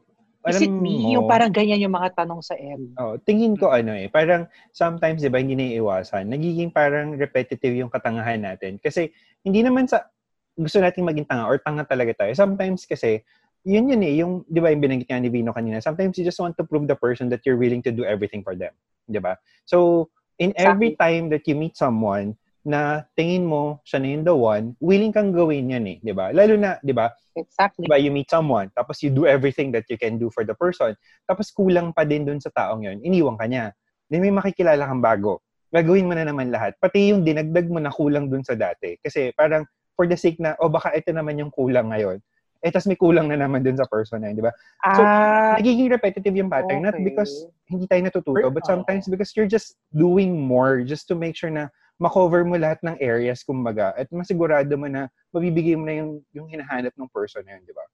is 0.49 0.59
alam 0.59 0.63
it 0.67 0.75
me? 0.75 0.95
mo, 1.03 1.15
Yung 1.15 1.27
parang 1.31 1.51
ganyan 1.55 1.83
yung 1.83 1.95
mga 1.95 2.19
tanong 2.19 2.43
sa 2.43 2.55
M. 2.59 2.99
Oh, 2.99 3.15
tingin 3.21 3.55
ko 3.55 3.71
ano 3.71 3.93
eh, 3.93 4.09
parang 4.09 4.49
sometimes 4.75 5.23
'di 5.23 5.31
ba 5.31 5.39
hindi 5.39 5.55
naiiwasan. 5.55 6.29
Nagiging 6.29 6.71
parang 6.73 7.15
repetitive 7.15 7.75
yung 7.79 7.93
katangahan 7.93 8.43
natin 8.43 8.81
kasi 8.83 9.13
hindi 9.47 9.63
naman 9.63 9.87
sa 9.87 10.09
gusto 10.57 10.81
nating 10.81 11.07
maging 11.07 11.27
tanga 11.29 11.49
or 11.49 11.57
tanga 11.61 11.85
talaga 11.87 12.13
tayo. 12.25 12.33
Sometimes 12.35 12.85
kasi 12.85 13.23
yun 13.63 13.87
yun 13.87 14.03
eh, 14.03 14.15
yung 14.19 14.43
'di 14.51 14.59
ba 14.59 14.75
yung 14.75 14.83
binanggit 14.83 15.09
nga 15.09 15.23
ni 15.23 15.31
Vino 15.31 15.55
kanina. 15.55 15.79
Sometimes 15.79 16.19
you 16.19 16.25
just 16.27 16.41
want 16.43 16.59
to 16.59 16.65
prove 16.67 16.91
the 16.91 16.99
person 16.99 17.31
that 17.31 17.47
you're 17.47 17.61
willing 17.61 17.81
to 17.87 17.95
do 17.95 18.03
everything 18.03 18.43
for 18.43 18.59
them, 18.59 18.75
'di 19.07 19.23
ba? 19.23 19.39
So, 19.65 20.09
in 20.43 20.51
every 20.59 20.99
time 20.99 21.31
that 21.31 21.47
you 21.47 21.55
meet 21.55 21.79
someone, 21.79 22.35
na 22.63 23.03
tingin 23.19 23.43
mo 23.43 23.83
siya 23.83 23.99
na 23.99 24.09
yung 24.15 24.25
the 24.27 24.35
one, 24.35 24.65
willing 24.79 25.11
kang 25.11 25.35
gawin 25.35 25.75
yan 25.75 25.83
eh, 25.87 25.99
di 25.99 26.15
ba? 26.15 26.31
Lalo 26.31 26.55
na, 26.55 26.79
di 26.79 26.95
ba, 26.95 27.11
Exactly. 27.35 27.87
di 27.87 27.89
ba, 27.91 27.99
you 27.99 28.15
meet 28.15 28.31
someone, 28.31 28.71
tapos 28.79 29.03
you 29.03 29.11
do 29.11 29.27
everything 29.27 29.75
that 29.75 29.83
you 29.91 29.99
can 29.99 30.15
do 30.15 30.31
for 30.31 30.47
the 30.47 30.55
person, 30.55 30.95
tapos 31.27 31.51
kulang 31.51 31.91
pa 31.91 32.07
din 32.07 32.23
dun 32.23 32.39
sa 32.39 32.55
taong 32.55 32.87
yon 32.87 33.03
iniwan 33.03 33.35
ka 33.35 33.51
niya. 33.51 33.75
Then 34.07 34.23
may 34.23 34.31
makikilala 34.31 34.87
kang 34.87 35.03
bago. 35.03 35.43
Gagawin 35.73 36.07
mo 36.07 36.15
na 36.15 36.29
naman 36.29 36.53
lahat. 36.53 36.77
Pati 36.79 37.11
yung 37.11 37.25
dinagdag 37.25 37.67
mo 37.67 37.81
na 37.81 37.89
kulang 37.89 38.29
dun 38.29 38.45
sa 38.45 38.53
dati. 38.53 39.01
Kasi 39.01 39.33
parang, 39.33 39.67
for 39.97 40.05
the 40.05 40.15
sake 40.15 40.39
na, 40.39 40.55
oh 40.63 40.69
baka 40.69 40.93
ito 40.93 41.11
naman 41.11 41.41
yung 41.41 41.51
kulang 41.51 41.91
ngayon. 41.91 42.21
Eh, 42.63 42.71
tas 42.71 42.87
may 42.87 42.95
kulang 42.95 43.27
na 43.27 43.35
naman 43.35 43.67
dun 43.67 43.75
sa 43.75 43.91
person 43.91 44.23
na 44.23 44.31
yun, 44.31 44.39
di 44.39 44.45
ba? 44.47 44.55
So, 44.95 45.03
ah, 45.03 45.59
nagiging 45.59 45.91
repetitive 45.91 46.37
yung 46.39 46.47
pattern. 46.47 46.87
Not 46.87 46.95
okay. 46.95 47.11
because 47.11 47.51
hindi 47.67 47.91
tayo 47.91 48.07
natututo, 48.07 48.55
but 48.55 48.63
sometimes 48.63 49.11
because 49.11 49.35
you're 49.35 49.51
just 49.51 49.83
doing 49.91 50.39
more 50.39 50.87
just 50.87 51.11
to 51.11 51.19
make 51.19 51.35
sure 51.35 51.51
na 51.51 51.67
makover 52.03 52.43
mo 52.43 52.59
lahat 52.59 52.83
ng 52.83 52.99
areas, 52.99 53.47
kumbaga, 53.47 53.95
at 53.95 54.11
masigurado 54.11 54.75
mo 54.75 54.91
na 54.91 55.07
mabibigay 55.31 55.79
mo 55.79 55.87
na 55.87 56.03
yung, 56.03 56.19
yung 56.35 56.51
hinahanap 56.51 56.91
ng 56.91 57.07
person 57.15 57.47
na 57.47 57.55
yun, 57.55 57.63
di 57.63 57.71
ba? 57.71 57.87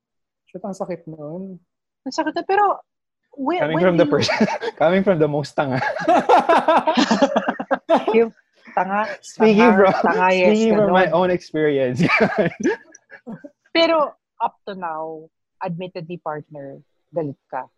Shit, 0.48 0.64
ang 0.64 0.72
sakit 0.72 1.04
nun. 1.04 1.60
ang 2.08 2.14
sakit 2.16 2.32
na. 2.32 2.40
Pero, 2.48 2.80
when, 3.36 3.60
Coming 3.60 3.76
when 3.76 3.84
from 3.84 3.96
the 4.00 4.08
you- 4.08 4.14
person, 4.16 4.32
coming 4.80 5.04
from 5.04 5.20
the 5.20 5.28
most 5.28 5.52
tanga. 5.52 5.76
yung 8.16 8.32
tanga, 8.72 9.04
Speaking 9.20 9.76
tanga, 9.76 9.78
from, 9.92 9.92
tanga, 10.08 10.28
yes, 10.32 10.56
speaking 10.56 10.74
from 10.80 10.96
my 10.96 11.12
own 11.12 11.28
experience. 11.28 12.00
Pero, 13.76 14.16
up 14.40 14.56
to 14.64 14.72
now, 14.72 15.28
admittedly, 15.60 16.16
partner, 16.16 16.80
galit 17.12 17.36
ka. 17.52 17.68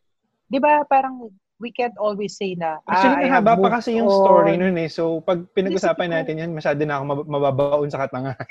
Di 0.46 0.62
ba, 0.62 0.86
parang, 0.86 1.34
we 1.60 1.70
can't 1.70 1.94
always 2.00 2.34
say 2.34 2.56
na, 2.56 2.80
Actually, 2.88 3.20
ah, 3.20 3.22
I 3.22 3.28
mahaba 3.28 3.52
pa 3.60 3.68
kasi 3.78 4.00
yung 4.00 4.08
story 4.08 4.56
on. 4.56 4.64
nun 4.64 4.76
eh. 4.80 4.88
So, 4.88 5.20
pag 5.20 5.44
pinag-usapan 5.52 6.08
natin 6.08 6.40
yan, 6.40 6.50
masyado 6.56 6.80
na 6.88 6.96
ako 6.98 7.04
mab- 7.04 7.28
mababaon 7.28 7.92
sa 7.92 8.08
katangahan. 8.08 8.48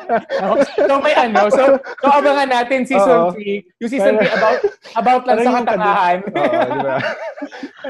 so 0.88 0.94
may 1.02 1.14
ano, 1.18 1.50
so, 1.50 1.76
so 2.00 2.06
abangan 2.06 2.48
natin 2.48 2.86
season 2.86 3.34
Oo. 3.34 3.34
3. 3.34 3.82
Yung 3.82 3.90
season 3.90 4.14
3 4.16 4.30
about 4.30 4.58
about 4.94 5.22
lang 5.26 5.38
sa 5.42 5.58
katangahan. 5.60 6.16
Oo, 6.38 6.60
di 6.70 6.78
ba? 6.86 6.96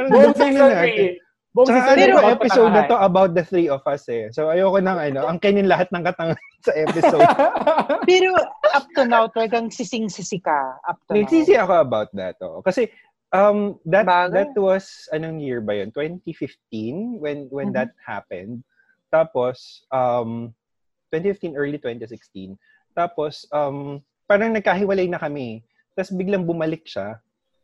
Buong 0.09 0.35
season 0.35 0.69
natin. 0.73 1.09
3. 1.21 1.29
Buong 1.51 1.67
Tsaka 1.67 1.81
season 1.83 1.99
ano, 1.99 2.15
yung 2.15 2.31
episode 2.31 2.71
na 2.71 2.83
to 2.87 2.97
about 2.97 3.31
the 3.35 3.43
three 3.43 3.67
of 3.67 3.83
us 3.83 4.07
eh. 4.07 4.31
So, 4.31 4.49
ayoko 4.49 4.79
nang 4.79 5.03
ano, 5.03 5.27
ang 5.27 5.43
kainin 5.43 5.67
lahat 5.67 5.91
ng 5.91 6.07
katangahan 6.07 6.55
sa 6.67 6.73
episode. 6.79 7.27
Pero, 8.07 8.31
up 8.71 8.87
to 8.95 9.03
now, 9.03 9.27
talagang 9.27 9.67
sising-sisi 9.69 10.39
ka. 10.39 10.79
Up 10.87 10.97
to 11.11 11.19
Nagsisi 11.19 11.59
now. 11.59 11.67
ako 11.67 11.75
about 11.83 12.09
that. 12.15 12.39
Oh. 12.39 12.63
Kasi, 12.63 12.87
um, 13.33 13.79
that 13.87 14.07
Bagay. 14.07 14.33
that 14.35 14.53
was, 14.55 15.09
anong 15.11 15.43
year 15.43 15.61
ba 15.61 15.75
yun? 15.79 15.91
2015 15.95 17.19
when 17.19 17.47
when 17.51 17.71
Mhm. 17.71 17.77
that 17.77 17.91
happened. 18.03 18.63
Tapos, 19.11 19.83
um, 19.91 20.55
2015, 21.11 21.59
early 21.59 21.79
2016. 21.79 22.55
Tapos, 22.95 23.43
um, 23.51 23.99
parang 24.31 24.55
nagkahiwalay 24.55 25.11
na 25.11 25.19
kami. 25.19 25.67
Tapos 25.99 26.15
biglang 26.15 26.47
bumalik 26.47 26.87
siya. 26.87 27.19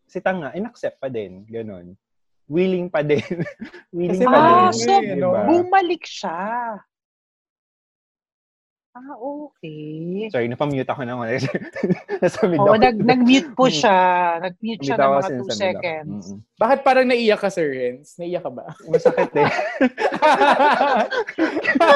Si 0.07 0.19
Tanga, 0.19 0.51
inaccept 0.55 0.99
pa 0.99 1.07
din. 1.07 1.47
Ganon. 1.47 1.95
Willing 2.47 2.91
pa 2.91 3.03
din. 3.07 3.23
Willing 3.95 4.23
Kasi 4.23 4.27
pa 4.27 4.39
Ah, 4.39 4.71
din. 4.71 4.83
so, 4.83 4.93
Diba? 5.03 5.43
bumalik 5.47 6.03
siya. 6.07 6.43
Ah, 8.97 9.13
okay. 9.21 10.25
Sorry, 10.33 10.49
napamute 10.49 10.89
ako 10.89 11.05
na 11.05 11.21
ako. 11.21 11.25
Nasa 12.25 12.41
mid 12.49 12.65
ako. 12.65 12.81
nag, 12.81 12.97
nag-mute 12.97 13.53
po 13.53 13.69
siya. 13.69 13.97
Nag-mute 14.41 14.81
siya 14.81 14.97
Mute 14.97 15.05
ng 15.05 15.13
mga 15.13 15.21
kasi 15.21 15.33
2 15.33 15.37
nasa 15.37 15.37
mid 15.37 15.45
ako. 15.45 15.61
seconds. 15.61 16.25
Mm-mm. 16.33 16.41
Bakit 16.57 16.79
parang 16.81 17.05
naiyak 17.05 17.41
ka, 17.45 17.49
Sir 17.53 17.69
Renz? 17.69 18.17
Naiyak 18.17 18.41
ka 18.41 18.51
ba? 18.57 18.73
Masakit 18.93 19.29
eh. 19.37 19.51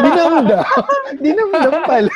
Dinamdam. 0.05 0.61
Dinamdam 1.25 1.73
pala. 1.89 2.13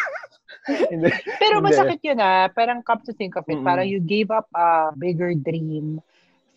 Pero 1.40 1.64
masakit 1.64 2.00
yun 2.04 2.20
ah. 2.20 2.52
Parang 2.52 2.84
come 2.84 3.00
to 3.08 3.16
think 3.16 3.40
of 3.40 3.48
it, 3.48 3.56
Mm-mm. 3.56 3.64
parang 3.64 3.88
you 3.88 4.04
gave 4.04 4.28
up 4.28 4.48
a 4.52 4.92
bigger 4.96 5.32
dream 5.32 5.96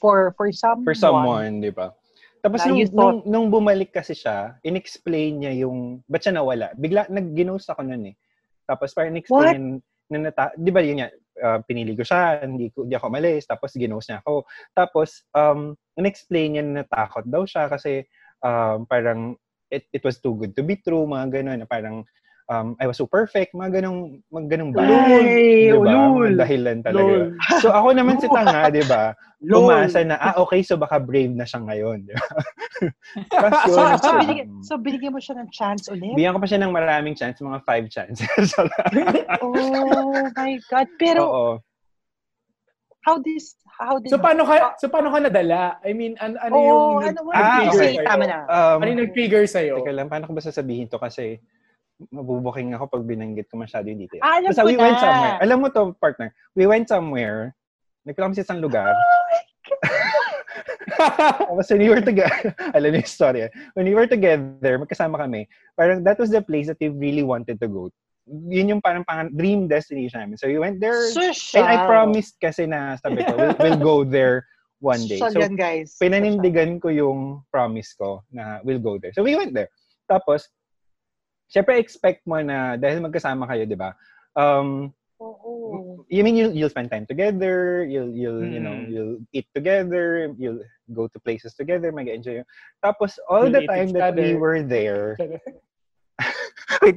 for 0.04 0.36
for 0.36 0.52
someone. 0.52 0.84
For 0.84 0.96
someone, 0.96 1.64
di 1.64 1.72
ba? 1.72 1.96
Tapos 2.48 2.64
nung, 2.64 2.80
nung, 2.96 3.18
nung 3.28 3.48
bumalik 3.52 3.92
kasi 3.92 4.16
siya, 4.16 4.56
in-explain 4.64 5.44
niya 5.44 5.68
yung, 5.68 6.00
ba't 6.08 6.24
siya 6.24 6.40
nawala? 6.40 6.72
Bigla, 6.80 7.12
nag-ginost 7.12 7.68
ako 7.76 7.84
nun 7.84 8.08
eh. 8.08 8.16
Tapos 8.64 8.96
parang 8.96 9.12
in-explain 9.12 9.84
na 10.08 10.32
nata, 10.32 10.56
di 10.56 10.72
ba 10.72 10.80
yun 10.80 11.04
nga, 11.04 11.12
uh, 11.44 11.60
pinili 11.68 11.92
ko 11.92 12.08
siya, 12.08 12.40
hindi, 12.48 12.72
ko, 12.72 12.88
hindi 12.88 12.96
ako 12.96 13.08
malis, 13.12 13.44
tapos 13.44 13.76
ginost 13.76 14.08
niya 14.08 14.24
ako. 14.24 14.48
Tapos, 14.72 15.28
um, 15.36 15.76
in-explain 16.00 16.56
niya 16.56 16.64
na 16.64 16.88
natakot 16.88 17.28
daw 17.28 17.44
siya 17.44 17.68
kasi 17.68 18.08
um, 18.40 18.88
parang 18.88 19.36
it, 19.68 19.84
it 19.92 20.00
was 20.08 20.24
too 20.24 20.40
good 20.40 20.56
to 20.56 20.64
be 20.64 20.80
true, 20.80 21.04
mga 21.04 21.44
ganun, 21.44 21.68
parang 21.68 22.08
um, 22.48 22.76
I 22.80 22.88
was 22.88 22.98
so 22.98 23.06
perfect, 23.08 23.52
mga 23.54 23.80
ganong, 23.84 24.24
mga 24.32 24.48
ganong 24.58 24.72
ba? 24.72 24.84
Ay, 24.84 25.72
Diba? 25.72 25.84
Mga 26.16 26.40
dahilan 26.40 26.78
talaga. 26.84 27.04
Lol. 27.04 27.24
So 27.60 27.68
ako 27.72 27.88
naman 27.94 28.16
si 28.24 28.28
Tanga, 28.36 28.72
di 28.72 28.84
ba? 28.88 29.12
Lol. 29.44 29.68
Umasa 29.68 30.02
na, 30.08 30.16
ah, 30.18 30.36
okay, 30.42 30.64
so 30.64 30.80
baka 30.80 30.98
brave 30.98 31.36
na 31.36 31.44
siya 31.44 31.62
ngayon. 31.64 32.08
Di 32.08 32.16
ba? 32.16 32.28
So, 33.68 33.74
so, 33.74 34.10
um, 34.14 34.22
binigyan, 34.22 34.48
so, 34.62 34.74
binigyan 34.78 35.14
mo 35.14 35.20
siya 35.20 35.42
ng 35.42 35.50
chance 35.50 35.90
ulit? 35.90 36.14
bigyan 36.14 36.38
ko 36.38 36.40
pa 36.40 36.48
siya 36.50 36.62
ng 36.62 36.74
maraming 36.74 37.18
chance, 37.18 37.42
mga 37.42 37.62
five 37.66 37.86
chances. 37.90 38.30
Oh 39.44 40.30
my 40.38 40.54
God. 40.70 40.88
Pero, 41.02 41.22
Oo. 41.26 41.52
how 43.02 43.18
this, 43.24 43.58
how 43.66 43.98
this, 43.98 44.12
so 44.14 44.20
paano 44.20 44.44
ka 44.46 44.78
so 44.78 44.92
paano 44.92 45.10
ka 45.10 45.20
nadala? 45.24 45.80
I 45.82 45.96
mean, 45.96 46.14
an, 46.22 46.38
ano 46.38 46.54
yung 46.54 46.78
oh, 46.78 47.00
nag- 47.02 47.18
ano, 47.18 47.20
Ah, 47.34 47.66
ano, 47.66 47.72
okay. 47.74 47.98
say, 47.98 48.06
tama 48.06 48.24
na. 48.30 48.38
Um, 48.46 48.78
ano 48.84 48.90
yung 48.94 49.02
nag-trigger 49.10 49.44
sa'yo? 49.50 49.74
Teka 49.82 49.94
lang, 49.96 50.08
paano 50.12 50.30
ko 50.30 50.34
ba 50.38 50.44
sasabihin 50.44 50.86
to 50.92 51.02
kasi 51.02 51.42
mabubuking 52.14 52.78
ako 52.78 52.86
pag 52.94 53.04
binanggit 53.10 53.50
ko 53.50 53.58
masyado 53.58 53.90
yung 53.90 54.02
detail. 54.06 54.22
Ah, 54.22 54.38
alam 54.38 54.54
Basta 54.54 54.64
ko 54.64 54.70
we 54.70 54.78
na. 54.78 54.84
went 54.86 55.00
somewhere. 55.02 55.38
Alam 55.42 55.58
mo 55.62 55.68
to, 55.74 55.84
partner. 55.98 56.30
We 56.54 56.66
went 56.70 56.86
somewhere. 56.86 57.58
Nagkala 58.06 58.26
kami 58.30 58.38
sa 58.38 58.46
isang 58.46 58.62
lugar. 58.62 58.94
Tapos 60.98 61.70
when 61.70 61.82
we 61.82 61.90
were 61.90 62.02
together, 62.02 62.56
alam 62.78 62.94
niyo 62.94 63.04
yung 63.04 63.10
story. 63.10 63.40
eh. 63.46 63.52
When 63.74 63.86
we 63.86 63.94
were 63.94 64.08
together, 64.08 64.80
magkasama 64.80 65.18
kami, 65.18 65.50
parang 65.76 66.02
that 66.06 66.18
was 66.18 66.30
the 66.30 66.42
place 66.42 66.68
that 66.68 66.80
we 66.80 66.90
really 66.90 67.24
wanted 67.26 67.60
to 67.60 67.68
go. 67.68 67.90
Yun 68.28 68.78
yung 68.78 68.82
parang 68.84 69.08
pang 69.08 69.32
dream 69.32 69.68
destination 69.68 70.20
namin. 70.20 70.38
So 70.38 70.48
we 70.48 70.60
went 70.60 70.80
there. 70.80 71.00
Social. 71.12 71.64
And 71.64 71.68
I 71.68 71.88
promised 71.88 72.36
kasi 72.40 72.68
na 72.68 73.00
sabi 73.00 73.24
ko, 73.24 73.36
we'll, 73.36 73.56
we'll 73.60 73.80
go 73.80 74.04
there 74.04 74.44
one 74.84 75.00
day. 75.08 75.20
So 75.20 75.32
yan, 75.32 75.56
guys. 75.56 75.96
pinanindigan 75.96 76.82
ko 76.84 76.92
yung 76.92 77.44
promise 77.52 77.96
ko 77.96 78.24
na 78.32 78.60
we'll 78.68 78.84
go 78.84 79.00
there. 79.00 79.16
So 79.16 79.24
we 79.24 79.36
went 79.40 79.56
there. 79.56 79.72
Tapos, 80.12 80.48
syempre 81.48 81.80
expect 81.80 82.24
mo 82.28 82.40
na 82.40 82.76
dahil 82.76 83.00
magkasama 83.02 83.48
kayo, 83.48 83.64
di 83.64 83.76
ba? 83.76 83.96
Um, 84.38 84.92
Oo. 85.18 86.06
you 86.14 86.22
mean 86.22 86.38
you'll, 86.38 86.54
you'll 86.54 86.70
spend 86.70 86.92
time 86.94 87.10
together, 87.10 87.82
you'll, 87.90 88.14
you'll, 88.14 88.46
you 88.46 88.62
know, 88.62 88.78
Mm. 88.78 88.90
you'll 88.92 89.16
eat 89.34 89.48
together, 89.56 90.30
you'll 90.38 90.62
go 90.94 91.08
to 91.10 91.18
places 91.20 91.58
together, 91.58 91.90
mag-enjoy. 91.92 92.46
Tapos, 92.86 93.18
all 93.26 93.50
You'll 93.50 93.66
the 93.66 93.68
time 93.68 93.90
that 93.98 94.14
we 94.14 94.36
other. 94.36 94.40
were 94.40 94.62
there, 94.62 95.18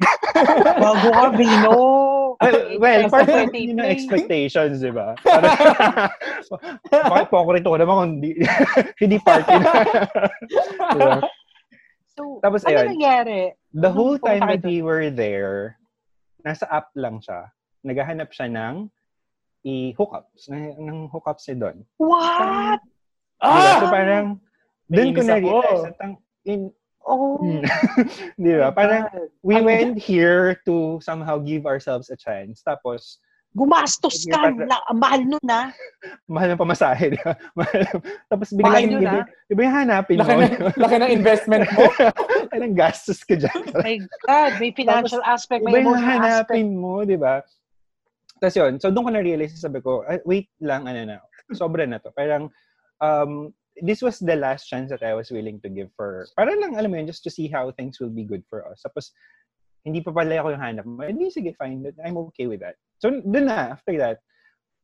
Bago 0.81 1.09
ka, 1.13 1.27
Vino. 1.37 1.73
well, 2.41 2.57
well 2.81 3.09
part 3.09 3.29
of 3.29 3.49
ng 3.53 3.77
play. 3.77 3.89
expectations, 3.89 4.81
di 4.81 4.89
ba? 4.93 5.13
Parang, 5.21 5.53
Bakit 7.11 7.27
po 7.29 7.35
ako 7.41 7.49
rito 7.57 7.69
ko 7.69 7.77
naman 7.77 7.93
kung 7.97 8.09
hindi, 8.17 8.31
hindi 9.01 9.17
party 9.21 9.53
na. 9.61 9.71
Diba? 10.93 11.15
So, 12.17 12.41
Tapos, 12.41 12.61
ano 12.65 12.73
ayun. 12.73 12.87
nangyari? 12.97 13.53
The 13.71 13.91
whole 13.91 14.19
time 14.19 14.43
that 14.47 14.63
we 14.63 14.81
were 14.83 15.09
there, 15.09 15.79
nasa 16.43 16.67
app 16.67 16.91
lang 16.95 17.23
siya. 17.23 17.51
Naghahanap 17.87 18.29
siya 18.35 18.51
ng 18.51 18.91
i-hookups, 19.63 20.49
ng, 20.51 21.07
hookups 21.07 21.47
niya 21.47 21.57
doon. 21.57 21.77
What? 21.97 22.81
Diba? 22.81 23.45
Ah! 23.45 23.79
So 23.79 23.87
parang, 23.89 24.25
doon 24.91 25.09
ko 25.15 25.21
na-realize 25.23 25.83
na 25.87 25.93
tang, 25.97 26.13
in, 26.43 26.73
Oh. 27.01 27.41
Hmm. 27.41 27.65
di 28.43 28.53
ba? 28.61 28.69
Parang, 28.69 29.09
we 29.41 29.57
went 29.57 29.97
here 29.97 30.61
to 30.69 31.01
somehow 31.01 31.41
give 31.41 31.65
ourselves 31.65 32.13
a 32.13 32.17
chance. 32.17 32.61
Tapos, 32.61 33.17
Gumastos 33.51 34.23
ka. 34.31 34.47
La, 34.63 34.79
ang 34.87 34.99
mahal 35.03 35.21
nun, 35.27 35.47
ah. 35.51 35.67
mahal 36.23 36.55
ng 36.55 36.61
pamasahe. 36.63 37.11
Di 37.11 37.19
ba? 37.19 37.35
Mahal, 37.59 37.83
tapos 38.31 38.47
Mahal 38.55 38.87
biglang, 38.87 39.03
yun, 39.03 39.27
di, 39.27 39.53
ba 39.59 39.61
yung 39.67 39.75
hanapin 39.75 40.15
Laki 40.23 40.31
mo? 40.31 40.39
ng, 40.39 40.53
laki 40.87 40.95
ng 40.95 41.11
investment 41.11 41.67
mo. 41.75 41.83
Anong 42.55 42.75
gastos 42.79 43.19
ka 43.27 43.35
dyan? 43.35 43.61
My 43.75 43.99
God, 44.23 44.51
may 44.63 44.71
financial 44.71 45.23
aspect, 45.27 45.67
may 45.67 45.83
yung 45.83 45.91
emotional 45.91 46.23
aspect. 46.23 46.55
hanapin 46.55 46.67
mo, 46.79 47.03
di 47.03 47.19
ba? 47.19 47.43
Tapos 48.39 48.55
yun, 48.55 48.73
so 48.79 48.87
doon 48.87 49.05
ko 49.05 49.11
na-realize, 49.11 49.53
sabi 49.59 49.83
ko, 49.83 50.07
"Ay, 50.07 50.23
wait 50.23 50.47
lang, 50.63 50.87
ano 50.87 50.99
na, 51.03 51.17
sobra 51.51 51.83
na 51.83 51.99
to. 51.99 52.09
Parang, 52.15 52.47
um, 53.03 53.51
this 53.83 53.99
was 53.99 54.15
the 54.23 54.35
last 54.39 54.71
chance 54.71 54.87
that 54.87 55.03
I 55.03 55.11
was 55.11 55.27
willing 55.27 55.59
to 55.61 55.69
give 55.69 55.91
for, 55.99 56.23
para 56.39 56.55
lang, 56.55 56.79
alam 56.79 56.87
mo 56.87 57.03
yun, 57.03 57.07
just 57.11 57.27
to 57.27 57.31
see 57.31 57.51
how 57.51 57.67
things 57.75 57.99
will 57.99 58.11
be 58.11 58.23
good 58.23 58.47
for 58.47 58.63
us. 58.63 58.79
Tapos, 58.79 59.11
hindi 59.83 59.99
pa 59.99 60.15
pala 60.15 60.39
ako 60.39 60.55
yung 60.55 60.63
hanap 60.63 60.85
mo. 60.87 61.03
Hindi, 61.03 61.27
sige, 61.33 61.51
fine. 61.59 61.83
I'm 61.99 62.15
okay 62.31 62.47
with 62.47 62.63
that. 62.63 62.79
So, 63.01 63.09
doon 63.09 63.49
na, 63.49 63.73
after 63.73 63.97
that, 63.97 64.17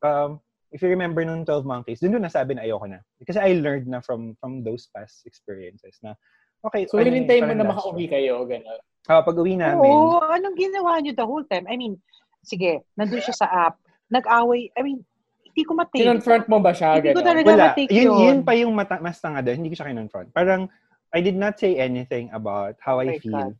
um, 0.02 0.42
if 0.74 0.82
you 0.82 0.90
remember 0.90 1.22
nung 1.22 1.46
12 1.46 1.62
Monkeys, 1.62 2.02
doon 2.02 2.18
doon 2.18 2.26
nasabi 2.26 2.58
na 2.58 2.66
ayoko 2.66 2.90
na. 2.90 2.98
Kasi 3.22 3.38
I 3.38 3.54
learned 3.62 3.86
na 3.86 4.02
from 4.02 4.34
from 4.42 4.66
those 4.66 4.90
past 4.90 5.22
experiences 5.24 6.02
na 6.02 6.18
okay. 6.66 6.90
So, 6.90 6.98
ano, 6.98 7.14
hinintayin 7.14 7.46
mo 7.46 7.54
na 7.54 7.70
makauwi 7.70 8.10
kayo, 8.10 8.42
gano'n. 8.42 8.82
Ah, 9.08 9.22
pag 9.22 9.38
uwi 9.38 9.54
namin, 9.56 9.94
Oo, 9.94 10.20
anong 10.20 10.58
ginawa 10.58 10.98
niyo 11.00 11.14
the 11.14 11.24
whole 11.24 11.46
time? 11.46 11.64
I 11.70 11.78
mean, 11.78 11.96
sige, 12.42 12.82
nandun 12.98 13.22
siya 13.22 13.38
sa 13.38 13.48
app. 13.48 13.78
Nag-away. 14.12 14.68
I 14.76 14.82
mean, 14.84 15.00
hindi 15.46 15.62
ko 15.64 15.72
matake. 15.78 16.02
Kinonfront 16.04 16.44
mo 16.50 16.58
ba 16.60 16.74
siya, 16.76 16.98
Hindi 16.98 17.14
ko 17.16 17.22
talaga 17.24 17.46
wala. 17.48 17.64
matake 17.72 17.88
Yun, 17.94 18.04
yun. 18.04 18.20
yun 18.20 18.38
pa 18.44 18.52
yung 18.58 18.74
mata, 18.74 19.00
mas 19.00 19.16
tanga 19.22 19.40
doon. 19.40 19.62
Hindi 19.62 19.70
ko 19.72 19.76
siya 19.80 19.88
kinonfront. 19.94 20.28
Parang, 20.34 20.68
I 21.08 21.24
did 21.24 21.38
not 21.40 21.56
say 21.56 21.80
anything 21.80 22.28
about 22.36 22.76
how 22.84 23.00
Oh 23.00 23.06
I 23.06 23.16
my 23.16 23.18
feel. 23.22 23.32
God. 23.32 23.54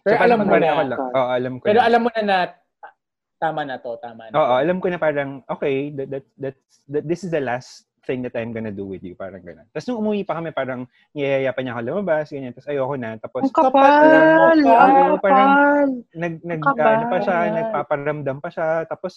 Pero 0.00 0.16
So, 0.16 0.24
alam 0.24 0.38
mo 0.40 0.56
na. 0.56 0.72
ko 0.72 0.82
lang. 0.88 1.00
Oo, 1.12 1.28
alam 1.28 1.52
ko 1.60 1.64
Pero 1.68 1.78
na. 1.80 1.84
alam 1.84 2.00
mo 2.00 2.10
na 2.16 2.22
na 2.24 2.38
tama 3.40 3.64
na 3.64 3.80
to, 3.80 3.96
tama 3.98 4.28
na. 4.28 4.36
Oo, 4.36 4.54
alam 4.60 4.78
ko 4.78 4.92
na 4.92 5.00
parang, 5.00 5.40
okay, 5.48 5.88
that, 5.96 6.08
that, 6.12 6.26
that, 6.36 6.56
that, 6.86 7.04
this 7.08 7.24
is 7.24 7.32
the 7.32 7.40
last 7.40 7.88
thing 8.04 8.20
that 8.20 8.36
I'm 8.36 8.52
gonna 8.52 8.72
do 8.72 8.84
with 8.84 9.00
you. 9.00 9.16
Parang 9.16 9.40
gano'n. 9.40 9.64
Tapos 9.72 9.88
nung 9.88 10.00
umuwi 10.00 10.24
pa 10.24 10.36
kami, 10.36 10.52
parang 10.52 10.84
niyayaya 11.12 11.52
pa 11.52 11.60
niya 11.64 11.72
ako 11.72 11.82
lumabas, 11.82 12.28
ganyan. 12.28 12.52
Tapos 12.52 12.68
ayoko 12.68 12.94
na. 12.96 13.10
Tapos, 13.16 13.42
Ang 13.44 13.54
kapal! 13.56 13.72
Kapal! 13.72 14.58
Ang 14.60 14.68
Oo, 14.68 15.16
parang- 15.20 15.52
kapal! 15.56 15.88
nag, 16.16 16.34
nag, 16.44 16.60
kapal. 16.60 16.92
ano 16.92 17.04
pa 17.08 17.18
siya, 17.20 17.36
nagpaparamdam 17.50 18.36
pa 18.40 18.48
siya. 18.52 18.68
Tapos, 18.84 19.12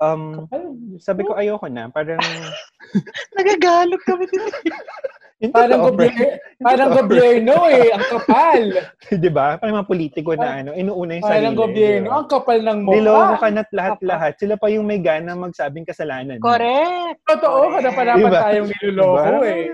um, 0.00 0.48
sabi 0.96 1.24
ko, 1.24 1.36
ayoko 1.36 1.68
na. 1.68 1.88
Parang, 1.92 2.20
Nagagalog 3.36 4.02
kami 4.04 4.24
dito. 4.28 4.48
yun 5.36 5.52
Parang 5.52 5.84
totoo, 5.84 5.88
gobyerno, 5.92 6.24
parang 6.64 6.90
gobyerno 6.96 7.54
eh, 7.68 7.92
ang 7.92 8.04
kapal. 8.08 8.62
Di 9.24 9.28
ba? 9.28 9.60
Parang 9.60 9.84
mga 9.84 9.90
politiko 9.92 10.32
na 10.32 10.64
ano, 10.64 10.72
inuuna 10.72 11.20
yung 11.20 11.26
sarili. 11.28 11.36
Parang 11.44 11.56
gobyerno, 11.60 12.08
ang 12.08 12.26
kapal 12.32 12.58
ng 12.64 12.78
mukha. 12.80 12.94
Niloko 12.96 13.34
ka 13.36 13.48
na't 13.52 13.70
lahat-lahat. 13.70 14.32
Sila 14.40 14.54
pa 14.56 14.72
yung 14.72 14.88
may 14.88 14.96
gana 14.96 15.36
magsabing 15.36 15.84
kasalanan. 15.84 16.40
Correct. 16.40 17.20
Totoo, 17.28 17.68
Correct. 17.68 17.84
kadapanapan 17.84 18.20
Diba? 18.24 18.40
tayong 18.48 18.68
niloloko 18.72 19.28
Diba? 19.28 19.44
eh. 19.44 19.64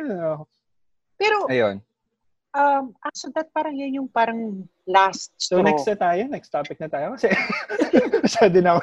Pero, 1.15 1.37
Ayun. 1.47 1.77
um, 2.59 2.85
so 3.15 3.31
that 3.31 3.47
parang 3.55 3.79
yan 3.79 4.03
yung 4.03 4.11
parang 4.11 4.67
last 4.83 5.31
So 5.39 5.63
straw. 5.63 5.71
next 5.71 5.87
na 5.87 5.95
tayo, 5.95 6.23
next 6.27 6.51
topic 6.51 6.83
na 6.83 6.91
tayo. 6.91 7.15
Kasi 7.15 7.31
masyado 8.27 8.59
na 8.59 8.71
ako, 8.75 8.83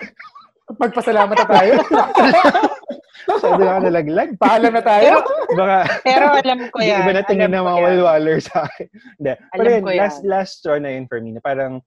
Magpasalamat 0.70 1.34
na 1.34 1.48
tayo. 1.50 1.74
masyado 3.30 3.62
na 3.62 3.72
ako 3.72 3.80
nalaglag. 3.86 4.30
Paalam 4.38 4.74
na 4.74 4.84
tayo. 4.84 5.12
Baka, 5.54 5.78
Pero 6.02 6.26
alam 6.34 6.60
ko 6.70 6.78
yan. 6.86 7.02
iba 7.04 7.14
na 7.14 7.24
tingin 7.24 7.52
ng 7.54 7.62
mga 7.62 7.80
walwaler 7.80 8.38
sa 8.40 8.66
akin. 8.66 8.88
Hindi. 9.18 9.34
Pero 9.38 9.62
Alam 9.62 9.72
yun, 9.72 9.84
ko 9.84 9.90
yan. 9.92 10.00
last, 10.02 10.20
last 10.26 10.52
straw 10.60 10.78
na 10.78 10.90
yun 10.94 11.06
for 11.06 11.20
me. 11.20 11.32
Na 11.32 11.42
parang, 11.42 11.82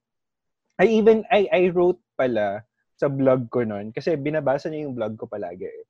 I 0.79 0.87
even, 0.89 1.23
I, 1.29 1.47
I 1.51 1.63
wrote 1.71 1.99
pala 2.15 2.63
sa 2.97 3.11
blog 3.11 3.51
ko 3.51 3.67
noon. 3.67 3.91
Kasi 3.91 4.15
binabasa 4.15 4.71
niya 4.71 4.87
yung 4.87 4.95
blog 4.95 5.19
ko 5.19 5.27
palagi 5.27 5.67
eh. 5.67 5.85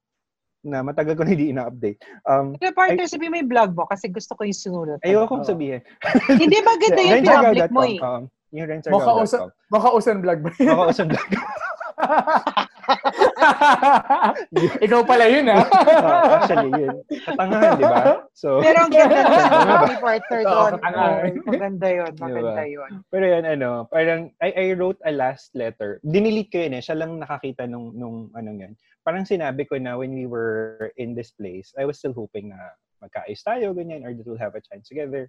Na 0.63 0.81
matagal 0.81 1.19
ko 1.19 1.27
na 1.27 1.35
hindi 1.35 1.51
ina-update. 1.51 1.99
Um, 2.23 2.55
Pero 2.57 2.71
partner, 2.73 3.11
sabi 3.11 3.27
mo 3.27 3.35
yung 3.35 3.51
vlog 3.51 3.75
mo 3.75 3.85
kasi 3.85 4.07
gusto 4.07 4.39
ko 4.39 4.47
yung 4.47 4.55
sinulat. 4.55 4.99
ayoko 5.03 5.43
Oo. 5.43 5.45
sabihin. 5.45 5.83
Hindi 6.31 6.57
ba 6.63 6.73
ganda 6.79 7.03
yung 7.09 7.27
public 7.27 7.71
mo 7.75 7.83
eh? 7.83 7.99
Um, 7.99 8.23
yung 8.53 8.67
rentsargaw.com. 8.69 9.49
mukha 9.75 9.91
usan 9.91 10.23
vlog 10.23 10.39
ba? 10.39 10.51
Mukha 10.55 10.85
usan 10.89 11.07
blog. 11.11 11.31
Ikaw 14.87 15.01
pala 15.07 15.25
yun 15.29 15.47
ah. 15.51 15.64
Oh, 15.66 16.37
actually, 16.41 16.70
yun. 16.75 16.97
Katangahan, 17.09 17.70
di 17.79 17.85
ba? 17.85 18.03
So, 18.35 18.62
Pero 18.62 18.79
ang 18.87 18.93
ganda 18.93 19.97
partner 20.07 20.41
Oo, 20.43 20.51
doon. 20.51 20.73
katangahan. 20.79 21.33
Maganda 21.47 21.89
yun. 21.89 22.11
Diba? 22.12 22.25
Maganda 22.27 22.64
yun. 22.66 22.91
Pero 23.09 23.25
yun, 23.27 23.45
ano, 23.47 23.70
parang, 23.89 24.20
I, 24.43 24.51
I 24.53 24.66
wrote 24.75 24.99
a 25.07 25.12
last 25.12 25.55
letter. 25.55 25.99
Dinilit 26.03 26.51
ko 26.51 26.62
yun 26.62 26.77
eh. 26.79 26.83
Siya 26.83 26.99
lang 26.99 27.18
nakakita 27.18 27.66
nung, 27.66 27.95
nung, 27.95 28.31
anong 28.35 28.59
yan. 28.62 28.73
Parang 29.03 29.27
sinabi 29.27 29.66
ko 29.66 29.79
na 29.79 29.99
when 29.99 30.14
we 30.14 30.27
were 30.27 30.95
in 30.97 31.14
this 31.14 31.35
place, 31.35 31.75
I 31.75 31.85
was 31.85 31.99
still 31.99 32.14
hoping 32.14 32.55
na 32.55 32.59
magkaayos 33.03 33.43
tayo, 33.43 33.75
ganyan, 33.75 34.07
or 34.07 34.14
that 34.14 34.27
we'll 34.27 34.39
have 34.39 34.55
a 34.55 34.62
chance 34.62 34.87
together. 34.87 35.27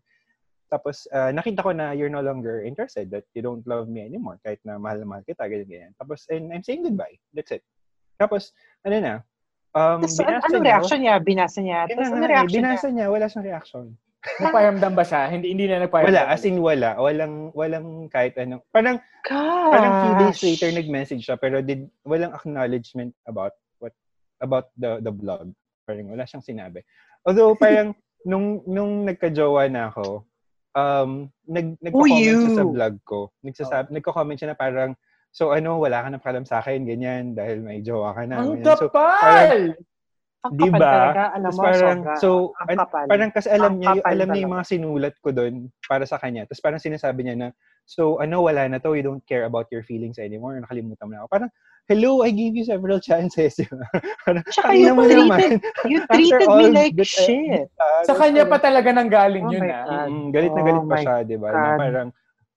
Tapos, 0.70 1.06
ah, 1.14 1.30
nakita 1.30 1.62
ko 1.62 1.74
na 1.74 1.94
you're 1.94 2.10
no 2.10 2.22
longer 2.22 2.62
interested, 2.62 3.10
that 3.14 3.26
you 3.34 3.41
don't 3.41 3.66
love 3.66 3.89
me 3.89 4.06
anymore, 4.06 4.38
kahit 4.46 4.62
na 4.66 4.78
mahal 4.78 5.02
na 5.02 5.10
mahal 5.10 5.26
kita, 5.26 5.46
ganyan, 5.46 5.70
ganyan. 5.70 5.94
Tapos, 5.98 6.26
and 6.30 6.54
I'm 6.54 6.62
saying 6.66 6.86
goodbye. 6.86 7.18
That's 7.34 7.54
it. 7.54 7.66
Tapos, 8.18 8.53
ano 8.86 8.95
na, 8.99 9.14
um, 9.74 9.99
Tapos, 10.03 10.18
binasa 10.18 10.45
anong 10.47 10.64
niya. 10.64 10.70
reaction 10.70 10.99
niya? 11.01 11.16
Binasa 11.20 11.59
niya. 11.61 11.80
Tapos, 11.89 12.07
ano 12.09 12.26
reaction 12.26 12.47
niya? 12.49 12.57
binasa 12.59 12.88
niya, 12.89 13.05
wala 13.09 13.26
siyang 13.30 13.47
reaction. 13.47 13.86
Nagpahiramdam 14.39 14.93
ba 14.95 15.03
siya? 15.03 15.22
Hindi 15.28 15.51
hindi 15.51 15.66
na 15.68 15.84
nagpahiramdam. 15.84 16.16
Wala, 16.16 16.32
as 16.32 16.43
in 16.47 16.57
wala. 16.64 16.95
Walang, 16.95 17.51
walang 17.51 18.07
kahit 18.07 18.39
anong, 18.39 18.64
parang, 18.72 19.03
Gosh. 19.24 19.72
parang 19.72 19.93
few 19.99 20.14
days 20.20 20.39
later 20.43 20.70
nag-message 20.76 21.24
siya 21.24 21.39
pero 21.39 21.64
did 21.64 21.88
walang 22.03 22.36
acknowledgement 22.36 23.16
about 23.24 23.55
what 23.80 23.95
about 24.43 24.72
the 24.76 24.99
the 24.99 25.11
blog. 25.11 25.51
Parang 25.88 26.11
wala 26.11 26.28
siyang 26.28 26.43
sinabi. 26.43 26.84
Although 27.24 27.55
parang 27.64 27.95
nung 28.28 28.64
nung 28.68 29.07
nagka-jowa 29.07 29.72
na 29.72 29.91
ako, 29.91 30.28
um 30.76 31.32
nag 31.47 31.80
nagko-comment 31.80 32.20
siya 32.20 32.59
sa 32.59 32.68
blog 32.68 32.95
ko. 33.07 33.20
Nagsasabi 33.43 33.88
nagko-comment 33.95 34.38
siya 34.39 34.51
na 34.51 34.59
parang 34.59 34.91
so 35.34 35.50
ano 35.50 35.82
wala 35.82 36.06
ka 36.06 36.08
na 36.14 36.22
pakialam 36.22 36.46
sa 36.46 36.62
akin 36.62 36.86
ganyan 36.86 37.34
dahil 37.34 37.66
may 37.66 37.82
jowa 37.82 38.14
ka 38.14 38.24
na. 38.30 38.38
Ang 38.40 38.62
ganyan. 38.62 38.78
So, 38.78 38.86
kapal! 38.88 39.58
Ang 40.44 40.52
Di 40.54 40.68
kapal 40.70 40.80
ba? 40.80 40.92
talaga. 40.94 41.24
Alam 41.34 41.50
Tapos 41.50 41.58
mo, 41.58 41.64
parang, 41.66 41.98
sobra. 42.04 42.16
so, 42.22 42.30
ang 42.60 42.68
an- 42.70 42.80
kapal. 42.84 43.06
parang 43.10 43.30
kasi 43.34 43.48
alam 43.50 43.74
niya, 43.80 43.88
yung, 43.90 44.04
kapal 44.04 44.12
alam 44.14 44.28
niya 44.30 44.42
yung 44.44 44.54
talaga. 44.54 44.58
mga 44.62 44.70
sinulat 44.70 45.16
ko 45.24 45.30
doon 45.32 45.54
para 45.88 46.04
sa 46.06 46.18
kanya. 46.22 46.44
Tapos 46.46 46.62
parang 46.62 46.84
sinasabi 46.84 47.20
niya 47.24 47.36
na, 47.36 47.48
so 47.88 48.20
ano, 48.20 48.44
wala 48.46 48.68
na 48.70 48.78
to, 48.78 48.94
you 48.94 49.02
don't 49.02 49.24
care 49.26 49.48
about 49.48 49.66
your 49.74 49.82
feelings 49.82 50.20
anymore, 50.20 50.54
nakalimutan 50.60 51.08
mo 51.08 51.12
na 51.16 51.20
ako. 51.24 51.30
Parang, 51.32 51.52
hello, 51.88 52.22
I 52.28 52.32
gave 52.36 52.54
you 52.54 52.68
several 52.68 53.00
chances. 53.00 53.56
parang, 54.28 54.44
Tsaka 54.52 54.68
"Tangina 54.76 54.92
you 54.92 54.94
mo 54.94 55.04
naman." 55.08 55.40
treated, 55.40 55.54
you 55.88 55.98
After 56.12 56.20
treated 56.20 56.50
me 56.52 56.66
like 56.76 56.94
I- 56.94 57.08
shit. 57.08 57.68
Ah, 57.80 58.04
Sa 58.04 58.14
kanya 58.14 58.44
pa 58.44 58.60
parang, 58.60 58.64
talaga 58.68 58.90
nang 58.92 59.10
galing 59.10 59.44
Oh 59.48 59.52
yun 59.56 59.64
ah. 59.72 60.06
Mm, 60.12 60.28
galit 60.36 60.52
na 60.52 60.62
galit 60.62 60.84
Oh 60.84 60.92
pa 60.92 60.98
siya, 61.00 61.16
di 61.24 61.36
ba? 61.40 61.50
Parang, 61.80 62.08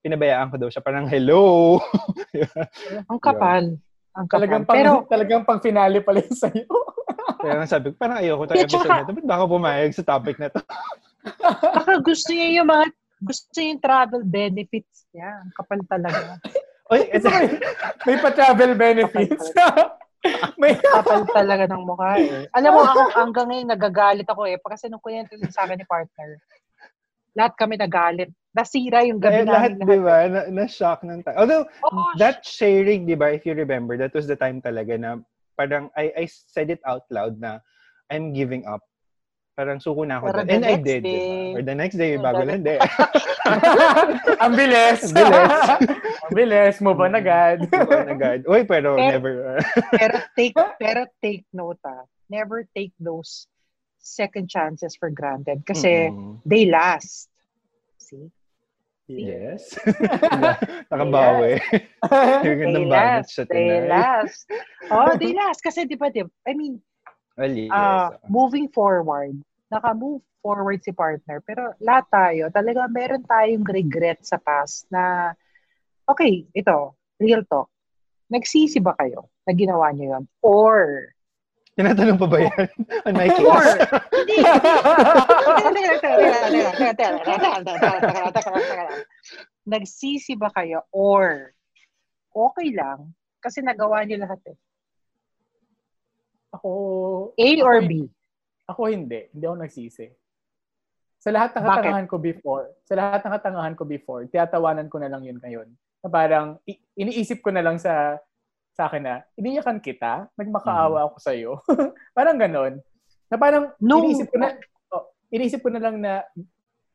pinabayaan 0.07 0.49
ko 0.55 0.57
daw 0.63 0.69
siya, 0.71 0.83
parang, 0.87 1.11
hello. 1.11 1.77
Ang 3.11 3.19
kapal. 3.19 3.75
Ang 4.15 4.27
kapal. 4.31 4.39
Talagang 4.39 4.63
pang, 4.63 4.77
Pero, 4.79 4.91
talagang 5.11 5.43
pang 5.43 5.59
finale 5.59 5.99
pala 5.99 6.23
yun 6.23 6.37
sa'yo. 6.39 6.71
Kaya 7.43 7.67
sabi 7.67 7.91
ko, 7.91 7.99
parang 7.99 8.23
ayoko 8.23 8.47
Yeah, 8.55 8.63
episode 8.63 8.87
na 8.87 9.03
ito. 9.03 9.13
Ba't 9.19 9.27
ba 9.27 9.35
ako 9.43 9.45
pumayag 9.59 9.93
sa 9.93 10.07
topic 10.07 10.39
na 10.39 10.49
to? 10.55 10.63
baka 11.83 11.99
gusto 12.07 12.31
niya 12.31 12.63
yung 12.63 12.69
mga, 12.71 12.85
gusto 13.19 13.47
niya 13.59 13.69
yung 13.75 13.83
travel 13.83 14.23
benefits 14.23 15.11
niya. 15.11 15.43
Ang 15.43 15.53
kapal 15.59 15.81
talaga. 15.91 16.39
Oy, 16.87 17.03
ito, 17.11 17.27
may, 17.27 17.47
may 18.07 18.17
pa-travel 18.23 18.73
benefits. 18.79 19.51
may 20.55 20.79
kapal 20.79 21.27
talaga 21.35 21.67
ng 21.67 21.83
mukha 21.83 22.15
eh. 22.23 22.47
Alam 22.55 22.79
mo, 22.79 22.81
ako 22.87 23.01
hanggang 23.11 23.47
ngayon 23.51 23.75
nagagalit 23.75 24.29
ako 24.31 24.47
eh. 24.47 24.55
Kasi 24.63 24.87
nung 24.87 25.03
kunento 25.03 25.35
yun 25.35 25.51
sa 25.51 25.67
akin 25.67 25.83
ni 25.83 25.87
partner, 25.87 26.39
lahat 27.37 27.53
kami 27.59 27.75
nagalit. 27.75 28.31
Nasira 28.57 29.05
yung 29.05 29.21
eh, 29.21 29.25
gabi 29.29 29.45
lahat, 29.45 29.73
namin 29.77 29.85
di 29.85 29.99
ba, 30.01 30.17
na, 30.25 30.41
na-shock 30.49 31.05
ng 31.05 31.21
tayo. 31.21 31.37
Although, 31.37 31.65
Oo, 31.85 32.17
that 32.17 32.41
sharing, 32.41 33.05
di 33.05 33.13
ba, 33.13 33.29
if 33.29 33.45
you 33.45 33.53
remember, 33.53 34.01
that 34.01 34.17
was 34.17 34.25
the 34.25 34.33
time 34.35 34.65
talaga 34.65 34.97
na 34.97 35.21
parang 35.53 35.93
I, 35.93 36.09
I 36.17 36.25
said 36.25 36.73
it 36.73 36.81
out 36.89 37.05
loud 37.13 37.37
na 37.37 37.61
I'm 38.09 38.33
giving 38.33 38.65
up. 38.65 38.81
Parang 39.53 39.77
suko 39.77 40.05
na 40.05 40.21
ako. 40.21 40.33
And 40.49 40.65
I 40.65 40.77
did, 40.77 41.05
di 41.05 41.13
day- 41.13 41.53
ba? 41.53 41.61
Or 41.61 41.63
the 41.65 41.77
next 41.77 41.97
day, 41.97 42.17
Oh, 42.17 42.25
bago 42.25 42.45
lang, 42.45 42.61
di. 42.65 42.77
Ang 44.45 44.53
bilis. 44.53 45.01
Ang 45.09 45.17
bilis. 45.17 45.53
Ang 46.29 46.33
bilis. 46.33 46.75
Move 46.81 47.01
on 47.01 47.15
agad. 47.17 47.65
Oh 47.73 48.05
my 48.05 48.17
God. 48.17 48.41
Uy, 48.45 48.65
pero 48.65 48.97
Pero- 48.97 49.13
never. 49.13 49.33
pero 50.01 50.17
take 50.37 50.57
pero 50.77 51.01
take 51.21 51.45
note 51.53 51.81
ah. 51.85 52.05
Never 52.29 52.69
take 52.77 52.93
those 53.01 53.47
second 53.97 54.51
chances 54.51 54.93
for 54.99 55.09
granted 55.09 55.65
kasi 55.65 56.11
Mm-mm. 56.13 56.43
they 56.45 56.67
last. 56.69 57.31
See? 57.97 58.29
Yes. 59.07 59.79
Nakabawi. 60.91 61.63
Yung 62.43 62.59
They 62.59 62.75
gandang 62.75 62.91
last. 62.91 63.31
siya 63.39 63.45
They 63.47 63.67
tonight. 63.71 63.87
last. 63.87 64.41
Oh, 64.91 65.15
they 65.15 65.31
last. 65.41 65.63
Kasi 65.63 65.87
di 65.87 65.95
ba, 65.95 66.11
di, 66.11 66.27
I 66.47 66.53
mean, 66.59 66.83
Well, 67.37 67.53
yes. 67.53 67.69
ah, 67.71 68.17
moving 68.33 68.73
forward, 68.73 69.37
naka-move 69.69 70.25
forward 70.41 70.81
si 70.81 70.91
partner. 70.91 71.45
Pero 71.45 71.77
lahat 71.85 72.09
tayo, 72.09 72.43
talaga 72.49 72.89
meron 72.89 73.23
tayong 73.29 73.63
regret 73.69 74.25
sa 74.25 74.41
past 74.41 74.89
na, 74.89 75.37
okay, 76.09 76.49
ito, 76.57 76.97
real 77.21 77.45
talk. 77.45 77.69
Nagsisi 78.33 78.81
ba 78.81 78.97
kayo 78.97 79.29
na 79.47 79.53
ginawa 79.53 79.93
niyo 79.93 80.17
yun? 80.17 80.25
Or, 80.41 81.13
Tinatanong 81.77 82.17
pa 82.17 82.25
ba 82.25 82.39
yan? 82.41 82.69
On 83.07 83.13
my 83.13 83.29
case? 83.29 83.45
or, 83.45 83.65
hindi, 84.17 84.37
Nagsisi 89.69 90.41
ba 90.41 90.49
kayo 90.57 90.89
or 90.89 91.53
okay 92.33 92.73
lang 92.73 93.13
kasi 93.45 93.61
nagawa 93.61 94.09
niyo 94.09 94.25
lahat 94.25 94.41
eh. 94.49 94.57
Ako, 96.57 96.71
A 97.37 97.49
or 97.61 97.85
ako, 97.85 97.89
B? 97.93 97.93
Ako 98.65 98.81
hindi. 98.89 99.29
Hindi 99.37 99.45
ako 99.45 99.57
nagsisi. 99.61 100.07
Sa 101.21 101.29
lahat 101.29 101.53
ng 101.53 101.61
Bakit? 101.61 101.77
katangahan 101.77 102.09
ko 102.09 102.17
before, 102.17 102.67
sa 102.89 102.95
lahat 102.97 103.21
ng 103.21 103.35
katangahan 103.37 103.75
ko 103.77 103.85
before, 103.85 104.25
tiyatawanan 104.33 104.89
ko 104.89 104.97
na 104.97 105.13
lang 105.13 105.29
yun 105.29 105.37
ngayon. 105.43 105.69
Na 106.01 106.09
parang, 106.09 106.57
iniisip 106.97 107.45
ko 107.45 107.53
na 107.53 107.61
lang 107.61 107.77
sa 107.77 108.17
sa 108.77 108.87
akin 108.87 109.03
na, 109.03 109.15
iniyakan 109.35 109.81
kita, 109.81 110.29
nagmakaawa 110.37 111.09
ako 111.09 111.17
sa'yo. 111.17 111.53
parang 112.17 112.37
ganon. 112.37 112.77
Na 113.27 113.41
parang, 113.41 113.73
No. 113.81 114.05
iniisip 114.05 114.29
ko 114.29 114.37
na, 114.37 114.53
oh, 114.93 115.09
iniisip 115.33 115.61
ko 115.65 115.73
na 115.73 115.81
lang 115.81 115.97
na, 115.97 116.21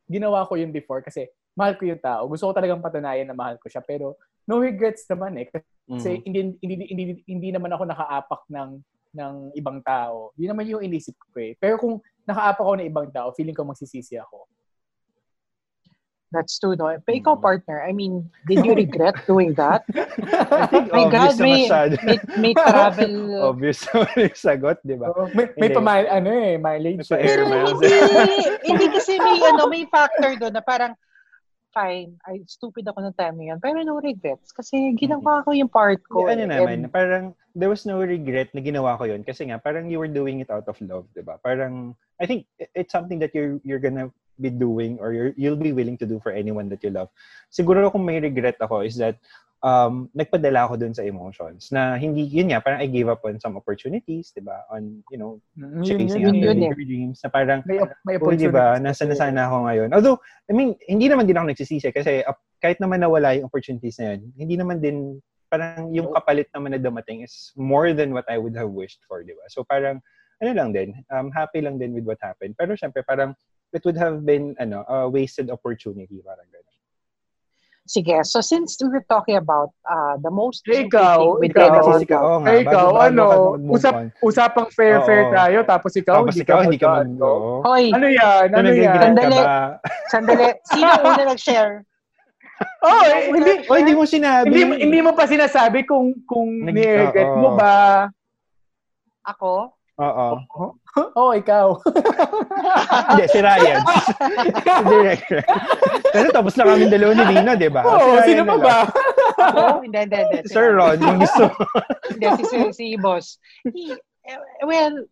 ginawa 0.05 0.45
ko 0.45 0.53
yun 0.55 0.69
before 0.69 1.01
kasi 1.01 1.25
mahal 1.57 1.73
ko 1.73 1.89
yung 1.89 1.99
tao. 1.99 2.29
Gusto 2.29 2.47
ko 2.47 2.53
talagang 2.53 2.79
patunayan 2.79 3.25
na 3.25 3.35
mahal 3.35 3.57
ko 3.57 3.65
siya. 3.65 3.81
Pero 3.81 4.15
no 4.45 4.61
regrets 4.61 5.07
naman 5.09 5.39
eh. 5.41 5.47
Kasi 5.49 5.65
Mhm. 5.89 6.21
hindi, 6.23 6.39
hindi, 6.61 6.75
hindi, 6.85 7.03
hindi 7.25 7.49
naman 7.49 7.73
ako 7.73 7.83
nakaapak 7.89 8.41
ng 8.47 8.71
ng 9.11 9.35
ibang 9.59 9.83
tao. 9.83 10.31
Yun 10.39 10.55
naman 10.55 10.63
yung 10.71 10.79
inisip 10.79 11.19
ko 11.19 11.35
eh. 11.35 11.59
Pero 11.59 11.75
kung 11.75 11.99
nakaapak 12.23 12.63
ako 12.63 12.73
ng 12.79 12.87
ibang 12.87 13.09
tao, 13.11 13.35
feeling 13.35 13.51
ko 13.51 13.67
magsisisi 13.67 14.15
ako. 14.15 14.47
That's 16.31 16.55
true, 16.63 16.79
no? 16.79 16.87
Pero 17.03 17.15
ikaw, 17.19 17.35
partner, 17.35 17.83
I 17.83 17.91
mean, 17.91 18.23
did 18.47 18.63
you 18.63 18.71
regret 18.71 19.19
doing 19.31 19.51
that? 19.59 19.83
I 19.91 20.63
think 20.71 20.87
My 20.87 21.11
God, 21.11 21.35
obvious 21.35 21.37
na 21.37 21.43
may, 21.43 21.59
masyado. 21.67 21.93
may, 22.07 22.17
may 22.39 22.53
travel... 22.55 23.13
obvious 23.51 23.79
naman 23.91 24.15
yung 24.15 24.37
sagot, 24.39 24.77
di 24.79 24.95
ba? 24.95 25.11
So, 25.11 25.27
may, 25.35 25.45
may 25.59 25.69
pa 25.75 25.83
ano 25.83 26.29
eh, 26.31 26.55
mileage. 26.55 27.03
Eh. 27.11 27.19
Pero 27.19 27.51
miles. 27.51 27.75
hindi, 27.75 27.95
hindi 28.63 28.85
kasi 28.95 29.19
may, 29.19 29.43
ano, 29.43 29.67
may 29.67 29.83
factor 29.91 30.31
doon 30.39 30.55
na 30.55 30.63
parang, 30.63 30.95
fine, 31.71 32.19
I 32.27 32.43
stupid 32.47 32.87
ako 32.87 33.01
ng 33.03 33.17
time 33.17 33.35
na 33.39 33.45
yun, 33.51 33.59
pero 33.59 33.81
no 33.81 33.97
regrets. 33.99 34.51
Kasi 34.51 34.95
ginawa 34.95 35.43
ko 35.43 35.55
yung 35.55 35.71
part 35.71 36.03
ko. 36.07 36.27
Hindi, 36.27 36.43
ano 36.43 36.43
eh, 36.43 36.51
naman, 36.59 36.77
and- 36.85 36.93
parang 36.93 37.25
there 37.51 37.71
was 37.71 37.83
no 37.83 37.99
regret 37.99 38.51
na 38.55 38.63
ginawa 38.63 38.95
ko 38.95 39.03
yun 39.07 39.27
kasi 39.27 39.47
nga 39.51 39.59
parang 39.59 39.91
you 39.91 39.99
were 39.99 40.11
doing 40.11 40.39
it 40.39 40.47
out 40.47 40.63
of 40.67 40.79
love, 40.79 41.03
'di 41.11 41.23
ba? 41.23 41.35
Parang 41.43 41.95
I 42.21 42.27
think 42.27 42.47
it's 42.75 42.95
something 42.95 43.19
that 43.19 43.35
you're 43.35 43.59
you're 43.67 43.81
gonna 43.81 44.07
be 44.39 44.49
doing 44.49 44.97
or 44.97 45.13
you're, 45.13 45.33
you'll 45.37 45.59
be 45.59 45.75
willing 45.75 45.99
to 46.01 46.07
do 46.07 46.17
for 46.23 46.31
anyone 46.31 46.69
that 46.71 46.81
you 46.81 46.89
love. 46.89 47.11
Siguro 47.53 47.91
kung 47.91 48.07
may 48.07 48.17
regret 48.17 48.57
ako 48.57 48.81
is 48.81 48.97
that 48.97 49.19
um 49.61 50.09
nagpadala 50.17 50.65
ako 50.65 50.73
dun 50.81 50.93
sa 50.93 51.05
emotions 51.05 51.69
na 51.69 51.93
hindi 51.93 52.25
yun 52.25 52.49
nga 52.49 52.61
parang 52.61 52.81
I 52.81 52.89
gave 52.89 53.05
up 53.05 53.21
on 53.25 53.37
some 53.37 53.57
opportunities, 53.57 54.33
'di 54.33 54.41
ba? 54.41 54.65
On 54.73 55.05
you 55.13 55.17
know, 55.21 55.37
Mm, 55.53 55.85
chasing 55.85 56.25
yun, 56.25 56.33
after 56.33 56.47
yun 56.49 56.57
bigger 56.57 56.85
dreams 56.87 57.19
na 57.21 57.29
parang 57.29 57.59
May, 57.69 57.77
may 58.07 58.17
Oh, 58.17 58.33
di 58.33 58.49
ba? 58.49 58.81
Nasa 58.81 59.05
na 59.05 59.13
sana 59.13 59.45
ako 59.51 59.69
ngayon. 59.69 59.89
Although, 59.93 60.17
I 60.49 60.55
mean, 60.55 60.73
hindi 60.89 61.05
naman 61.11 61.27
din 61.29 61.37
ako 61.37 61.53
nagsisisi 61.53 61.91
kasi 61.93 62.25
uh, 62.25 62.33
kahit 62.63 62.81
naman 62.81 63.03
nawala 63.03 63.37
yung 63.37 63.45
opportunities 63.45 63.99
na 64.01 64.15
yun, 64.15 64.31
hindi 64.39 64.55
naman 64.57 64.81
din 64.81 65.21
parang 65.51 65.91
yung 65.91 66.15
kapalit 66.15 66.47
naman 66.55 66.71
na 66.71 66.79
dumating 66.79 67.27
is 67.27 67.51
more 67.59 67.91
than 67.91 68.15
what 68.15 68.23
I 68.31 68.39
would 68.39 68.55
have 68.55 68.71
wished 68.71 69.03
for, 69.03 69.19
di 69.19 69.35
ba? 69.35 69.43
So 69.51 69.67
parang, 69.67 69.99
ano 70.39 70.51
lang 70.55 70.71
din, 70.71 70.95
um, 71.11 71.27
happy 71.35 71.59
lang 71.59 71.75
din 71.75 71.91
with 71.91 72.07
what 72.07 72.23
happened. 72.23 72.55
Pero 72.55 72.73
syempre, 72.79 73.03
parang 73.03 73.35
it 73.75 73.83
would 73.83 73.99
have 73.99 74.23
been, 74.23 74.55
ano, 74.63 74.87
a 74.87 75.11
wasted 75.11 75.51
opportunity, 75.51 76.23
parang 76.23 76.47
gano'n. 76.47 76.70
Sige, 77.81 78.21
so 78.23 78.39
since 78.39 78.77
we 78.77 78.87
were 78.87 79.03
talking 79.09 79.35
about 79.35 79.73
uh, 79.83 80.13
the 80.21 80.29
most 80.29 80.61
stupid 80.61 80.93
ikaw, 80.93 81.17
thing 81.17 81.33
we 81.41 81.47
ikaw. 81.49 81.65
on 81.81 81.99
ikaw, 81.99 82.21
nga, 82.39 82.51
ikaw, 82.55 82.85
bago- 82.87 83.01
ano, 83.01 83.25
mag-move 83.57 83.73
usap-. 83.73 83.99
Usapang 84.21 84.69
fair-fair 84.69 85.21
Oo. 85.27 85.33
tayo, 85.33 85.57
tapos 85.65 85.91
ikaw, 85.97 86.15
Tapos 86.21 86.37
hindi 86.37 86.45
ikaw, 86.45 86.57
ka 86.57 86.63
hindi 86.63 86.79
ka 86.79 86.87
mag. 86.87 87.09
Hoy, 87.65 87.83
Ano 87.89 88.07
yan? 88.07 88.47
Ano 88.53 88.69
yan? 88.69 88.95
Sandali. 88.95 89.39
sandali, 90.07 90.47
sino 90.63 90.91
una 91.01 91.23
nag-share? 91.25 91.75
Oh, 92.85 93.01
eh, 93.01 93.33
hindi, 93.33 93.65
Oh, 93.65 93.73
hindi 93.73 93.93
mo 93.97 94.05
sinabi. 94.05 94.45
hindi, 94.45 94.61
mo- 94.61 94.77
hindi 94.77 94.99
mo 95.01 95.11
pa 95.17 95.25
sinasabi 95.25 95.81
kung 95.81 96.13
kung 96.23 96.45
ni-regret 96.63 97.33
oo. 97.33 97.41
mo 97.41 97.49
ba. 97.57 98.05
Ako? 99.25 99.73
Oo. 100.01 100.27
Oh, 101.15 101.31
ikaw. 101.31 101.79
Hindi, 103.15 103.23
si 103.31 103.39
Ryan. 103.39 103.79
si 104.59 104.83
director. 104.83 105.39
Kasi 106.11 106.27
tapos 106.35 106.51
na 106.59 106.67
kami 106.67 106.91
dalawa 106.91 107.15
ni 107.15 107.25
Lina, 107.31 107.55
di 107.55 107.71
ba? 107.71 107.79
Oo, 107.79 108.19
Si 108.19 108.35
sino 108.35 108.43
pa 108.43 108.59
ba? 108.59 108.75
Ako? 109.39 109.87
Hindi, 109.87 110.03
hindi, 110.03 110.17
hindi. 110.19 110.37
Si 110.43 110.51
Sir 110.51 110.75
Ron, 110.75 110.99
yung 110.99 111.23
gusto. 111.23 111.47
Hindi, 112.11 112.27
si, 112.35 112.43
si, 112.43 112.57
si 112.75 112.85
boss. 112.99 113.39
He, 113.71 113.95
well, 114.67 115.07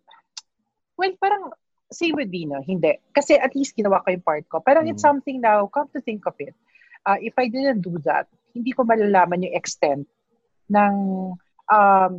well, 0.99 1.13
parang 1.23 1.47
same 1.95 2.19
with 2.19 2.27
Dino, 2.27 2.59
hindi. 2.59 2.99
Kasi 3.15 3.39
at 3.39 3.55
least 3.55 3.79
ginawa 3.79 4.03
ko 4.03 4.11
yung 4.11 4.25
part 4.27 4.43
ko. 4.51 4.59
Parang 4.59 4.83
it's 4.91 4.99
Mm. 4.99 5.15
something 5.15 5.37
now, 5.39 5.63
come 5.71 5.87
to 5.95 6.03
think 6.03 6.27
of 6.27 6.35
it, 6.43 6.51
uh, 7.07 7.15
if 7.23 7.39
I 7.39 7.47
didn't 7.47 7.87
do 7.87 7.95
that, 8.03 8.27
hindi 8.51 8.75
ko 8.75 8.83
malalaman 8.83 9.47
yung 9.47 9.55
extent 9.55 10.03
ng 10.67 10.93
um, 11.71 12.13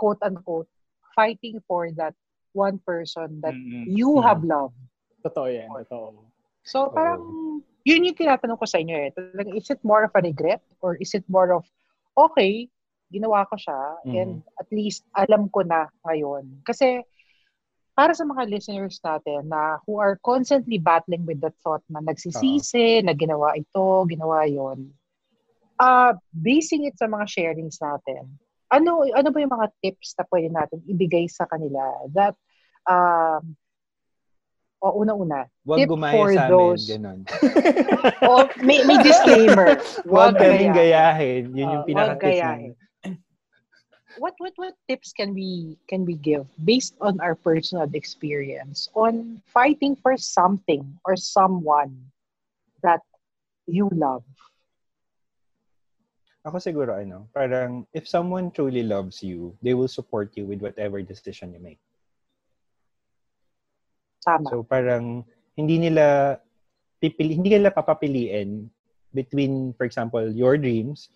quote-unquote 0.00 0.69
fighting 1.14 1.60
for 1.66 1.90
that 1.96 2.14
one 2.52 2.78
person 2.82 3.40
that 3.42 3.54
Mm-mm. 3.54 3.86
you 3.86 4.18
Mm. 4.18 4.24
have 4.26 4.40
loved. 4.42 4.76
Totoo 5.22 5.46
yan, 5.52 5.68
totoo. 5.70 6.26
So 6.64 6.90
parang, 6.90 7.22
yun 7.86 8.04
yung 8.04 8.16
tinatanong 8.16 8.58
ko 8.60 8.66
sa 8.68 8.78
inyo 8.80 8.96
eh. 8.96 9.10
Talagang, 9.14 9.56
is 9.56 9.68
it 9.70 9.80
more 9.84 10.04
of 10.04 10.12
a 10.14 10.20
regret 10.20 10.60
or 10.80 10.96
is 11.00 11.12
it 11.16 11.24
more 11.28 11.52
of, 11.54 11.64
okay, 12.16 12.68
ginawa 13.10 13.48
ko 13.48 13.56
siya 13.56 13.80
Mhm. 14.06 14.14
and 14.14 14.32
at 14.60 14.68
least 14.70 15.02
alam 15.16 15.50
ko 15.50 15.66
na 15.66 15.90
ngayon. 16.06 16.62
Kasi 16.62 17.02
para 17.96 18.14
sa 18.14 18.24
mga 18.24 18.48
listeners 18.48 19.02
natin 19.02 19.50
na 19.50 19.82
who 19.84 19.98
are 20.00 20.16
constantly 20.24 20.78
battling 20.80 21.26
with 21.26 21.42
the 21.42 21.52
thought 21.60 21.82
na 21.90 22.00
nagsisisi, 22.00 23.02
na 23.04 23.12
ginawa 23.12 23.58
ito, 23.58 24.06
ginawa 24.08 24.46
yon 24.46 24.94
uh, 25.80 26.12
basing 26.30 26.84
it 26.84 26.94
sa 27.00 27.08
mga 27.08 27.24
sharings 27.26 27.80
natin, 27.80 28.28
ano 28.70 29.02
ano 29.10 29.28
ba 29.34 29.38
yung 29.42 29.54
mga 29.54 29.68
tips 29.82 30.14
na 30.16 30.24
pwede 30.30 30.48
natin 30.48 30.78
ibigay 30.86 31.26
sa 31.26 31.44
kanila 31.44 31.82
that 32.14 32.38
um 32.86 33.58
o 34.80 35.04
una-una, 35.04 35.44
Huwag 35.60 35.84
Tip 35.84 35.88
gumaya 35.92 36.16
for 36.16 36.28
sa 36.32 36.48
amin, 36.48 36.52
those- 36.56 36.88
ganun. 36.88 37.20
o 38.32 38.48
may, 38.64 38.80
may 38.88 38.96
disclaimer. 39.04 39.76
Huwag 40.08 40.40
kaming 40.40 40.72
gayahin. 40.72 41.52
Yun 41.52 41.68
yung 41.68 41.84
pinaka 41.84 42.16
huwag 42.16 42.24
gayahin. 42.24 42.72
What 44.18 44.34
what 44.42 44.52
what 44.58 44.74
tips 44.90 45.14
can 45.14 45.36
we 45.38 45.78
can 45.86 46.02
we 46.02 46.18
give 46.18 46.42
based 46.66 46.98
on 46.98 47.22
our 47.22 47.38
personal 47.38 47.86
experience 47.94 48.90
on 48.96 49.38
fighting 49.46 49.94
for 49.94 50.18
something 50.18 50.82
or 51.06 51.14
someone 51.14 51.94
that 52.82 53.06
you 53.70 53.86
love? 53.94 54.26
Ako 56.40 56.56
siguro, 56.56 56.96
ano, 56.96 57.28
parang 57.36 57.84
if 57.92 58.08
someone 58.08 58.48
truly 58.48 58.80
loves 58.80 59.20
you, 59.20 59.52
they 59.60 59.76
will 59.76 59.90
support 59.90 60.32
you 60.40 60.48
with 60.48 60.64
whatever 60.64 61.04
decision 61.04 61.52
you 61.52 61.60
make. 61.60 61.80
Tama. 64.24 64.48
So 64.48 64.64
parang 64.64 65.24
hindi 65.52 65.76
nila 65.76 66.40
pipili, 67.00 67.36
hindi 67.36 67.56
nila 67.56 67.72
papapiliin 67.72 68.72
between, 69.12 69.76
for 69.76 69.84
example, 69.84 70.24
your 70.32 70.56
dreams 70.56 71.12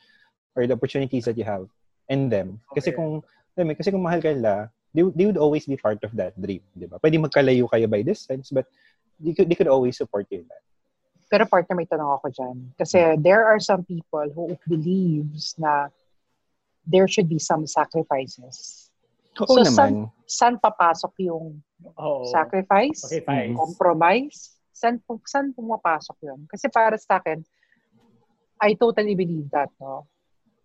or 0.57 0.69
the 0.69 0.77
opportunities 0.77 1.25
that 1.25 1.41
you 1.41 1.45
have 1.45 1.69
and 2.13 2.29
them. 2.29 2.61
Kasi 2.77 2.93
Okay. 2.93 2.97
kung, 3.01 3.25
alam 3.57 3.73
kasi 3.73 3.89
kung 3.89 4.05
mahal 4.05 4.21
ka 4.21 4.33
nila, 4.33 4.69
they, 4.93 5.05
they 5.17 5.25
would 5.25 5.41
always 5.41 5.65
be 5.65 5.77
part 5.77 6.01
of 6.05 6.13
that 6.17 6.37
dream, 6.37 6.61
di 6.77 6.85
ba? 6.85 7.01
Pwede 7.01 7.17
magkalayo 7.17 7.65
kayo 7.73 7.89
by 7.89 8.05
distance, 8.05 8.53
but 8.53 8.69
they 9.17 9.33
could, 9.33 9.49
they 9.49 9.57
could 9.57 9.73
always 9.73 9.97
support 9.97 10.29
you 10.29 10.45
in 10.45 10.49
that. 10.53 10.65
Pero 11.35 11.51
partner, 11.51 11.75
may 11.75 11.91
tanong 11.91 12.15
ako 12.15 12.31
dyan. 12.31 12.57
Kasi 12.79 13.19
there 13.19 13.43
are 13.43 13.59
some 13.59 13.83
people 13.83 14.23
who 14.39 14.55
believes 14.71 15.59
na 15.59 15.91
there 16.87 17.11
should 17.11 17.27
be 17.27 17.43
some 17.43 17.67
sacrifices. 17.67 18.87
Oo 19.43 19.59
So, 19.59 19.67
naman. 19.67 20.07
Saan 20.31 20.63
papasok 20.63 21.27
yung 21.27 21.59
Oo. 21.99 22.23
sacrifice? 22.31 23.03
Okay, 23.11 23.27
fine. 23.27 23.59
compromise, 23.59 24.55
saan, 24.71 25.03
saan 25.27 25.51
pumapasok 25.51 26.23
yun? 26.23 26.47
Kasi 26.47 26.71
para 26.71 26.95
sa 26.95 27.19
akin, 27.19 27.43
I 28.63 28.79
totally 28.79 29.19
believe 29.19 29.51
that, 29.51 29.75
no? 29.83 30.07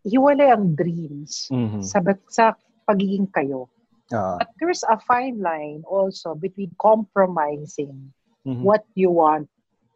Hiwalay 0.05 0.53
ang 0.53 0.78
dreams 0.78 1.49
Mhm. 1.49 1.82
sa, 1.82 1.97
sa 2.30 2.53
pagiging 2.86 3.26
kayo. 3.34 3.74
Ah, 4.13 4.38
But 4.38 4.53
there's 4.61 4.86
a 4.86 5.01
fine 5.01 5.41
line 5.41 5.82
also 5.89 6.38
between 6.38 6.78
compromising 6.78 8.13
mhm. 8.45 8.61
what 8.61 8.86
you 8.93 9.09
want 9.09 9.49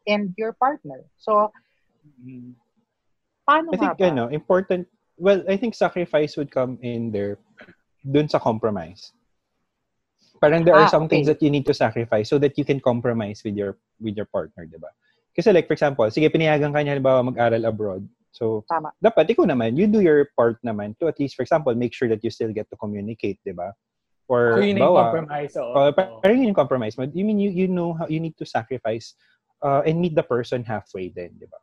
and 0.08 0.34
your 0.38 0.54
partner. 0.54 1.04
So, 1.18 1.52
Mm. 2.20 2.56
paano 3.48 3.72
I 3.72 3.78
nga 3.80 3.96
think, 3.96 3.96
ba? 4.00 4.08
ano, 4.12 4.24
important, 4.28 4.88
well, 5.16 5.40
I 5.48 5.56
think 5.56 5.76
sacrifice 5.76 6.36
would 6.36 6.52
come 6.52 6.78
in 6.84 7.12
there 7.12 7.40
dun 8.04 8.28
sa 8.28 8.40
compromise. 8.40 9.16
Parang 10.44 10.68
there 10.68 10.76
are 10.76 10.84
Ah, 10.84 10.92
some 10.92 11.08
things 11.08 11.32
okay. 11.32 11.40
that 11.40 11.42
you 11.44 11.48
need 11.48 11.64
to 11.64 11.74
sacrifice 11.74 12.28
so 12.28 12.36
that 12.40 12.58
you 12.60 12.66
can 12.68 12.84
compromise 12.84 13.40
with 13.48 13.56
your 13.56 13.80
with 14.04 14.20
your 14.20 14.28
partner, 14.28 14.68
di 14.68 14.76
ba? 14.76 14.92
Kasi 15.32 15.56
like, 15.56 15.66
for 15.72 15.74
example, 15.80 16.04
sige, 16.12 16.28
pinayagan 16.28 16.76
ka 16.76 16.84
niya, 16.84 17.00
halimbawa, 17.00 17.24
mag-aral 17.24 17.64
abroad. 17.64 18.04
So, 18.36 18.68
Tama. 18.68 18.92
dapat 19.00 19.32
ikaw 19.32 19.48
naman, 19.48 19.80
you 19.80 19.88
do 19.88 20.04
your 20.04 20.28
part 20.36 20.60
naman 20.66 21.00
to 21.00 21.08
at 21.08 21.16
least, 21.22 21.40
for 21.40 21.48
example, 21.48 21.72
make 21.74 21.96
sure 21.96 22.12
that 22.12 22.20
you 22.26 22.30
still 22.30 22.52
get 22.52 22.68
to 22.70 22.78
communicate, 22.78 23.40
di 23.48 23.56
ba? 23.56 23.72
Or, 24.28 24.60
So, 24.60 24.66
yun 24.68 24.76
na 24.76 24.84
yung 24.84 24.90
bawa, 24.92 25.02
compromise. 25.08 25.54
oo. 25.56 25.74
uh, 25.74 25.92
pa- 25.96 26.12
parang 26.20 26.38
yun 26.44 26.52
yung 26.52 26.60
compromise 26.60 26.98
mo. 27.00 27.08
You 27.08 27.24
mean 27.24 27.40
you, 27.40 27.50
you 27.50 27.68
know 27.72 27.94
how 27.96 28.06
you 28.12 28.20
need 28.20 28.36
to 28.42 28.46
sacrifice 28.46 29.16
uh, 29.64 29.82
and 29.88 29.98
meet 29.98 30.14
the 30.14 30.26
person 30.28 30.62
halfway 30.62 31.08
din, 31.08 31.32
di 31.40 31.48
ba? 31.48 31.58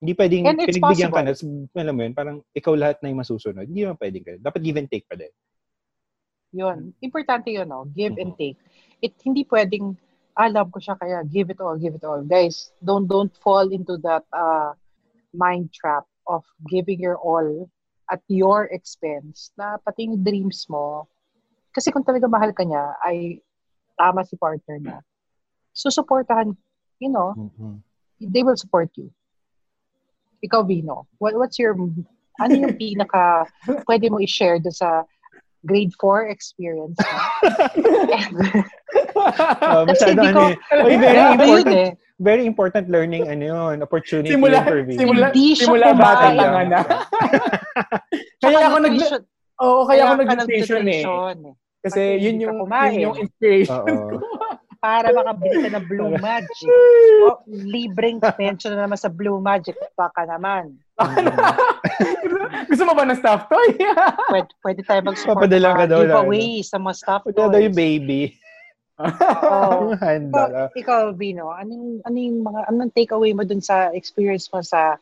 Hindi 0.00 0.16
pwedeng 0.16 0.44
And 0.48 0.58
pinagbigyan 0.64 1.12
ka 1.12 1.20
na, 1.20 1.36
alam 1.76 1.94
mo 1.98 2.02
yun, 2.06 2.14
parang 2.16 2.36
ikaw 2.56 2.72
lahat 2.72 3.04
na 3.04 3.12
yung 3.12 3.20
masusunod. 3.20 3.68
Hindi 3.68 3.84
naman 3.84 4.00
pwedeng 4.00 4.24
ganun. 4.24 4.42
Dapat 4.46 4.60
give 4.64 4.78
and 4.80 4.88
take 4.88 5.04
pa 5.04 5.18
din. 5.18 5.28
Yun. 6.56 6.96
Importante 7.04 7.52
yun, 7.52 7.68
no? 7.68 7.84
Give 7.92 8.16
and 8.16 8.32
Mhm. 8.32 8.40
take. 8.40 8.58
It 9.04 9.12
hindi 9.22 9.44
pwedeng, 9.44 9.92
ah, 10.34 10.48
love 10.48 10.72
ko 10.72 10.80
siya, 10.80 10.96
kaya 10.96 11.20
give 11.28 11.52
it 11.52 11.60
all, 11.60 11.76
give 11.76 11.92
it 11.92 12.04
all. 12.06 12.24
Guys, 12.24 12.72
don't 12.80 13.04
don't 13.04 13.34
fall 13.44 13.68
into 13.68 14.00
that 14.00 14.24
uh, 14.32 14.72
mind 15.36 15.68
trap 15.70 16.08
of 16.26 16.42
giving 16.66 16.98
your 16.98 17.20
all 17.20 17.68
at 18.10 18.24
your 18.26 18.66
expense 18.72 19.54
na 19.54 19.78
pati 19.78 20.08
yung 20.08 20.24
dreams 20.24 20.66
mo. 20.66 21.06
Kasi 21.70 21.94
kung 21.94 22.02
talaga 22.02 22.26
mahal 22.26 22.50
ka 22.50 22.66
niya, 22.66 22.98
ay 23.04 23.38
tama 23.94 24.26
si 24.26 24.34
partner 24.34 24.78
na. 24.82 24.96
Susuportahan 25.70 26.50
you 27.00 27.08
know, 27.08 27.32
Mhm. 27.34 27.80
they 28.20 28.44
will 28.44 28.56
support 28.56 28.92
you. 28.94 29.10
Ikaw, 30.44 30.64
Vino, 30.64 31.08
what, 31.18 31.34
what's 31.34 31.58
your, 31.58 31.74
ano 32.38 32.52
yung 32.54 32.76
pinaka, 32.76 33.44
pwede 33.88 34.08
mo 34.08 34.20
i-share 34.20 34.60
do 34.60 34.70
sa 34.70 35.04
grade 35.64 35.92
4 36.00 36.28
experience 36.32 36.96
mo? 36.96 37.20
Kasi 39.84 39.92
masyado 39.92 40.12
hindi 40.16 40.28
ano 40.28 40.40
ko- 40.40 40.48
eh. 40.48 40.84
Uy, 40.86 40.94
very 40.96 41.20
important. 41.32 41.76
eh. 41.76 41.90
Very 42.20 42.44
important 42.44 42.84
learning 42.92 43.24
ano 43.32 43.44
yun, 43.48 43.76
opportunity 43.80 44.32
Simula, 44.36 44.60
for 44.60 44.84
me. 44.84 44.92
simula, 44.92 45.32
Hindi 45.32 45.56
siya 45.56 45.64
simula 45.64 45.86
kumain. 45.88 46.04
bata 46.04 46.26
tanga 46.36 46.62
na. 46.68 46.80
kaya 48.44 48.60
ako 48.68 48.76
nag 48.84 48.94
Oo, 49.60 49.80
kaya 49.84 50.02
ako 50.04 50.12
ka 50.12 50.20
nag-nutrition 50.24 50.84
eh. 50.88 51.00
eh. 51.04 51.52
Kasi 51.80 52.00
yun 52.20 52.36
yung, 52.40 52.56
yun 52.64 53.04
yung 53.08 53.16
inspiration 53.20 53.76
Oo. 53.88 54.20
ko. 54.20 54.24
Para 54.80 55.12
makabili 55.12 55.68
ka 55.68 55.76
ng 55.76 55.84
Blue 55.84 56.16
Magic. 56.16 56.68
O, 57.28 57.44
libreng 57.46 58.16
pension 58.16 58.72
na 58.72 58.88
naman 58.88 58.96
sa 58.96 59.12
Blue 59.12 59.36
Magic. 59.36 59.76
Baka 59.92 60.24
naman. 60.24 60.80
Gusto 62.72 62.88
mo 62.88 62.96
ba 62.96 63.04
ng 63.04 63.20
stuff 63.20 63.44
toy? 63.48 63.76
Pwede, 64.32 64.50
pwede 64.64 64.80
tayo 64.84 65.00
mag-support 65.04 65.48
Papadala 65.48 65.76
ka 65.76 65.84
daw 65.84 66.00
giveaway 66.00 66.64
sa 66.64 66.80
mga 66.80 66.94
staff 66.96 67.22
Pagka 67.28 67.48
daw 67.48 67.60
yung 67.60 67.76
toys. 67.76 67.80
baby. 67.80 68.22
Yung 69.00 69.96
handle. 70.04 70.48
Ikaw, 70.48 70.66
ikaw, 70.76 71.00
Vino, 71.16 71.52
anong, 71.52 72.04
anong, 72.04 72.36
mga, 72.40 72.60
anong 72.68 72.92
takeaway 72.92 73.32
mo 73.32 73.44
dun 73.44 73.60
sa 73.60 73.92
experience 73.92 74.48
mo 74.52 74.60
sa 74.60 74.96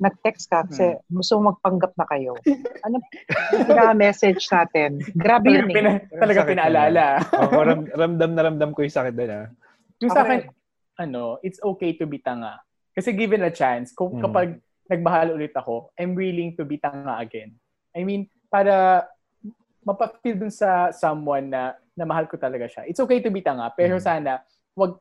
nag-text 0.00 0.48
ka 0.48 0.64
kasi 0.64 0.96
Hmm. 0.96 1.04
gusto 1.12 1.32
mo 1.38 1.54
magpanggap 1.54 1.92
na 1.94 2.06
kayo. 2.08 2.34
Ano 2.80 2.96
yung 2.96 3.68
pinaka-message 3.68 4.40
natin? 4.48 5.04
Grabe 5.12 5.52
yun 5.52 5.68
Talaga, 5.68 5.68
eh. 5.68 5.76
pina, 5.76 5.90
talaga 6.08 6.40
pinaalala. 6.48 7.04
Oo, 7.36 7.60
ram, 7.60 7.80
ramdam 7.84 8.30
na 8.32 8.42
ramdam 8.48 8.70
ko 8.72 8.80
yung 8.80 8.96
sakit 8.96 9.12
doon 9.12 9.32
ah. 9.36 9.46
Yung 10.00 10.08
sa 10.08 10.24
akin, 10.24 10.48
ano, 10.96 11.36
it's 11.44 11.60
okay 11.60 11.92
to 11.92 12.08
be 12.08 12.16
tanga. 12.16 12.56
Kasi 12.96 13.12
given 13.12 13.44
a 13.44 13.52
chance, 13.52 13.92
kung 13.92 14.16
Mm. 14.16 14.22
kapag 14.24 14.48
nagmahal 14.88 15.36
ulit 15.36 15.52
ako, 15.52 15.92
I'm 16.00 16.16
willing 16.16 16.56
to 16.56 16.64
be 16.64 16.80
tanga 16.80 17.20
again. 17.20 17.52
I 17.92 18.00
mean, 18.00 18.32
para 18.48 19.04
mapapil 19.84 20.40
dun 20.40 20.52
sa 20.52 20.88
someone 20.90 21.52
na, 21.52 21.76
na 21.92 22.08
mahal 22.08 22.24
ko 22.24 22.40
talaga 22.40 22.64
siya. 22.64 22.88
It's 22.88 23.00
okay 23.00 23.20
to 23.20 23.28
be 23.28 23.44
tanga, 23.44 23.68
pero 23.76 24.00
Mm. 24.00 24.02
sana, 24.02 24.40
wag, 24.72 24.96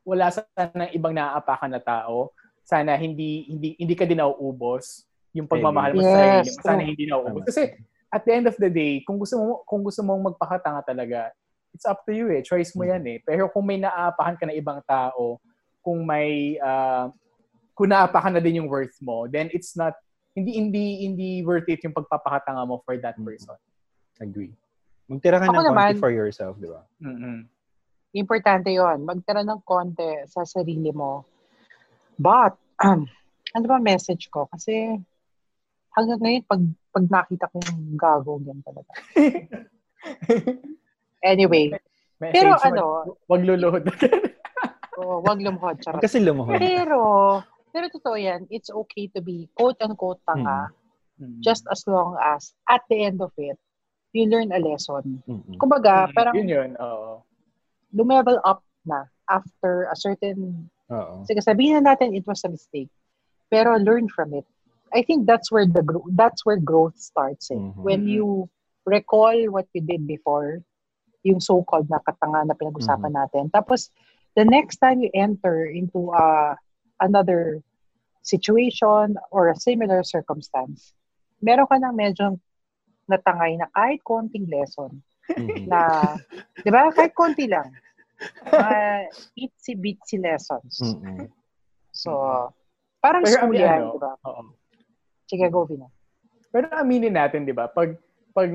wala 0.00 0.32
sana 0.32 0.88
ibang 0.96 1.12
naaapakan 1.12 1.76
na 1.76 1.82
tao. 1.84 2.32
Sana 2.68 3.00
hindi 3.00 3.48
hindi 3.48 3.72
hindi 3.80 3.94
ka 3.96 4.04
din 4.04 4.20
nauubos 4.20 5.08
yung 5.32 5.48
pagmamahal 5.48 5.96
mo 5.96 6.04
sa 6.04 6.20
Yes, 6.20 6.20
sarili 6.20 6.52
mo. 6.52 6.60
Sana 6.60 6.82
hindi 6.84 7.04
nauubos. 7.08 7.44
Kasi 7.48 7.62
at 8.12 8.22
the 8.28 8.32
end 8.36 8.44
of 8.44 8.56
the 8.60 8.68
day, 8.68 9.00
kung 9.08 9.16
gusto 9.16 9.40
mo 9.40 9.64
kung 9.64 9.80
gusto 9.80 10.04
mong 10.04 10.36
magpakatanga 10.36 10.84
talaga, 10.84 11.32
it's 11.72 11.88
up 11.88 12.04
to 12.04 12.12
you 12.12 12.28
eh. 12.28 12.44
Choice 12.44 12.76
mo 12.76 12.84
yan 12.84 13.00
eh. 13.08 13.24
Pero 13.24 13.48
kung 13.48 13.64
may 13.64 13.80
naaapakan 13.80 14.36
ka 14.36 14.44
na 14.44 14.52
ibang 14.52 14.84
tao, 14.84 15.40
kung 15.80 16.04
may 16.04 16.60
ah, 16.60 17.08
kung 17.72 17.88
naaapakan 17.88 18.36
na 18.36 18.42
din 18.44 18.60
yung 18.60 18.68
worth 18.68 19.00
mo, 19.00 19.24
then 19.24 19.48
it's 19.48 19.72
not 19.72 19.96
hindi 20.36 20.60
hindi 20.60 21.08
hindi 21.08 21.28
worth 21.40 21.72
it 21.72 21.80
yung 21.80 21.96
pagpapakatanga 21.96 22.68
mo 22.68 22.84
for 22.84 23.00
that 23.00 23.16
Mm. 23.16 23.24
person. 23.24 23.56
Agree. 24.20 24.52
Magtira 25.08 25.40
ka 25.40 25.48
Ako 25.48 25.56
ng 25.56 25.72
konti 25.72 25.72
naman- 25.72 26.02
for 26.04 26.12
yourself, 26.12 26.60
di 26.60 26.68
ba? 26.68 26.84
mm 27.00 27.48
Importante 28.12 28.68
yon 28.68 29.04
Magtira 29.04 29.40
ng 29.40 29.60
konti 29.64 30.04
sa 30.28 30.44
sarili 30.44 30.92
mo. 30.92 31.24
But, 32.18 32.58
um, 32.82 33.06
ano 33.56 33.64
ba 33.64 33.78
message 33.78 34.28
ko? 34.28 34.50
Kasi 34.50 34.98
hanggang 35.94 36.20
ngayon, 36.20 36.42
pag, 36.44 36.62
pag 36.92 37.04
nakita 37.06 37.46
kong 37.48 37.94
gago, 37.94 38.42
yan 38.42 38.60
talaga. 38.62 38.92
Anyway, 41.18 41.74
Message, 42.18 42.34
Pero 42.34 42.50
wag- 42.54 42.66
ano, 42.66 42.82
wag 43.26 43.42
luluhod 43.42 43.82
oh, 44.98 45.18
wag 45.22 45.38
lumuhod. 45.38 45.78
Charot. 45.78 46.02
Kasi 46.02 46.18
lumuhod. 46.18 46.58
Pero, 46.58 46.98
pero 47.70 47.86
totoo 47.90 48.14
yan, 48.14 48.46
it's 48.50 48.70
okay 48.70 49.06
to 49.10 49.18
be 49.18 49.46
quote-unquote 49.54 50.22
tanga 50.26 50.70
Mm. 51.18 51.42
just 51.42 51.66
as 51.66 51.82
long 51.90 52.14
as 52.22 52.54
at 52.70 52.78
the 52.86 53.02
end 53.02 53.18
of 53.18 53.34
it, 53.42 53.58
you 54.14 54.30
learn 54.30 54.54
a 54.54 54.62
lesson. 54.62 55.18
Mm-mm. 55.26 55.58
Kumbaga, 55.58 56.06
Mm, 56.06 56.14
parang 56.14 56.34
yun 56.38 56.46
yun, 56.46 56.70
oo. 56.78 57.26
lumevel 57.90 58.38
up 58.46 58.62
na 58.86 59.02
after 59.26 59.90
a 59.90 59.98
certain, 59.98 60.70
Oo. 60.88 61.24
sige 61.28 61.40
sabihin 61.44 61.80
na 61.80 61.92
natin 61.94 62.16
it 62.16 62.24
was 62.24 62.40
a 62.44 62.50
mistake, 62.50 62.88
pero 63.52 63.76
learn 63.76 64.08
from 64.08 64.32
it. 64.32 64.44
I 64.88 65.04
think 65.04 65.28
that's 65.28 65.52
where 65.52 65.68
the 65.68 65.84
gro- 65.84 66.08
that's 66.16 66.48
where 66.48 66.56
growth 66.56 66.96
starts. 66.96 67.52
Eh. 67.52 67.60
Mhm. 67.60 67.76
When 67.84 68.08
you 68.08 68.48
recall 68.88 69.36
what 69.52 69.68
you 69.76 69.84
did 69.84 70.08
before, 70.08 70.64
yung 71.28 71.44
so-called 71.44 71.92
na 71.92 72.00
katanga 72.00 72.48
na 72.48 72.56
pinag-usapan 72.56 73.12
natin. 73.12 73.44
Tapos, 73.52 73.92
the 74.32 74.48
next 74.48 74.80
time 74.80 75.04
you 75.04 75.12
enter 75.12 75.68
into 75.68 76.08
uh, 76.16 76.56
another 77.04 77.60
situation 78.24 79.20
or 79.28 79.52
a 79.52 79.56
similar 79.60 80.00
circumstance, 80.00 80.96
meron 81.44 81.68
ka 81.68 81.76
ng 81.76 81.92
medyo 81.92 82.40
natangay 83.08 83.60
na 83.60 83.68
kahit 83.76 84.00
konting 84.04 84.48
lesson 84.48 85.04
Mhm. 85.28 85.68
na, 85.68 85.80
di 86.64 86.72
ba, 86.72 86.88
kahit 86.88 87.12
konti 87.12 87.44
lang. 87.44 87.68
Uh, 88.48 89.06
itsy-bitsy 89.38 90.18
lessons. 90.18 90.82
Mm-mm. 90.82 91.30
So, 91.94 92.10
parang 92.98 93.22
Pero 93.22 93.34
school 93.38 93.54
yan, 93.54 93.78
ano, 93.78 93.94
di 93.94 94.00
ba? 94.02 94.12
oo. 94.26 94.42
Sige, 95.28 95.46
go, 95.50 95.62
Vina. 95.68 95.86
Pero 96.50 96.66
aminin 96.72 97.14
natin, 97.14 97.46
di 97.46 97.54
ba? 97.54 97.68
Pag, 97.70 97.94
pag, 98.34 98.50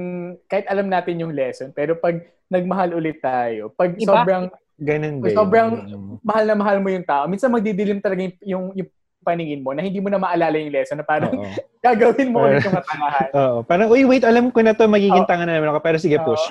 kahit 0.50 0.66
alam 0.68 0.90
natin 0.90 1.22
yung 1.22 1.32
lesson, 1.32 1.72
pero 1.72 1.96
pag 1.96 2.20
nagmahal 2.50 2.98
ulit 2.98 3.24
tayo, 3.24 3.72
pag 3.72 3.96
Iba. 3.96 4.24
sobrang, 4.24 4.44
Ganun 4.74 5.22
din. 5.22 5.36
sobrang 5.38 5.70
Mm. 5.86 6.16
mahal 6.26 6.44
na 6.50 6.56
mahal 6.58 6.78
mo 6.82 6.90
yung 6.90 7.06
tao, 7.06 7.30
minsan 7.30 7.54
magdidilim 7.54 8.02
talaga 8.02 8.26
yung, 8.26 8.36
yung, 8.44 8.66
yung 8.74 8.90
paningin 9.24 9.64
mo 9.64 9.72
na 9.72 9.82
hindi 9.82 9.98
mo 9.98 10.12
na 10.12 10.20
maalala 10.20 10.60
yung 10.60 10.70
lesson 10.70 11.00
na 11.00 11.08
parang 11.08 11.32
gagawin 11.86 12.30
mo 12.30 12.44
ulit 12.44 12.62
yung 12.62 12.76
katangahan. 12.76 13.30
Oo. 13.40 13.58
Parang, 13.64 13.88
uy, 13.90 14.04
wait, 14.04 14.24
alam 14.24 14.52
ko 14.52 14.60
na 14.60 14.76
to, 14.76 14.86
magiging 14.86 15.24
tanga 15.24 15.48
na 15.48 15.58
naman 15.58 15.72
ako, 15.72 15.80
pero 15.80 15.98
sige, 15.98 16.20
push. 16.22 16.44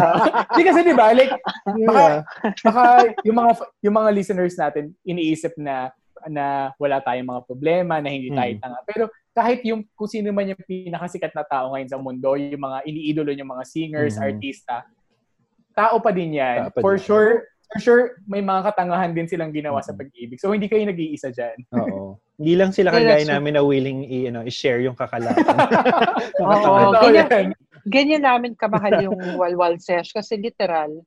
Hindi 0.52 0.62
kasi 0.62 0.80
di 0.80 0.92
ba, 0.92 1.12
like, 1.12 1.32
baka, 1.88 2.04
baka 2.62 2.82
yung 3.24 3.36
mga 3.36 3.50
yung 3.82 3.96
mga 3.96 4.10
listeners 4.12 4.54
natin 4.54 4.92
iniisip 5.02 5.56
na 5.56 5.88
na 6.26 6.74
wala 6.76 6.98
tayong 7.00 7.30
mga 7.30 7.42
problema, 7.46 8.02
na 8.02 8.10
hindi 8.10 8.28
tayo 8.28 8.52
Mm. 8.52 8.60
tanga. 8.60 8.78
Pero 8.84 9.04
kahit 9.30 9.62
yung 9.62 9.86
kung 9.94 10.10
sino 10.10 10.34
man 10.34 10.50
yung 10.50 10.58
pinakasikat 10.58 11.30
na 11.30 11.46
tao 11.46 11.70
ngayon 11.70 11.88
sa 11.88 11.96
mundo, 11.96 12.34
yung 12.34 12.58
mga 12.58 12.82
iniidolo 12.84 13.30
yung 13.30 13.54
mga 13.54 13.64
singers, 13.64 14.18
Mhm. 14.18 14.24
artista, 14.26 14.82
tao 15.78 16.02
pa 16.02 16.10
din 16.10 16.34
yan. 16.34 16.74
Pa 16.74 16.82
for 16.82 16.98
din. 16.98 17.06
sure, 17.06 17.46
for 17.68 17.78
sure, 17.80 18.02
may 18.24 18.40
mga 18.40 18.72
katangahan 18.72 19.12
din 19.12 19.28
silang 19.28 19.52
ginawa 19.52 19.84
sa 19.84 19.92
Mhm. 19.92 19.98
pag-ibig. 20.00 20.40
So, 20.40 20.52
hindi 20.56 20.72
kayo 20.72 20.88
nag-iisa 20.88 21.28
dyan. 21.30 21.56
Oo. 21.76 22.16
Hindi 22.40 22.54
lang 22.56 22.72
sila 22.72 22.88
kagaya 22.96 23.24
namin 23.28 23.60
na 23.60 23.62
willing 23.62 24.08
i, 24.08 24.32
ano, 24.32 24.40
i-share 24.42 24.80
yung 24.80 24.96
kakalakan. 24.96 25.36
Oo, 26.48 26.96
ganyan, 26.96 27.28
yan. 27.28 27.46
ganyan 27.94 28.22
namin 28.24 28.56
kamahal 28.56 29.04
yung 29.04 29.18
Walwal 29.36 29.76
Sesh 29.76 30.16
kasi 30.16 30.40
literal, 30.40 31.04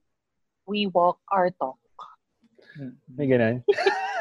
we 0.70 0.86
walk 0.86 1.18
our 1.34 1.50
talk. 1.58 1.78
May 3.12 3.28
ganun. 3.28 3.66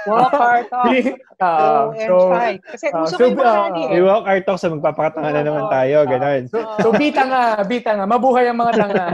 Walk 0.09 0.33
our 0.35 0.65
talk. 0.67 0.91
Ah, 1.39 1.87
Go 1.87 1.93
and 1.95 2.09
so, 2.09 2.17
fight. 2.33 2.61
Kasi 2.67 2.87
ah, 2.91 3.05
uso 3.05 3.17
so, 3.21 3.31
mga 3.31 3.47
ah, 3.47 3.69
ano 3.69 3.79
We 3.95 4.01
eh. 4.01 4.05
walk 4.05 4.25
our 4.27 4.41
talk 4.43 4.59
sa 4.59 4.73
magpapakatanga 4.73 5.31
na 5.31 5.43
naman 5.45 5.65
tayo. 5.71 5.97
Ganun. 6.09 6.43
so, 6.49 6.59
so, 6.81 6.89
bita 6.97 7.23
nga, 7.29 7.43
bita 7.63 7.95
nga. 7.95 8.05
Mabuhay 8.09 8.49
ang 8.49 8.59
mga 8.59 8.73
tanga. 8.81 9.07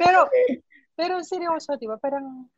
Pero, 0.00 0.26
pero 0.98 1.22
seryoso, 1.22 1.78
di 1.78 1.86
ba? 1.86 1.94
Parang, 1.94 2.50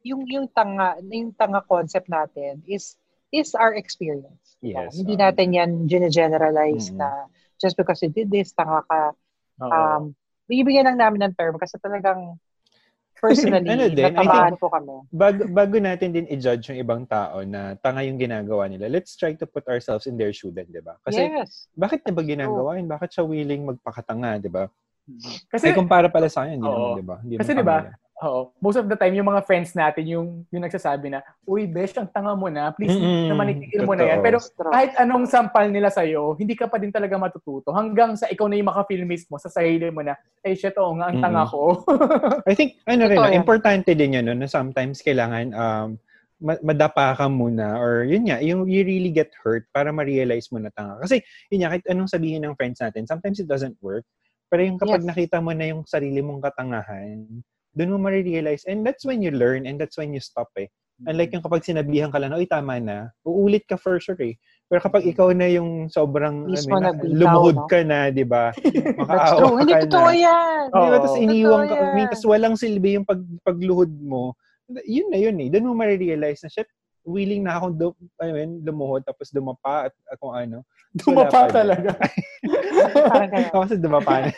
yung, 0.00 0.24
yung 0.24 0.48
tanga, 0.48 0.96
yung 1.04 1.36
tanga 1.36 1.60
concept 1.60 2.08
natin 2.08 2.64
is, 2.64 2.96
is 3.28 3.52
our 3.52 3.76
experience. 3.76 4.56
Yes, 4.64 4.96
Hindi 4.96 5.20
um, 5.20 5.20
natin 5.20 5.48
yan 5.52 5.70
generalize 6.08 6.88
Mm. 6.88 7.04
na 7.04 7.28
just 7.60 7.76
because 7.76 8.00
you 8.00 8.08
did 8.08 8.32
this, 8.32 8.56
tanga 8.56 8.80
ka. 8.88 9.12
Oo. 9.60 9.68
Um, 9.68 10.02
bibigyan 10.48 10.88
lang 10.88 10.96
namin 10.96 11.28
ng 11.28 11.34
term 11.36 11.60
kasi 11.60 11.76
talagang 11.76 12.40
personally, 13.20 13.68
Ano 13.76 13.88
din, 13.92 14.04
natamaan 14.04 14.56
po 14.56 14.72
kami. 14.72 15.04
Bago, 15.12 15.44
bago 15.48 15.76
natin 15.76 16.12
din 16.12 16.26
i-judge 16.28 16.72
yung 16.72 16.80
ibang 16.80 17.02
tao 17.04 17.44
na 17.44 17.76
tanga 17.80 18.00
yung 18.04 18.16
ginagawa 18.16 18.68
nila, 18.68 18.88
let's 18.88 19.16
try 19.16 19.36
to 19.36 19.44
put 19.44 19.64
ourselves 19.68 20.08
in 20.08 20.16
their 20.16 20.32
shoe 20.32 20.52
din, 20.52 20.68
di 20.68 20.80
ba? 20.80 20.96
Kasi 21.04 21.28
yes. 21.28 21.68
bakit 21.76 22.04
niya 22.04 22.16
ba 22.16 22.24
ginagawa 22.24 22.80
yun? 22.80 22.88
Bakit 22.88 23.08
siya 23.12 23.24
willing 23.24 23.68
magpakatanga, 23.68 24.40
di 24.40 24.48
ba? 24.48 24.68
Kasi, 25.04 25.68
Kasi 25.68 25.76
kumpara 25.76 26.08
pala 26.08 26.32
sa 26.32 26.44
kanya, 26.44 26.56
hindi 26.56 26.68
Oo. 26.68 26.76
naman, 26.80 26.96
di 26.96 27.04
ba? 27.04 27.16
Hindi 27.20 27.34
Kasi 27.36 27.52
di 27.52 27.64
ba. 27.64 27.76
Oo. 28.24 28.56
Most 28.62 28.78
of 28.80 28.86
the 28.88 28.96
time, 28.96 29.12
yung 29.18 29.28
mga 29.28 29.44
friends 29.44 29.76
natin, 29.76 30.06
yung, 30.08 30.48
yung 30.48 30.62
nagsasabi 30.64 31.12
na, 31.12 31.20
Uy, 31.44 31.68
besh, 31.68 31.92
ang 31.98 32.08
tanga 32.08 32.32
mo 32.32 32.48
na. 32.48 32.72
Please, 32.72 32.96
Mm-mm. 32.96 33.28
naman 33.28 33.52
itigil 33.52 33.84
mo 33.84 33.92
na 33.92 34.06
yan. 34.06 34.24
Pero 34.24 34.40
kahit 34.72 34.96
anong 34.96 35.28
sampal 35.28 35.68
nila 35.68 35.92
sa'yo, 35.92 36.32
hindi 36.40 36.56
ka 36.56 36.70
pa 36.70 36.80
din 36.80 36.94
talaga 36.94 37.20
matututo. 37.20 37.74
Hanggang 37.74 38.16
sa 38.16 38.30
ikaw 38.30 38.48
na 38.48 38.56
yung 38.56 38.70
makafeel 38.72 39.04
mismo 39.04 39.36
sa 39.36 39.52
sarili 39.52 39.92
mo 39.92 40.00
na, 40.00 40.16
eh, 40.40 40.56
shit, 40.56 40.72
oo 40.80 40.94
nga, 40.96 41.12
ang 41.12 41.20
tanga 41.20 41.44
ko. 41.44 41.84
I 42.48 42.54
think, 42.56 42.80
ano 42.88 43.10
rin, 43.10 43.18
Totoo 43.18 43.28
yan. 43.34 43.40
importante 43.44 43.90
din 43.92 44.16
yun, 44.16 44.24
no, 44.24 44.32
na 44.38 44.48
sometimes 44.48 45.04
kailangan 45.04 45.52
um, 45.52 45.88
ma- 46.40 46.62
madapa 46.64 47.18
ka 47.18 47.26
muna 47.28 47.76
or 47.76 48.08
yun 48.08 48.24
nga, 48.30 48.40
yung 48.40 48.64
you 48.70 48.86
really 48.86 49.10
get 49.12 49.34
hurt 49.42 49.68
para 49.74 49.92
ma-realize 49.92 50.48
mo 50.48 50.62
na 50.62 50.72
tanga. 50.72 50.96
Kasi 51.02 51.20
yun 51.52 51.66
nga, 51.66 51.76
kahit 51.76 51.84
anong 51.92 52.08
sabihin 52.08 52.46
ng 52.46 52.56
friends 52.56 52.80
natin, 52.80 53.04
sometimes 53.04 53.36
it 53.42 53.50
doesn't 53.50 53.76
work. 53.84 54.06
Pero 54.48 54.60
yung 54.62 54.78
kapag 54.78 55.02
Yes. 55.02 55.08
nakita 55.10 55.36
mo 55.40 55.50
na 55.52 55.66
yung 55.70 55.82
sarili 55.84 56.20
mong 56.20 56.44
katangahan, 56.44 57.26
doon 57.74 57.92
mo 57.94 57.98
marirealize. 57.98 58.62
And 58.70 58.86
that's 58.86 59.02
when 59.02 59.18
you 59.20 59.34
learn 59.34 59.66
and 59.66 59.76
that's 59.80 59.98
when 59.98 60.14
you 60.14 60.22
stop 60.22 60.48
eh. 60.56 60.70
Unlike 61.10 61.34
yung 61.34 61.42
kapag 61.42 61.66
sinabihan 61.66 62.06
ka 62.14 62.22
lang, 62.22 62.30
oy, 62.30 62.46
tama 62.46 62.78
na, 62.78 63.10
uulit 63.26 63.66
ka 63.66 63.74
for 63.74 63.98
sure 63.98 64.14
eh. 64.22 64.38
Pero 64.70 64.78
kapag 64.78 65.02
ikaw 65.02 65.34
na 65.34 65.50
yung 65.50 65.90
sobrang, 65.90 66.46
Mismo 66.46 66.78
ano, 66.78 66.80
na, 66.80 66.88
nagbitaw, 66.94 67.18
lumuhod 67.18 67.58
no? 67.58 67.66
ka 67.66 67.80
na, 67.82 67.98
di 68.14 68.22
ba? 68.22 68.54
Makaawa 69.02 69.38
true. 69.42 69.56
Hindi 69.58 69.74
ka 69.74 69.82
totoo 69.90 70.10
na. 70.14 70.22
yan. 70.22 70.64
Oo. 70.70 70.88
Tapos 70.94 71.14
iniwan 71.18 71.62
ka, 71.66 71.74
I 71.74 71.86
mean, 71.98 72.06
tapos 72.14 72.26
walang 72.30 72.54
silbi 72.54 72.94
yung 72.94 73.02
pag, 73.02 73.18
pagluhod 73.42 73.90
mo. 73.90 74.38
Yun 74.86 75.10
na 75.10 75.18
yun 75.18 75.36
eh. 75.42 75.50
Doon 75.50 75.66
mo 75.66 75.74
marirealize 75.74 76.46
na, 76.46 76.48
shit, 76.48 76.70
willing 77.04 77.44
na 77.44 77.60
akong 77.60 77.76
dum, 77.76 77.94
I 78.18 78.32
mean, 78.32 78.64
lumuhod 78.64 79.04
tapos 79.04 79.28
dumapa 79.28 79.88
at, 79.88 79.94
at 80.08 80.16
kung 80.16 80.32
ano. 80.32 80.64
Dumapa 80.96 81.52
talaga. 81.52 81.92
Ako 83.52 83.68
kasi 83.68 83.76
dumapa 83.76 84.28
na. 84.28 84.30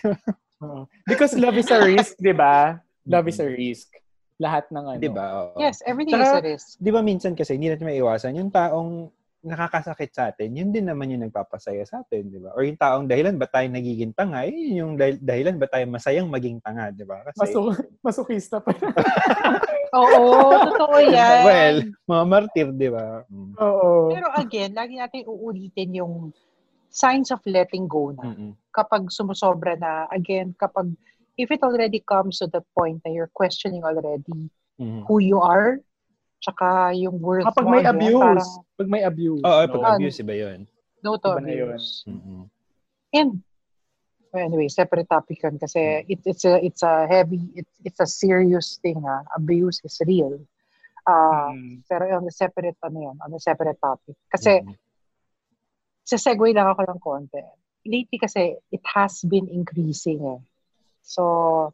Because 1.09 1.39
love 1.39 1.57
is 1.57 1.71
a 1.71 1.79
risk, 1.81 2.19
di 2.19 2.35
ba? 2.35 2.83
Love 3.07 3.31
is 3.31 3.39
a 3.39 3.47
risk. 3.47 3.89
Lahat 4.37 4.69
ng 4.69 4.85
ano. 4.85 5.01
di 5.01 5.09
ba? 5.09 5.55
Yes, 5.57 5.81
everything 5.87 6.19
Tsaka, 6.19 6.27
is 6.27 6.37
a 6.37 6.43
risk. 6.45 6.67
Di 6.83 6.91
ba 6.91 7.01
minsan 7.01 7.33
kasi 7.39 7.57
hindi 7.57 7.71
natin 7.71 7.89
maiwasan 7.89 8.37
yung 8.37 8.51
taong 8.53 9.09
nakakasakit 9.47 10.11
sa 10.11 10.29
atin, 10.29 10.51
yun 10.53 10.69
din 10.69 10.85
naman 10.85 11.07
yung 11.07 11.23
nagpapasaya 11.23 11.87
sa 11.87 12.03
atin, 12.03 12.27
di 12.27 12.37
ba? 12.37 12.51
Or 12.51 12.67
yung 12.67 12.75
taong 12.75 13.07
dahilan 13.07 13.39
ba 13.39 13.47
tayo 13.47 13.71
nagiging 13.71 14.11
tanga, 14.11 14.43
yun 14.43 14.75
yung 14.77 14.93
dahil- 14.95 15.23
dahilan 15.23 15.55
ba 15.55 15.71
tayo 15.71 15.87
masayang 15.87 16.27
maging 16.27 16.59
tanga, 16.59 16.91
di 16.91 17.07
ba? 17.07 17.23
Kasi, 17.23 17.39
Masu- 17.47 17.71
masukista 18.03 18.59
pa. 18.59 18.75
Oo, 19.97 20.51
totoo 20.67 20.97
yan. 21.01 21.43
well, 21.43 21.77
mga 22.05 22.25
martir, 22.27 22.69
di 22.75 22.91
ba? 22.91 23.23
Mm. 23.27 23.55
Oo. 23.57 24.11
Pero 24.11 24.27
again, 24.35 24.75
lagi 24.75 24.99
natin 24.99 25.25
uulitin 25.25 25.95
yung 25.95 26.15
signs 26.91 27.31
of 27.31 27.41
letting 27.47 27.87
go 27.87 28.11
na. 28.11 28.27
Mm-mm. 28.27 28.53
Kapag 28.75 29.09
sumusobra 29.09 29.79
na, 29.79 30.11
again, 30.11 30.53
kapag 30.55 30.91
if 31.37 31.49
it 31.49 31.63
already 31.63 32.01
comes 32.01 32.41
to 32.41 32.49
the 32.49 32.61
point 32.73 32.99
na 33.05 33.13
you're 33.13 33.31
questioning 33.31 33.85
already 33.85 34.51
Mhm. 34.77 35.05
who 35.05 35.17
you 35.19 35.39
are, 35.39 35.79
tsaka 36.39 36.93
yung 36.95 37.17
worth 37.19 37.47
Kapag 37.47 37.65
mo, 37.65 37.71
may 37.71 37.83
ba? 37.83 37.91
abuse. 37.91 38.21
Parang 38.21 38.77
Pag 38.77 38.89
may 38.89 39.03
abuse. 39.03 39.43
Oo, 39.43 39.61
no? 39.61 39.71
pag 39.71 39.83
Ano? 39.83 39.95
abuse, 39.97 40.17
iba 40.21 40.35
yun. 40.35 40.61
no 41.01 41.17
to 41.17 41.29
Iba 41.31 41.41
na 41.41 41.51
yun. 41.51 41.69
abuse. 41.73 42.05
Mm-mm. 42.05 42.43
And 43.13 43.31
well, 44.31 44.45
anyway, 44.45 44.69
separate 44.69 45.09
topic 45.09 45.41
yun 45.41 45.57
kasi 45.57 46.05
it, 46.05 46.21
it's 46.25 46.45
a 46.45 46.61
it's 46.61 46.83
a 46.83 47.07
heavy 47.07 47.41
it's 47.55 47.75
it's 47.83 48.01
a 48.01 48.09
serious 48.09 48.77
thing 48.79 49.01
ha. 49.01 49.23
Abuse 49.33 49.81
is 49.83 49.97
real. 50.05 50.37
Ah, 51.07 51.55
Mm. 51.55 51.87
pero 51.87 52.03
on 52.13 52.27
the 52.27 52.35
separate 52.35 52.75
ano 52.83 52.99
yun, 53.01 53.17
on 53.23 53.31
the 53.31 53.39
separate 53.39 53.79
topic. 53.79 54.19
Kasi 54.27 54.61
Mhm. 54.61 54.75
sa 56.03 56.19
segue 56.19 56.51
lang 56.51 56.67
ako 56.67 56.83
ng 56.85 57.01
konti. 57.01 57.43
Lately 57.87 58.19
kasi 58.19 58.59
it 58.71 58.83
has 58.85 59.23
been 59.23 59.47
increasing 59.47 60.19
eh. 60.27 60.41
So 61.01 61.71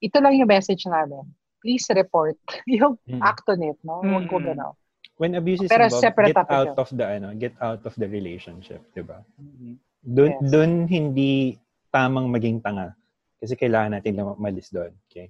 ito 0.00 0.16
lang 0.18 0.32
yung 0.34 0.48
message 0.48 0.88
namin. 0.88 1.28
Please 1.60 1.84
report 1.92 2.36
yung 2.66 2.96
Mhm. 3.04 3.20
Actonet, 3.20 3.76
no? 3.84 4.00
Huwag 4.00 4.26
ko 4.26 4.40
Mm. 4.40 4.46
gano'n. 4.52 4.74
When 5.20 5.36
abuse 5.36 5.60
is 5.60 5.68
Pero 5.68 5.84
involved, 5.84 6.16
get 6.24 6.32
topic 6.32 6.48
out 6.48 6.66
yun. 6.72 6.76
of 6.80 6.88
the 6.96 7.04
ano, 7.04 7.28
get 7.36 7.52
out 7.60 7.82
of 7.84 7.92
the 8.00 8.08
relationship, 8.08 8.80
'di 8.96 9.04
ba? 9.04 9.20
Mhm. 9.36 9.76
Doon 10.00 10.32
Yes. 10.32 10.48
doon 10.48 10.70
hindi 10.88 11.60
tamang 11.92 12.32
maging 12.32 12.64
tanga. 12.64 12.96
Kasi 13.36 13.52
kailangan 13.52 14.00
natin 14.00 14.16
lang 14.16 14.32
umalis 14.32 14.72
doon, 14.72 14.92
okay? 15.04 15.28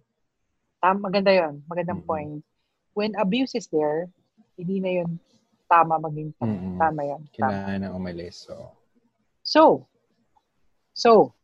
Tam, 0.78 1.03
maganda 1.03 1.35
yon 1.35 1.59
Magandang 1.66 2.03
Mhm. 2.03 2.07
point. 2.07 2.33
When 2.95 3.18
abuse 3.18 3.59
is 3.59 3.66
there, 3.66 4.07
hindi 4.55 4.78
na 4.78 5.03
yun 5.03 5.18
tama 5.66 5.99
maging 5.99 6.31
tama. 6.39 6.55
Mhm. 6.55 6.78
Tama 6.78 7.01
yun. 7.03 7.20
Tama. 7.26 7.35
Kailangan 7.35 7.78
na 7.83 7.89
umalis. 7.91 8.47
So, 8.47 8.78
So, 9.43 9.91
so, 10.95 11.35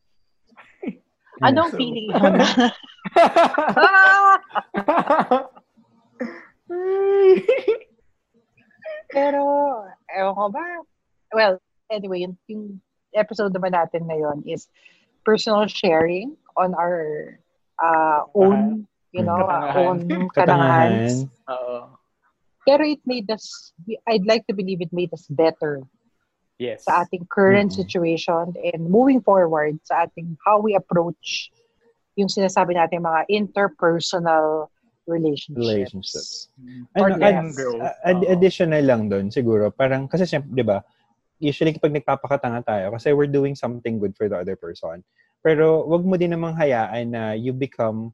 anong 1.43 1.75
So, 1.75 1.77
feeling 1.77 2.15
mo 2.15 2.31
na? 2.31 2.47
Ah! 3.75 4.36
Pero, 9.13 9.41
ewan 10.11 10.35
ko 10.35 10.47
ba? 10.51 10.67
Well, 11.33 11.55
anyway, 11.91 12.27
yung, 12.27 12.37
yung 12.49 12.81
episode 13.15 13.55
naman 13.55 13.73
natin 13.73 14.07
ngayon 14.07 14.45
is 14.47 14.69
personal 15.25 15.67
sharing 15.67 16.37
on 16.57 16.75
our 16.75 17.39
uh, 17.83 18.23
own, 18.35 18.87
you 19.13 19.23
know, 19.23 19.47
Katangahan. 19.47 19.77
own 19.77 19.99
katangahan. 20.31 20.33
katangahan. 20.35 20.93
Oo. 21.51 21.79
Pero 22.67 22.83
it 22.83 23.01
made 23.07 23.31
us, 23.31 23.71
I'd 24.11 24.27
like 24.27 24.43
to 24.51 24.55
believe 24.55 24.83
it 24.83 24.93
made 24.93 25.13
us 25.15 25.27
better 25.31 25.87
Yes. 26.57 26.89
sa 26.89 27.05
ating 27.05 27.29
current 27.29 27.69
Mhm. 27.69 27.79
situation 27.85 28.57
and 28.57 28.89
moving 28.89 29.21
forward 29.21 29.77
sa 29.85 30.09
ating 30.09 30.41
how 30.41 30.57
we 30.57 30.73
approach 30.73 31.53
yung 32.17 32.33
sinasabi 32.33 32.75
natin 32.75 33.05
mga 33.05 33.29
interpersonal 33.29 34.73
relationships. 35.07 35.61
relationships. 35.63 36.31
Or 36.99 37.13
Ano, 37.13 37.23
ad- 37.23 37.47
ad- 38.03 38.27
Oo. 38.27 38.33
additional 38.33 38.83
lang 38.83 39.07
doon 39.07 39.31
siguro. 39.31 39.71
Parang, 39.71 40.09
kasi 40.11 40.27
syempre, 40.27 40.51
di 40.51 40.65
ba, 40.67 40.83
usually 41.39 41.77
kapag 41.77 41.95
nagpapakatanga 41.95 42.65
tayo, 42.65 42.87
kasi 42.97 43.13
we're 43.13 43.31
doing 43.31 43.55
something 43.55 44.01
good 44.01 44.17
for 44.17 44.27
the 44.27 44.35
other 44.35 44.57
person. 44.57 45.05
Pero 45.45 45.87
wag 45.87 46.03
mo 46.03 46.17
din 46.19 46.35
namang 46.35 46.57
hayaan 46.59 47.13
na 47.13 47.23
you 47.37 47.55
become 47.55 48.11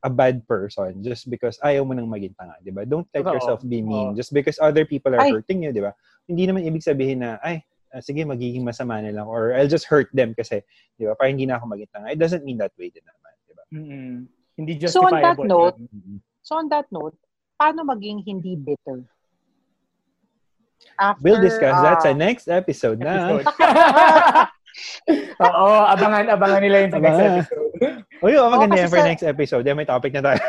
a 0.00 0.08
bad 0.08 0.40
person 0.48 0.96
just 1.04 1.28
because 1.28 1.60
ayaw 1.60 1.84
mo 1.84 1.92
nang 1.92 2.08
maging 2.08 2.32
tanga, 2.32 2.56
di 2.64 2.72
ba? 2.72 2.88
Don't 2.88 3.04
let 3.12 3.20
Totoo. 3.20 3.36
yourself 3.36 3.60
be 3.60 3.84
Oo. 3.84 3.90
mean 3.90 4.08
just 4.16 4.32
because 4.32 4.56
other 4.56 4.88
people 4.88 5.12
are 5.12 5.20
Ay. 5.20 5.36
hurting 5.36 5.60
you, 5.60 5.76
di 5.76 5.84
ba? 5.84 5.92
Hindi 6.24 6.48
naman 6.48 6.64
ibig 6.64 6.80
sabihin 6.80 7.20
na, 7.20 7.36
ay, 7.44 7.60
ah, 7.92 8.00
sige, 8.00 8.24
magiging 8.24 8.64
masama 8.64 9.02
na 9.04 9.12
lang 9.12 9.28
or 9.28 9.52
I'll 9.52 9.68
just 9.68 9.84
hurt 9.90 10.08
them 10.16 10.32
kasi, 10.32 10.64
di 10.96 11.04
ba, 11.04 11.12
para 11.12 11.28
hindi 11.28 11.44
na 11.44 11.60
ako 11.60 11.68
maging 11.68 11.90
tanga. 11.92 12.08
It 12.08 12.22
doesn't 12.22 12.48
mean 12.48 12.56
that 12.64 12.72
way 12.80 12.88
din 12.88 13.04
naman, 13.04 13.34
Mm-mm. 13.70 14.26
Hindi 14.54 14.72
So 14.86 15.00
on 15.00 15.14
that 15.14 15.36
justifiable. 15.38 15.46
note. 15.46 15.76
Mhm. 15.78 16.16
So 16.42 16.56
on 16.56 16.66
that 16.68 16.86
note, 16.90 17.16
paano 17.54 17.80
maging 17.82 18.24
hindi 18.24 18.56
bitter? 18.56 19.04
After, 20.96 21.20
We'll 21.20 21.40
discuss 21.40 21.76
that 21.80 22.00
sa 22.00 22.10
ah, 22.10 22.16
next 22.16 22.48
episode 22.48 22.98
na. 22.98 23.36
episode. 23.36 23.44
Oo, 25.40 25.66
abangan-abangan 25.88 26.60
nila 26.60 26.76
yung 26.84 26.92
sa 26.92 27.00
next 27.00 27.16
Abangan. 27.16 27.36
episode. 27.36 27.68
Uy, 28.24 28.32
oh, 28.36 28.48
maganda 28.52 28.76
kasi 28.76 28.80
yan 28.80 28.90
for 28.90 29.00
sa- 29.00 29.08
next 29.08 29.24
episode. 29.24 29.64
Yan, 29.64 29.76
may 29.76 29.88
topic 29.88 30.12
na 30.12 30.22
tayo. 30.22 30.40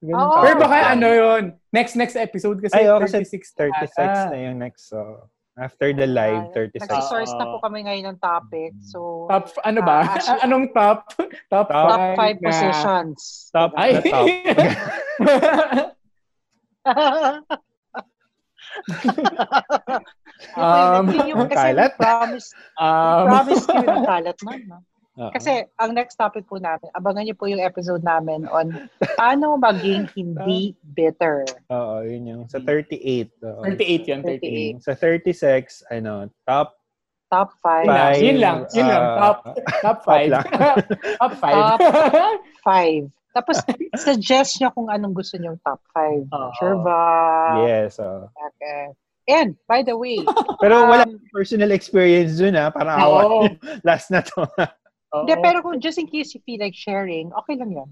Topic. 0.00 0.42
Pero 0.44 0.56
baka 0.60 0.76
ano 0.92 1.08
yun, 1.08 1.42
next 1.72 1.96
next 1.96 2.16
episode 2.16 2.60
kasi 2.60 2.76
Ay, 2.76 2.88
oh, 2.88 3.00
kasi 3.00 3.24
36 3.24 3.56
36 3.56 3.96
ata. 3.96 4.32
na 4.32 4.38
yung 4.38 4.58
next. 4.60 4.92
So, 4.92 5.28
after 5.56 5.88
the 5.92 6.04
live, 6.04 6.52
ah, 6.52 6.54
36. 6.54 6.84
Nagsisource 6.84 7.32
na 7.34 7.44
po 7.48 7.56
kami 7.64 7.84
ngayon 7.84 8.04
ng 8.12 8.18
topic. 8.20 8.76
So, 8.84 9.24
Top, 9.26 9.48
ano 9.64 9.80
ba? 9.80 10.04
Ah, 10.04 10.14
actually- 10.14 10.42
Anong 10.46 10.66
top? 10.76 10.98
Top, 11.48 11.66
Top 11.68 11.88
top 11.88 12.00
five 12.14 12.36
na- 12.38 12.44
positions. 12.44 13.20
Top 13.50 13.72
Ay! 13.74 13.90
na 13.96 14.00
top. 14.04 14.26
Um, 20.52 21.08
Yun 21.08 21.32
yung, 21.32 21.48
kasi 21.48 21.72
kalat. 21.72 21.96
promise, 21.96 22.52
um, 22.76 23.24
promise 23.24 23.64
you 23.64 23.80
ng 23.82 24.04
kalat 24.12 24.36
nun. 24.44 24.60
No? 24.68 24.78
Kasi 25.16 25.64
ang 25.76 25.92
next 25.92 26.14
topic 26.14 26.44
po 26.44 26.56
natin, 26.56 26.92
abangan 26.92 27.24
niyo 27.24 27.32
po 27.32 27.48
yung 27.48 27.58
episode 27.58 28.00
namin 28.00 28.44
on 28.46 28.88
paano 29.16 29.56
maging 29.56 30.04
hindi 30.12 30.76
bitter. 30.92 31.48
Oo, 31.68 32.04
yun 32.04 32.24
yung 32.26 32.42
sa 32.46 32.60
38. 32.60 33.32
oo. 33.40 33.60
38 33.64 34.04
yan, 34.06 34.20
38. 34.20 34.76
38. 34.76 34.84
Sa 34.84 34.92
36, 34.92 35.88
ano, 35.88 36.28
top 36.44 36.76
Top 37.26 37.50
5. 37.58 37.82
Yun 37.82 37.90
lang, 37.90 38.06
Five, 38.06 38.22
yun 38.22 38.38
lang, 38.38 38.58
yun 38.70 38.86
lang. 38.86 39.02
ah, 39.02 39.18
Top, 39.18 39.36
top 39.82 39.98
5. 40.06 40.30
lang. 40.30 40.44
top 41.18 41.32
5. 41.34 41.42
Top 41.42 41.80
5. 42.70 43.10
Tapos, 43.34 43.56
suggest 43.98 44.56
nyo 44.56 44.70
kung 44.70 44.86
anong 44.86 45.10
gusto 45.12 45.34
nyo 45.34 45.58
top 45.60 45.82
5. 45.90 46.30
Oo. 46.30 46.50
Sure 46.54 46.76
ba? 46.80 47.00
yes. 47.66 47.98
oo. 47.98 48.30
Okay. 48.30 48.94
And, 49.26 49.58
by 49.66 49.82
the 49.82 49.98
way, 49.98 50.22
Pero 50.62 50.86
wala 50.86 51.02
Um, 51.02 51.18
personal 51.34 51.74
experience 51.74 52.38
dun 52.38 52.54
ha. 52.54 52.70
Parang 52.70 52.94
awa. 52.96 53.20
Oo. 53.26 53.40
Last 53.82 54.14
na 54.14 54.22
to. 54.22 54.46
Hindi, 55.14 55.34
pero 55.40 55.62
kung 55.62 55.80
just 55.80 55.98
in 55.98 56.06
case 56.06 56.34
you 56.34 56.40
feel 56.44 56.58
like 56.60 56.74
sharing, 56.74 57.32
okay 57.32 57.56
lang 57.56 57.72
yan. 57.72 57.88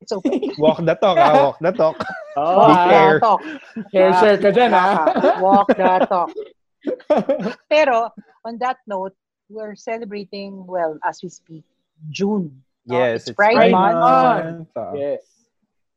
It's 0.00 0.10
okay. 0.12 0.50
Walk 0.58 0.82
the 0.82 0.94
talk 0.96 1.16
ha. 1.18 1.32
Walk 1.52 1.58
the 1.60 1.72
talk. 1.72 1.96
Oo, 2.40 2.66
Be 2.66 2.74
ah. 2.74 2.88
fair. 2.90 3.14
talk. 3.20 3.40
Share, 3.94 4.12
share 4.18 4.38
ka 4.42 4.50
dyan, 4.50 4.72
ha? 4.74 4.88
Walk 5.38 5.68
the 5.70 5.86
talk. 6.10 6.32
Pero, 7.70 8.10
on 8.44 8.58
that 8.58 8.78
note, 8.86 9.14
we're 9.48 9.76
celebrating, 9.76 10.66
well, 10.66 10.98
as 11.04 11.20
we 11.22 11.28
speak, 11.30 11.62
June. 12.10 12.62
no? 12.86 12.98
Yes. 12.98 13.22
It's 13.24 13.28
it's 13.30 13.36
Pride 13.36 13.56
Pride 13.56 13.72
Month. 13.72 13.96
Month. 13.96 14.68
Oo. 14.76 14.92
yes. 14.98 15.22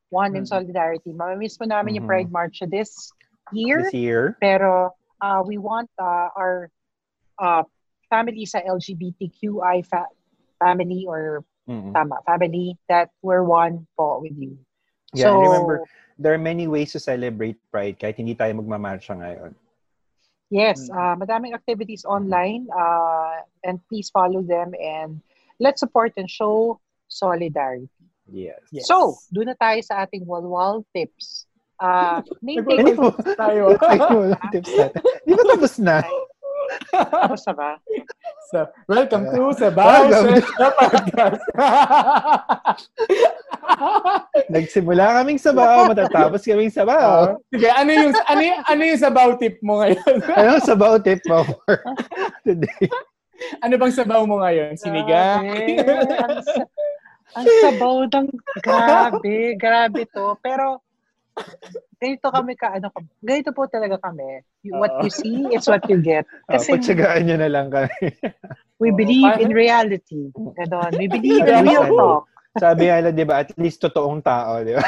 One 0.10 0.36
in 0.38 0.44
Mm. 0.44 0.48
solidarity. 0.48 1.12
Mamamiss 1.12 1.58
po 1.60 1.66
namin 1.68 1.96
yung 2.00 2.06
Mhm. 2.08 2.12
Pride 2.14 2.32
March 2.32 2.62
this 2.72 3.12
year. 3.52 3.84
This 3.84 3.98
year. 3.98 4.38
Pero 4.40 4.96
uh, 5.20 5.42
we 5.44 5.58
want 5.60 5.90
uh, 6.00 6.32
our 6.32 6.72
uh, 7.42 7.64
family 8.08 8.46
sa 8.48 8.64
LGBTQI 8.64 9.84
fa- 9.84 10.08
family 10.58 11.06
or 11.08 11.44
Mhm. 11.68 11.92
tama, 11.94 12.24
family 12.24 12.80
that 12.88 13.12
we're 13.22 13.44
one 13.44 13.86
po 14.00 14.20
with 14.20 14.34
you. 14.34 14.56
Yeah, 15.12 15.32
so, 15.32 15.36
and 15.36 15.44
remember, 15.44 15.76
there 16.16 16.32
are 16.32 16.42
many 16.42 16.68
ways 16.68 16.92
to 16.96 17.00
celebrate 17.00 17.60
Pride 17.70 18.00
kahit 18.00 18.16
hindi 18.16 18.34
tayo 18.34 18.56
magmamarcha 18.56 19.16
ngayon. 19.16 19.52
yes, 20.48 20.88
Mm. 20.88 20.96
uh, 20.96 21.16
madaming 21.20 21.52
activities 21.52 22.08
online 22.08 22.72
uh, 22.72 23.44
and 23.68 23.84
please 23.92 24.08
follow 24.08 24.40
them 24.40 24.72
and 24.80 25.20
let's 25.60 25.84
support 25.84 26.16
and 26.16 26.32
show 26.32 26.80
solidarity. 27.12 27.92
Yes. 28.32 28.60
Yes. 28.72 28.88
So, 28.88 29.20
doon 29.32 29.52
na 29.52 29.56
tayo 29.60 29.80
sa 29.84 30.08
ating 30.08 30.24
walwal 30.24 30.88
tips. 30.96 31.48
Uh, 31.76 32.24
main 32.44 32.64
Nag-walwal 32.64 32.88
take 32.88 32.96
po. 32.96 33.08
tayo. 33.36 33.64
Ay, 33.84 34.00
wala 34.00 34.40
tips 34.52 34.72
natin. 34.72 35.02
Di 35.24 35.32
ba 35.36 35.44
tapos 35.46 35.74
na? 35.80 35.96
tapos 36.96 37.44
na 37.44 37.54
ba? 37.54 37.72
So, 38.48 38.64
welcome 38.88 39.28
to 39.28 39.52
sa 39.60 39.68
podcast. 40.80 41.44
Nagsimula 44.56 45.20
kaming 45.20 45.36
sabaw, 45.36 45.84
matatapos 45.92 46.48
kaming 46.48 46.72
sabaw. 46.72 47.36
Oh, 47.36 47.44
sige, 47.52 47.68
ano 47.68 47.92
yung 47.92 48.16
ano 48.16 48.42
yung, 48.48 48.60
ano 48.64 48.82
yung 48.88 49.02
sabaw 49.04 49.36
tip 49.36 49.60
mo 49.60 49.84
ngayon? 49.84 50.16
Ano 50.32 50.64
sabaw 50.64 50.96
tip 51.04 51.20
mo 51.28 51.44
for 51.44 51.76
today? 52.48 52.88
ano 53.60 53.76
bang 53.76 53.92
sabaw 53.92 54.24
mo 54.24 54.40
ngayon? 54.40 54.80
Sinigang? 54.80 55.44
Ang, 55.44 56.40
ang 57.36 57.46
sabaw 57.68 58.08
ng 58.08 58.32
grabe, 58.64 59.60
grabe 59.60 60.08
to. 60.08 60.40
Pero 60.40 60.87
ganito 61.98 62.28
kami 62.30 62.54
ka 62.54 62.78
ano 62.78 62.88
ka- 62.90 63.06
ganito 63.22 63.50
po 63.54 63.66
talaga 63.66 63.98
kami. 64.02 64.42
You- 64.62 64.78
What 64.78 65.02
you 65.02 65.12
see 65.12 65.50
is 65.54 65.66
what 65.66 65.86
you 65.90 66.02
get. 66.02 66.26
Oh, 66.50 66.58
Kasi 66.58 66.78
patsagaan 66.78 67.26
nyo 67.26 67.38
na 67.40 67.50
lang 67.50 67.68
kami. 67.74 67.94
we 68.82 68.90
believe 68.94 69.38
in 69.42 69.52
reality. 69.54 70.30
Ganon. 70.34 70.92
We 70.98 71.08
believe 71.10 71.46
in 71.46 71.66
real 71.66 71.86
talk. 71.90 72.26
Sabi 72.58 72.90
nga 72.90 73.02
lang, 73.06 73.14
di 73.14 73.26
ba, 73.26 73.46
at 73.46 73.54
least 73.58 73.86
totoong 73.86 74.26
tao, 74.26 74.66
di 74.66 74.74
ba? 74.74 74.82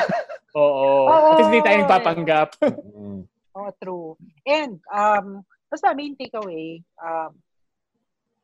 Oo. 0.58 1.06
Oo. 1.06 1.30
At 1.34 1.38
least 1.38 1.54
di 1.54 1.62
tayo 1.62 1.78
nagpapanggap. 1.86 2.50
Mm. 2.66 3.22
Oh, 3.54 3.70
true. 3.78 4.18
And 4.46 4.82
um 4.90 5.46
basta 5.70 5.94
main 5.94 6.18
takeaway, 6.18 6.82
um 6.98 7.38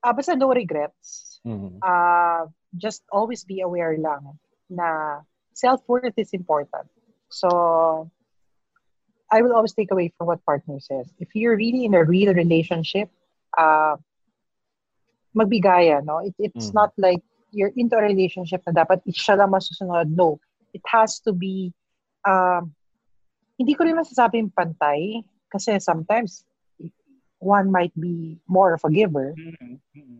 ah, 0.06 0.14
basta 0.14 0.38
no 0.38 0.54
regrets. 0.54 1.42
Mm. 1.46 1.78
uh, 1.82 2.50
just 2.74 3.06
always 3.14 3.46
be 3.46 3.62
aware 3.62 3.94
lang 4.02 4.34
na 4.66 5.22
self-worth 5.54 6.18
is 6.18 6.34
important. 6.34 6.90
So, 7.30 8.10
I 9.32 9.42
will 9.42 9.54
always 9.54 9.74
take 9.74 9.92
away 9.92 10.14
from 10.18 10.28
what 10.28 10.46
partner 10.46 10.80
says. 10.80 11.12
If 11.20 11.34
you're 11.34 11.58
really 11.58 11.86
in 11.86 11.94
a 11.94 12.04
real 12.04 12.34
relationship, 12.34 13.10
uh, 13.58 13.98
magbigaya, 15.36 16.04
no? 16.06 16.20
It, 16.20 16.34
it's 16.40 16.72
Mhm. 16.72 16.74
not 16.74 16.92
like 16.98 17.22
you're 17.52 17.74
into 17.76 17.98
a 17.98 18.04
relationship 18.04 18.64
na 18.68 18.86
dapat 18.86 19.04
siya 19.12 19.38
lang 19.40 19.52
masusunod. 19.52 20.12
No. 20.12 20.40
It 20.72 20.84
has 20.88 21.20
to 21.24 21.32
be, 21.32 21.74
um, 22.28 22.72
hindi 23.60 23.74
ko 23.76 23.84
rin 23.88 23.96
masasabing 23.96 24.52
pantay 24.52 25.24
kasi 25.52 25.80
sometimes 25.80 26.44
one 27.40 27.72
might 27.72 27.94
be 28.00 28.40
more 28.48 28.74
of 28.76 28.84
a 28.84 28.92
giver. 28.92 29.36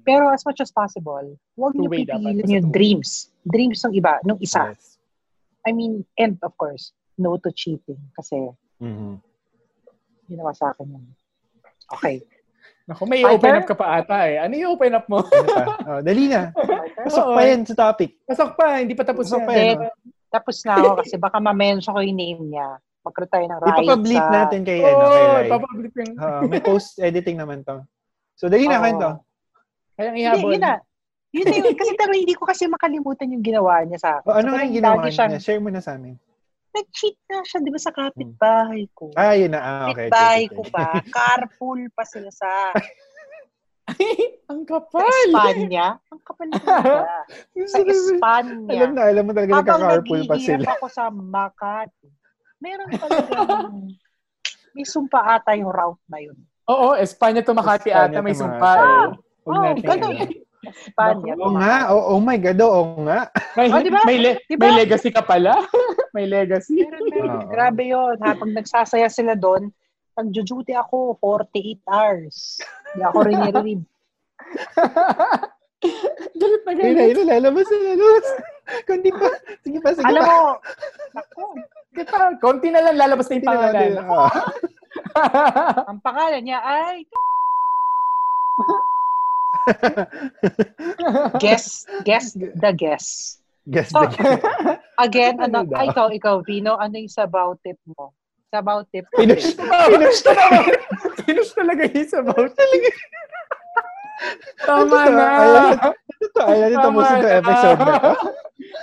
Pero 0.06 0.32
as 0.32 0.46
much 0.46 0.60
as 0.62 0.72
possible, 0.72 1.36
huwag 1.58 1.74
niyo 1.76 1.90
Basta 1.92 2.52
yung 2.52 2.72
dreams. 2.72 3.32
Dreams 3.44 3.84
ng 3.84 3.94
iba, 3.96 4.20
ng 4.24 4.40
isa. 4.40 4.72
Yes. 4.72 4.95
I 5.66 5.74
mean, 5.74 6.06
and 6.16 6.38
of 6.42 6.54
course, 6.56 6.94
no 7.18 7.38
to 7.38 7.50
cheating. 7.52 8.00
Kasi, 8.14 8.38
Mhm. 8.78 9.18
ginawa 10.26 10.54
sa 10.54 10.72
akin 10.72 10.90
yun. 10.90 11.06
Okay. 11.92 12.22
Naku, 12.86 13.04
may 13.10 13.26
Partner? 13.26 13.38
open 13.38 13.54
up 13.58 13.66
ka 13.66 13.76
pa 13.76 13.88
ata 13.98 14.18
eh. 14.30 14.38
Ano 14.38 14.54
yung 14.54 14.78
open 14.78 14.94
up 14.94 15.06
mo? 15.10 15.26
Ano? 15.26 15.74
Oh, 15.90 16.02
dali 16.06 16.30
na. 16.30 16.54
Pasok 17.06 17.28
pa 17.34 17.42
yan 17.42 17.62
sa 17.66 17.76
topic. 17.76 18.22
Pasok 18.26 18.52
pa, 18.54 18.66
hindi 18.78 18.94
pa 18.94 19.02
tapos 19.02 19.26
Pasok 19.26 19.42
yan. 19.42 19.48
pa 19.48 19.54
yan. 19.54 19.66
Then, 19.66 19.80
tapos 20.30 20.56
na 20.62 20.74
ako 20.78 20.90
kasi 21.02 21.16
baka 21.18 21.38
ma-mention 21.40 21.94
ko 21.94 22.02
yung 22.02 22.18
name 22.18 22.42
niya. 22.46 22.78
Magkaroon 23.02 23.32
tayo 23.32 23.46
ng 23.46 23.60
riot 23.62 23.74
Ipapa-bleep 23.86 24.22
sa... 24.22 24.34
natin 24.34 24.60
kay, 24.62 24.80
ano, 24.82 25.06
kay 25.08 25.26
Rai. 25.26 25.46
ipapablip 25.46 25.94
yung... 25.96 26.12
Ah, 26.18 26.42
may 26.44 26.62
post-editing 26.62 27.38
naman 27.38 27.62
to. 27.62 27.82
So, 28.34 28.50
dali 28.50 28.66
na, 28.66 28.78
Oo. 28.78 28.84
kwento. 28.84 29.08
Hindi, 29.96 30.22
ihabol. 30.26 30.52
yun 30.54 30.62
na. 30.62 30.74
Yun 31.36 31.46
na 31.46 31.58
yun. 31.60 31.76
Kasi 31.76 31.92
pero 31.94 32.12
hindi 32.12 32.32
ko 32.32 32.44
kasi 32.44 32.64
makalimutan 32.66 33.28
yung 33.28 33.44
ginawa 33.44 33.84
niya 33.84 34.00
sa 34.00 34.10
akin. 34.18 34.26
O, 34.26 34.34
ano 34.34 34.48
So, 34.48 34.54
nga 34.54 34.64
yung 34.64 34.78
ginawa 34.80 35.02
lagi 35.02 35.12
siyang- 35.12 35.32
niya? 35.32 35.44
Share 35.44 35.60
mo 35.60 35.70
na 35.70 35.82
sa 35.82 35.92
amin. 35.94 36.16
Nag-cheat 36.72 37.16
na 37.26 37.40
siya, 37.42 37.60
di 37.60 37.72
ba, 37.72 37.80
sa 37.80 37.92
kapitbahay 37.92 38.84
ko. 38.92 39.08
Ah, 39.14 39.32
yun 39.32 39.52
na. 39.52 39.60
Ah, 39.60 39.86
okay. 39.90 40.08
kapitbahay 40.08 40.44
okay, 40.44 40.52
ko 40.52 40.62
okay. 40.62 40.72
pa. 40.72 40.86
Carpool 41.10 41.82
pa 41.90 42.04
sila 42.04 42.32
sa, 42.32 42.52
Ang 44.46 44.62
sa 44.62 44.70
kapal! 44.76 45.30
Espanya. 45.30 45.88
Ang 46.10 46.22
kapal 46.22 46.48
na 46.50 46.58
ba? 46.58 47.22
Sa 47.70 47.80
Espanya. 47.80 48.74
Alam 48.82 48.92
na, 48.92 49.02
alam 49.06 49.24
mo 49.24 49.32
talaga 49.32 49.52
Habang 49.54 49.80
nagka-carpool 49.80 50.22
pa 50.22 50.34
naghihirap 50.36 50.60
sila. 50.60 50.74
ako 50.76 50.86
sa 50.90 51.04
Makati, 51.08 52.08
meron 52.60 52.90
talagang 52.92 53.94
may 54.74 54.86
sumpa 54.86 55.20
ata 55.32 55.54
yung 55.54 55.70
route 55.70 56.02
na 56.06 56.20
yun. 56.20 56.38
Oo, 56.66 56.98
Espanya 56.98 57.40
to 57.40 57.54
Makati 57.54 57.90
Espanya 57.90 58.10
ata 58.12 58.20
may 58.20 58.34
to 58.34 58.42
sumpa 58.42 58.58
Makati. 58.58 58.84
eh. 58.84 59.10
Huwag 59.46 59.54
Oh, 59.56 59.74
ganun. 59.78 60.16
Espanya. 60.86 61.34
Oo 61.36 61.52
nga. 61.54 61.76
Oh, 61.90 62.04
oh 62.12 62.20
my 62.20 62.38
God. 62.38 62.60
Oo 62.60 62.82
nga. 63.04 63.30
May, 63.54 63.68
Oh, 63.74 63.80
di 63.80 63.90
ba? 63.90 64.02
may, 64.04 64.18
le- 64.18 64.40
Di 64.44 64.56
ba? 64.56 64.66
may 64.66 64.74
legacy 64.78 65.10
ka 65.10 65.22
pala. 65.22 65.54
may 66.16 66.26
legacy. 66.26 66.82
Meron, 66.82 67.04
meron. 67.08 67.30
Oo. 67.40 67.50
Grabe 67.50 67.84
yun. 67.86 68.16
Habang 68.18 68.52
nagsasaya 68.52 69.08
sila 69.08 69.34
doon, 69.34 69.70
nag-duty 70.16 70.72
ako 70.74 71.20
48 71.20 71.82
hours. 71.86 72.60
Hindi 72.92 73.04
ako 73.04 73.18
rin 73.22 73.36
nire-relieve. 73.38 73.84
galit 76.36 76.62
na 76.64 76.72
galit. 76.74 76.96
na. 77.20 77.36
Lalabas 77.36 77.68
na, 77.68 77.78
lalabas. 77.86 78.28
Kundi 78.84 79.10
pa. 79.12 79.30
Sige 79.62 79.80
pa, 79.80 79.90
sige 79.94 80.06
Alam 80.06 80.22
pa. 80.22 80.30
mo, 80.32 80.40
ako, 81.14 81.42
Di 81.92 82.04
pa, 82.04 82.18
konti 82.38 82.68
na 82.70 82.82
lang 82.82 82.98
lalabas 82.98 83.28
na 83.28 83.34
yung 83.34 83.44
Sige 83.44 83.52
pangalan. 83.52 83.82
sige 83.84 83.96
na. 83.96 84.04
Ang 85.86 86.00
pangalan 86.02 86.42
niya 86.42 86.60
ay 86.60 87.04
Guess, 91.40 91.86
guess 92.04 92.34
the 92.34 92.72
guess. 92.76 93.38
Guess 93.66 93.90
Oh, 93.96 94.06
the 94.06 94.78
Again, 95.06 95.42
Ano 95.42 95.66
ano, 95.66 95.76
ay, 95.76 95.90
ikaw, 95.92 96.08
ikaw, 96.14 96.36
Vino, 96.46 96.78
ano 96.78 96.96
yung 96.96 97.12
sabaw 97.12 97.58
tip 97.66 97.76
mo? 97.98 98.14
Sabaw 98.54 98.86
tip. 98.94 99.04
Finish. 99.18 99.58
Finish 99.60 100.20
talaga. 100.24 100.72
Finish 101.26 101.52
talaga 101.52 101.84
yung 101.90 102.08
sabaw. 102.08 102.40
Talaga. 102.48 102.90
Tama 104.64 105.00
na. 105.12 105.28
Ito, 106.24 106.40
ayaw 106.40 106.68
natin 106.72 106.78
Tama 106.80 107.00
tapusin 107.04 107.20
na. 107.20 107.30
episode 107.36 107.80
na 107.84 107.94
to. 108.00 108.12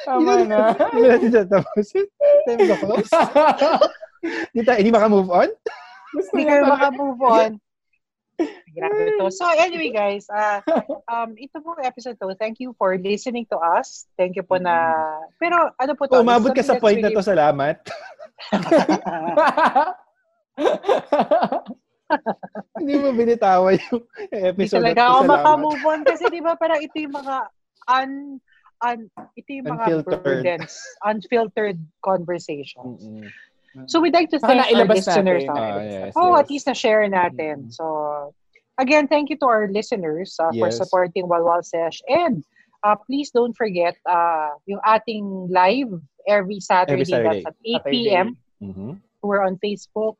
Tama 0.05 0.33
na. 0.45 0.59
Hindi 0.93 1.07
natin 1.09 1.29
ito 1.33 1.41
tapusin. 1.49 2.07
Time 2.45 2.61
to 2.69 2.77
close. 2.77 3.13
Hindi 4.53 4.63
tayo, 4.63 4.79
hindi 4.79 4.93
maka-move 4.95 5.31
on? 5.35 5.51
Hindi 6.15 6.43
kayo 6.47 6.63
maka-move 6.63 7.21
on. 7.27 7.51
Grabe 8.73 9.21
to. 9.21 9.29
So 9.29 9.45
anyway 9.53 9.93
guys, 9.93 10.25
uh, 10.33 10.65
um, 11.13 11.37
ito 11.37 11.61
po 11.61 11.77
episode 11.81 12.17
to. 12.21 12.33
Thank 12.41 12.61
you 12.61 12.73
for 12.81 12.97
listening 12.97 13.45
to 13.53 13.61
us. 13.61 14.09
Thank 14.17 14.41
you 14.41 14.43
po 14.43 14.57
na... 14.57 15.05
Pero 15.37 15.77
ano 15.77 15.93
po 15.93 16.09
to? 16.09 16.17
Kung 16.17 16.25
umabot 16.25 16.57
ka 16.57 16.65
sa 16.65 16.81
point 16.81 17.05
na 17.05 17.13
to, 17.13 17.21
salamat. 17.21 17.77
Hindi 22.77 22.95
mo 23.01 23.09
binitawan 23.17 23.81
yung 23.89 24.05
Hindi 24.29 24.49
episode 24.53 24.85
talaga 24.85 25.01
na 25.01 25.05
ako 25.05 25.09
to, 25.09 25.17
salamat. 25.17 25.33
maka-move 25.33 25.83
on 25.87 26.01
kasi 26.05 26.25
di 26.29 26.41
ba 26.45 26.53
parang 26.57 26.81
ito 26.83 26.97
yung 27.01 27.15
mga 27.17 27.37
un, 27.89 28.11
un, 28.85 28.99
ito 29.37 29.51
yung 29.53 29.67
mga 29.69 29.85
Unfiltered. 29.89 30.23
burdens, 30.25 30.73
unfiltered 31.05 31.79
conversations. 32.05 33.05
Mm-mm. 33.05 33.29
So 33.87 34.01
we'd 34.01 34.13
like 34.15 34.29
to 34.31 34.39
thank 34.39 34.61
our 34.75 34.85
listeners 34.85 35.45
natin. 35.45 35.57
Ah, 35.57 35.79
there. 35.79 36.07
yes, 36.09 36.13
Oh, 36.17 36.37
yes. 36.37 36.41
at 36.45 36.51
least 36.51 36.67
na-share 36.67 37.09
natin. 37.09 37.69
Mm. 37.69 37.73
So, 37.73 38.35
again, 38.79 39.09
thank 39.09 39.31
you 39.31 39.37
to 39.41 39.47
our 39.47 39.67
listeners 39.69 40.37
uh, 40.39 40.53
for 40.53 40.69
Yes. 40.69 40.77
supporting 40.77 41.25
Walwal 41.25 41.65
Sesh. 41.65 42.03
And 42.09 42.45
uh, 42.85 42.97
please 42.97 43.31
don't 43.33 43.57
forget 43.57 43.97
uh, 44.05 44.51
yung 44.67 44.81
ating 44.85 45.49
live 45.49 45.89
every 46.29 46.61
Saturday, 46.61 47.05
Saturday. 47.05 47.43
that's 47.43 47.57
at 47.57 47.57
8 47.65 47.73
Saturday. 47.81 47.91
p.m. 47.91 48.29
Mhm. 48.63 49.01
We're 49.23 49.43
on 49.43 49.57
Facebook, 49.63 50.17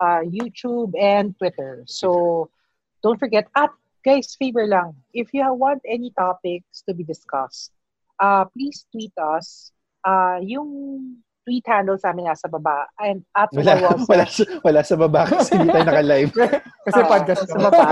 uh, 0.00 0.20
YouTube, 0.26 0.92
and 0.98 1.32
Twitter. 1.38 1.82
So, 1.86 2.50
don't 3.02 3.18
forget. 3.18 3.46
At, 3.56 3.70
guys, 4.04 4.34
favor 4.36 4.66
lang. 4.66 4.92
If 5.14 5.32
you 5.32 5.46
want 5.54 5.80
any 5.88 6.10
topics 6.12 6.82
to 6.84 6.92
be 6.94 7.02
discussed, 7.04 7.70
uh, 8.20 8.44
please 8.52 8.84
tweet 8.92 9.14
us. 9.16 9.72
Uh, 10.04 10.40
yung 10.42 11.16
tweet 11.50 11.66
handle 11.66 11.98
sa 11.98 12.14
amin 12.14 12.30
nasa 12.30 12.46
baba. 12.46 12.86
And 13.02 13.26
at 13.34 13.50
Wala, 13.50 13.74
Walwal 13.74 14.06
wala, 14.06 14.24
wala 14.62 14.80
sa 14.86 14.94
baba 14.94 15.26
kasi 15.26 15.58
hindi 15.58 15.74
tayo 15.74 15.86
naka-live. 15.90 16.30
Kasi 16.86 17.00
Oo, 17.02 17.10
podcast 17.10 17.42
sa 17.50 17.58
baba. 17.58 17.86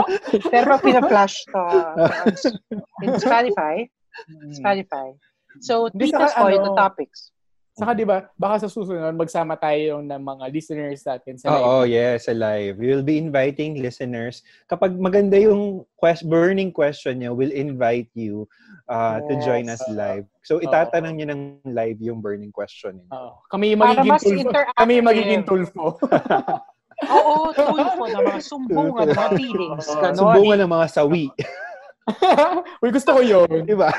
Pero 0.52 0.64
pag 0.72 0.82
pina-flash 0.82 1.36
to 1.52 1.60
uh, 1.60 2.08
in 3.04 3.14
Spotify, 3.20 3.86
Spotify. 4.50 5.12
So, 5.60 5.92
tweet 5.92 6.16
us 6.16 6.32
ano, 6.34 6.48
yung 6.48 6.72
topics. 6.72 7.30
Saka 7.72 7.96
di 7.96 8.04
ba, 8.04 8.28
baka 8.36 8.64
sa 8.64 8.68
susunod, 8.68 9.16
magsama 9.16 9.56
tayo 9.56 10.04
ng 10.04 10.20
mga 10.20 10.44
listeners 10.52 11.00
natin 11.08 11.40
sa 11.40 11.56
Oo, 11.56 11.88
live. 11.88 11.96
yes, 11.96 12.28
sa 12.28 12.36
live. 12.36 12.76
We 12.76 12.92
will 12.92 13.00
be 13.00 13.16
inviting 13.16 13.80
listeners. 13.80 14.44
Kapag 14.68 14.92
maganda 15.00 15.40
yung 15.40 15.88
quest, 15.96 16.28
burning 16.28 16.68
question 16.68 17.24
niya, 17.24 17.32
we'll 17.32 17.48
invite 17.48 18.12
you 18.12 18.44
uh, 18.92 19.24
to 19.24 19.32
Yes. 19.32 19.44
join 19.48 19.64
us 19.72 19.80
live. 19.88 20.28
So, 20.44 20.60
itatanong 20.60 21.16
niyo 21.16 21.26
ng 21.32 21.42
live 21.72 21.96
yung 22.04 22.20
burning 22.20 22.52
question. 22.52 23.00
niyo. 23.00 23.08
Oo. 23.08 23.32
Kami 23.48 23.72
magiging 23.72 24.20
tulfo. 24.20 24.52
Kami 24.76 24.94
magiging 25.00 25.42
tulfo. 25.48 25.84
Oo, 27.08 27.56
tulfo 27.56 28.04
na 28.04 28.20
mga 28.20 28.40
sumbungan, 28.44 29.06
mga 29.16 29.32
feelings. 29.32 29.88
Sumbungan 30.12 30.60
ng 30.60 30.72
mga 30.76 30.86
sawi. 30.92 31.32
Uy, 32.82 32.90
gusto 32.90 33.10
ko 33.14 33.20
yun. 33.22 33.62
Di 33.62 33.76
ba? 33.78 33.90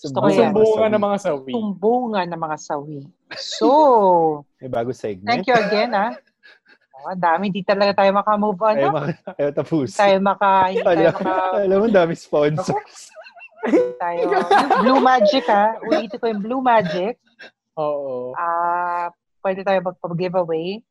Gusto 0.00 0.16
ko 0.16 0.28
yan. 0.32 0.52
Ng 0.56 1.04
mga 1.04 1.18
sawi. 1.20 1.52
Tumbungan 1.52 2.26
ng 2.28 2.40
mga 2.40 2.56
sawi. 2.56 2.98
So, 3.36 3.68
May 4.60 4.72
bago 4.72 4.90
segment. 4.96 5.28
thank 5.28 5.46
you 5.46 5.56
again, 5.56 5.92
ha. 5.92 6.12
Oh, 7.00 7.16
ang 7.16 7.22
dami, 7.24 7.48
hindi 7.48 7.64
talaga 7.64 8.04
tayo 8.04 8.12
makamove 8.12 8.60
on. 8.60 8.76
Ayaw, 8.76 8.92
maka, 8.92 9.32
ayaw 9.40 9.50
tapos. 9.56 9.88
Tayo 9.96 10.16
maka, 10.20 10.68
tayo 10.68 10.84
Alam, 10.84 11.14
maka, 11.16 11.32
alam 11.56 11.76
mo, 11.80 11.86
dami 11.88 12.12
sponsors. 12.12 13.08
tayo. 13.96 14.24
Blue 14.84 15.00
Magic, 15.00 15.48
ha. 15.48 15.80
Ulitin 15.80 16.20
ko 16.20 16.28
yung 16.28 16.44
Blue 16.44 16.60
Magic. 16.60 17.16
Oo. 17.80 18.36
Ah, 18.36 19.08
pwede 19.40 19.64
tayo 19.64 19.80
magpa-giveaway. 19.80 20.84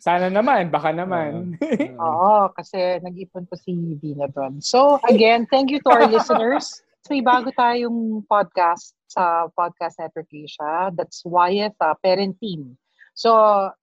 Sana 0.00 0.30
naman, 0.30 0.70
baka 0.70 0.94
naman. 0.94 1.58
Oo, 1.98 2.46
kasi 2.56 3.02
nag-ipon 3.02 3.44
po 3.50 3.58
si 3.58 3.74
Vina 3.98 4.30
doon. 4.30 4.62
So, 4.62 5.02
again, 5.10 5.50
thank 5.50 5.68
you 5.74 5.82
to 5.82 5.90
our 5.90 6.06
listeners. 6.14 6.82
So, 7.02 7.10
may 7.14 7.22
bago 7.22 7.50
tayong 7.50 8.22
podcast 8.26 8.94
sa 9.10 9.50
Podcast 9.50 9.98
Network 9.98 10.30
Asia. 10.30 10.90
That's 10.94 11.22
YF 11.26 11.74
uh, 11.82 11.94
Parent 12.02 12.38
Team. 12.38 12.78
So, 13.14 13.34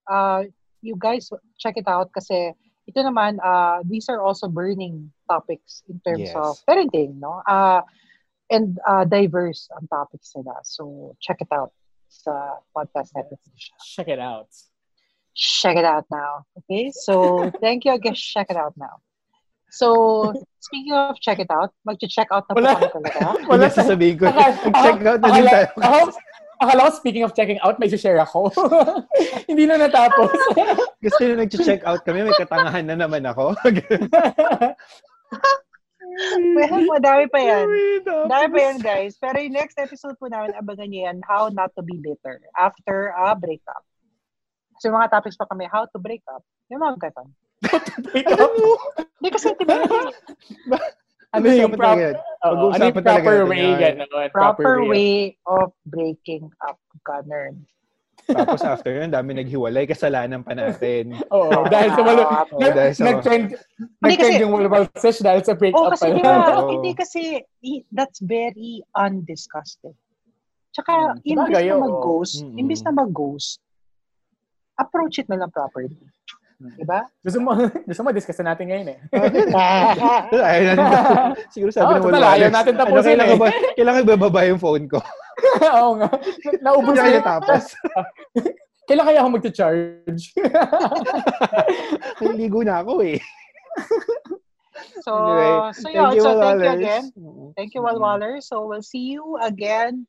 uh, 0.08 0.40
you 0.80 0.96
guys 0.96 1.28
check 1.60 1.76
it 1.76 1.88
out 1.88 2.12
kasi 2.12 2.52
ito 2.84 3.00
naman, 3.00 3.40
uh, 3.40 3.80
these 3.88 4.08
are 4.12 4.20
also 4.20 4.48
burning 4.48 5.08
topics 5.28 5.80
in 5.88 6.00
terms 6.04 6.28
Yes. 6.28 6.36
of 6.36 6.56
parenting, 6.68 7.16
no? 7.16 7.40
Uh, 7.48 7.80
and 8.52 8.76
uh, 8.84 9.04
diverse 9.08 9.72
ang 9.76 9.88
topics 9.88 10.32
nila. 10.36 10.56
So, 10.64 11.16
check 11.20 11.40
it 11.40 11.48
out 11.52 11.72
sa 12.08 12.60
Podcast 12.76 13.16
Network 13.16 13.40
Asia. 13.56 13.72
Check 13.80 14.08
it 14.12 14.20
out. 14.20 14.52
Check 15.34 15.76
it 15.76 15.84
out 15.84 16.06
now. 16.10 16.46
Okay? 16.58 16.90
So, 16.94 17.50
thank 17.60 17.84
you 17.84 17.94
again. 17.94 18.14
Check 18.14 18.48
it 18.50 18.56
out 18.56 18.74
now. 18.76 19.02
So, 19.74 20.30
speaking 20.62 20.94
of 20.94 21.18
check 21.18 21.42
it 21.42 21.50
out, 21.50 21.74
mag-check 21.82 22.30
out 22.30 22.46
na 22.46 22.54
po 22.54 22.62
Wala. 22.62 22.74
kami 22.78 22.88
talaga. 22.94 23.18
Wala 23.50 23.66
sasabihin 23.66 24.14
ko. 24.22 24.30
Mag-check 24.30 25.02
out 25.02 25.18
na 25.18 25.28
din 25.34 25.46
tayo. 25.50 25.66
Ako, 25.82 25.98
akala 26.62 26.80
ko, 26.86 26.90
speaking 26.94 27.24
of 27.26 27.34
checking 27.34 27.58
out, 27.58 27.74
may 27.82 27.90
share 27.90 28.22
ako. 28.22 28.54
Hindi 29.50 29.66
na 29.66 29.74
natapos. 29.74 30.30
Gusto 31.04 31.20
nyo 31.26 31.42
nag-check 31.42 31.82
out 31.82 32.06
kami, 32.06 32.22
may 32.22 32.38
katangahan 32.38 32.86
na 32.86 32.94
naman 32.94 33.26
ako. 33.26 33.58
Well, 36.54 36.78
madami 36.94 37.26
pa 37.26 37.42
yan. 37.42 37.66
Madami 38.06 38.46
pa 38.54 38.60
yan, 38.70 38.78
guys. 38.78 39.18
Pero 39.18 39.42
yung 39.42 39.58
next 39.58 39.74
episode 39.82 40.14
po 40.22 40.30
namin, 40.30 40.54
abangan 40.54 40.86
nyo 40.86 41.00
yan, 41.10 41.18
How 41.26 41.50
Not 41.50 41.74
to 41.74 41.82
Be 41.82 41.98
Bitter 41.98 42.38
After 42.54 43.10
a 43.10 43.34
Breakup. 43.34 43.82
So, 44.78 44.88
yung 44.88 44.96
mga 44.96 45.10
topics 45.10 45.36
pa 45.36 45.46
kami, 45.46 45.64
How 45.66 45.86
to 45.86 45.98
Break 45.98 46.22
Up. 46.28 46.42
Yung 46.68 46.80
mga 46.80 46.98
ganon. 47.00 47.28
Hindi 49.16 49.28
kasi, 49.30 49.54
di 49.54 49.64
ba, 49.64 49.80
ano 51.32 51.44
yung 51.46 51.72
Pag-uusapan 51.72 51.74
prop, 51.74 51.90
talaga 51.90 52.04
yan. 52.04 52.16
oo, 52.44 52.66
ano 52.70 52.82
yung 52.84 52.96
proper 52.96 53.38
way, 53.44 53.64
yan. 53.64 53.78
gano'n. 53.80 54.28
proper 54.30 54.74
way 54.84 55.12
of 55.44 55.66
breaking 55.84 56.44
up. 56.60 56.78
Ganon. 57.02 57.64
Tapos 58.24 58.64
after 58.64 58.88
yun, 58.94 59.10
dami 59.10 59.34
naghiwalay, 59.34 59.84
kasalanan 59.84 60.40
pa 60.40 60.54
natin. 60.54 61.12
Oo, 61.34 61.68
dahil 61.68 61.92
sa 61.92 62.00
malo, 62.00 62.22
Oo, 62.22 62.56
Oo, 62.56 62.60
dahil 62.62 62.92
sa- 62.94 63.04
nag-trend, 63.04 63.46
Hindi 63.52 64.00
nag-trend 64.00 64.32
kasi- 64.32 64.40
yung 64.40 64.52
Wolverine 64.52 64.88
sesh 64.94 65.20
dahil 65.20 65.42
sa 65.42 65.52
Oh, 65.52 65.58
breakup 65.58 65.86
kasi 65.92 66.04
pala. 66.06 66.14
di 66.14 66.22
ba, 66.22 66.32
Oo. 66.56 66.70
hindi 66.70 66.90
kasi, 66.92 67.22
that's 67.90 68.20
very 68.20 68.80
undiscussed. 68.94 69.84
Tsaka, 70.72 71.14
Hmm, 71.14 71.20
imbis 71.22 71.68
na 71.68 71.76
mag-ghost, 71.78 72.36
Mm-mm. 72.40 72.58
imbis 72.58 72.80
na 72.80 72.92
mag-ghost, 72.92 73.60
approach 74.78 75.18
it 75.22 75.28
na 75.28 75.36
lang 75.38 75.50
properly. 75.50 75.94
Diba? 76.78 77.04
Gusto 77.20 77.38
mo, 77.42 77.50
gusto 77.88 78.00
mo, 78.06 78.08
discuss 78.14 78.38
na 78.40 78.54
natin 78.54 78.70
ngayon 78.70 78.88
eh. 78.94 78.98
Ayaw 80.38 80.62
natin. 80.78 80.86
Siguro 81.50 81.70
sabi 81.74 81.98
Oo, 81.98 81.98
ng 81.98 82.04
wala. 82.14 82.38
ayaw 82.38 82.50
natin 82.50 82.74
tapusin 82.78 83.18
kailangan 83.18 83.36
eh. 83.36 83.40
ba, 83.42 83.48
kailangan 83.74 84.00
ibababa 84.06 84.40
yung 84.46 84.60
phone 84.62 84.86
ko. 84.86 84.98
Oo 85.60 85.98
nga. 85.98 86.08
Naubos 86.62 86.96
na. 86.96 87.20
tapos. 87.20 87.74
Kailan 88.84 89.04
kaya 89.08 89.18
ako 89.24 89.28
mag-charge? 89.34 90.22
Naligo 92.22 92.60
na 92.62 92.84
ako 92.84 93.02
eh. 93.02 93.18
So, 95.04 95.12
Anyway, 95.14 95.52
so 95.74 95.86
yun. 95.90 96.10
So, 96.20 96.30
thank 96.40 96.60
you 96.60 96.70
again. 96.70 97.04
Thank 97.56 97.70
you, 97.74 97.80
Walwaller. 97.82 98.40
So, 98.40 98.64
we'll 98.66 98.84
see 98.84 99.12
you 99.14 99.36
again. 99.42 100.06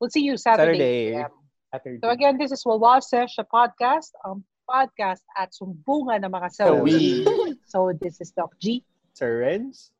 We'll 0.00 0.12
see 0.12 0.24
you 0.24 0.36
Saturday. 0.36 1.12
Saturday. 1.12 1.39
PM. 1.78 2.00
So, 2.02 2.10
again, 2.10 2.38
this 2.38 2.50
is 2.50 2.64
Walwal 2.64 3.02
Sesh, 3.02 3.38
a 3.38 3.44
podcast. 3.44 4.10
Ang 4.26 4.42
podcast 4.66 5.22
at 5.38 5.54
sumbungan 5.54 6.26
ng 6.26 6.32
mga 6.34 6.48
sawi. 6.50 7.22
So, 7.66 7.94
this 7.94 8.18
is 8.18 8.34
Doc 8.34 8.54
G. 8.58 8.82
Sir 9.14 9.46
Renz. 9.46 9.94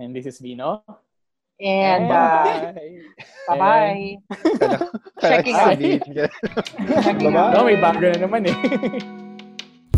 And 0.00 0.16
this 0.16 0.24
is 0.24 0.40
Vino. 0.40 0.84
And, 1.60 2.10
uh, 2.10 2.72
bye-bye. 3.48 4.16
Checking 5.20 5.54
out. 5.54 5.78
Checking 5.78 7.36
out. 7.36 7.52
No, 7.54 7.64
may 7.68 7.76
bago 7.76 8.08
na 8.08 8.18
naman 8.18 8.48
eh. 8.48 8.56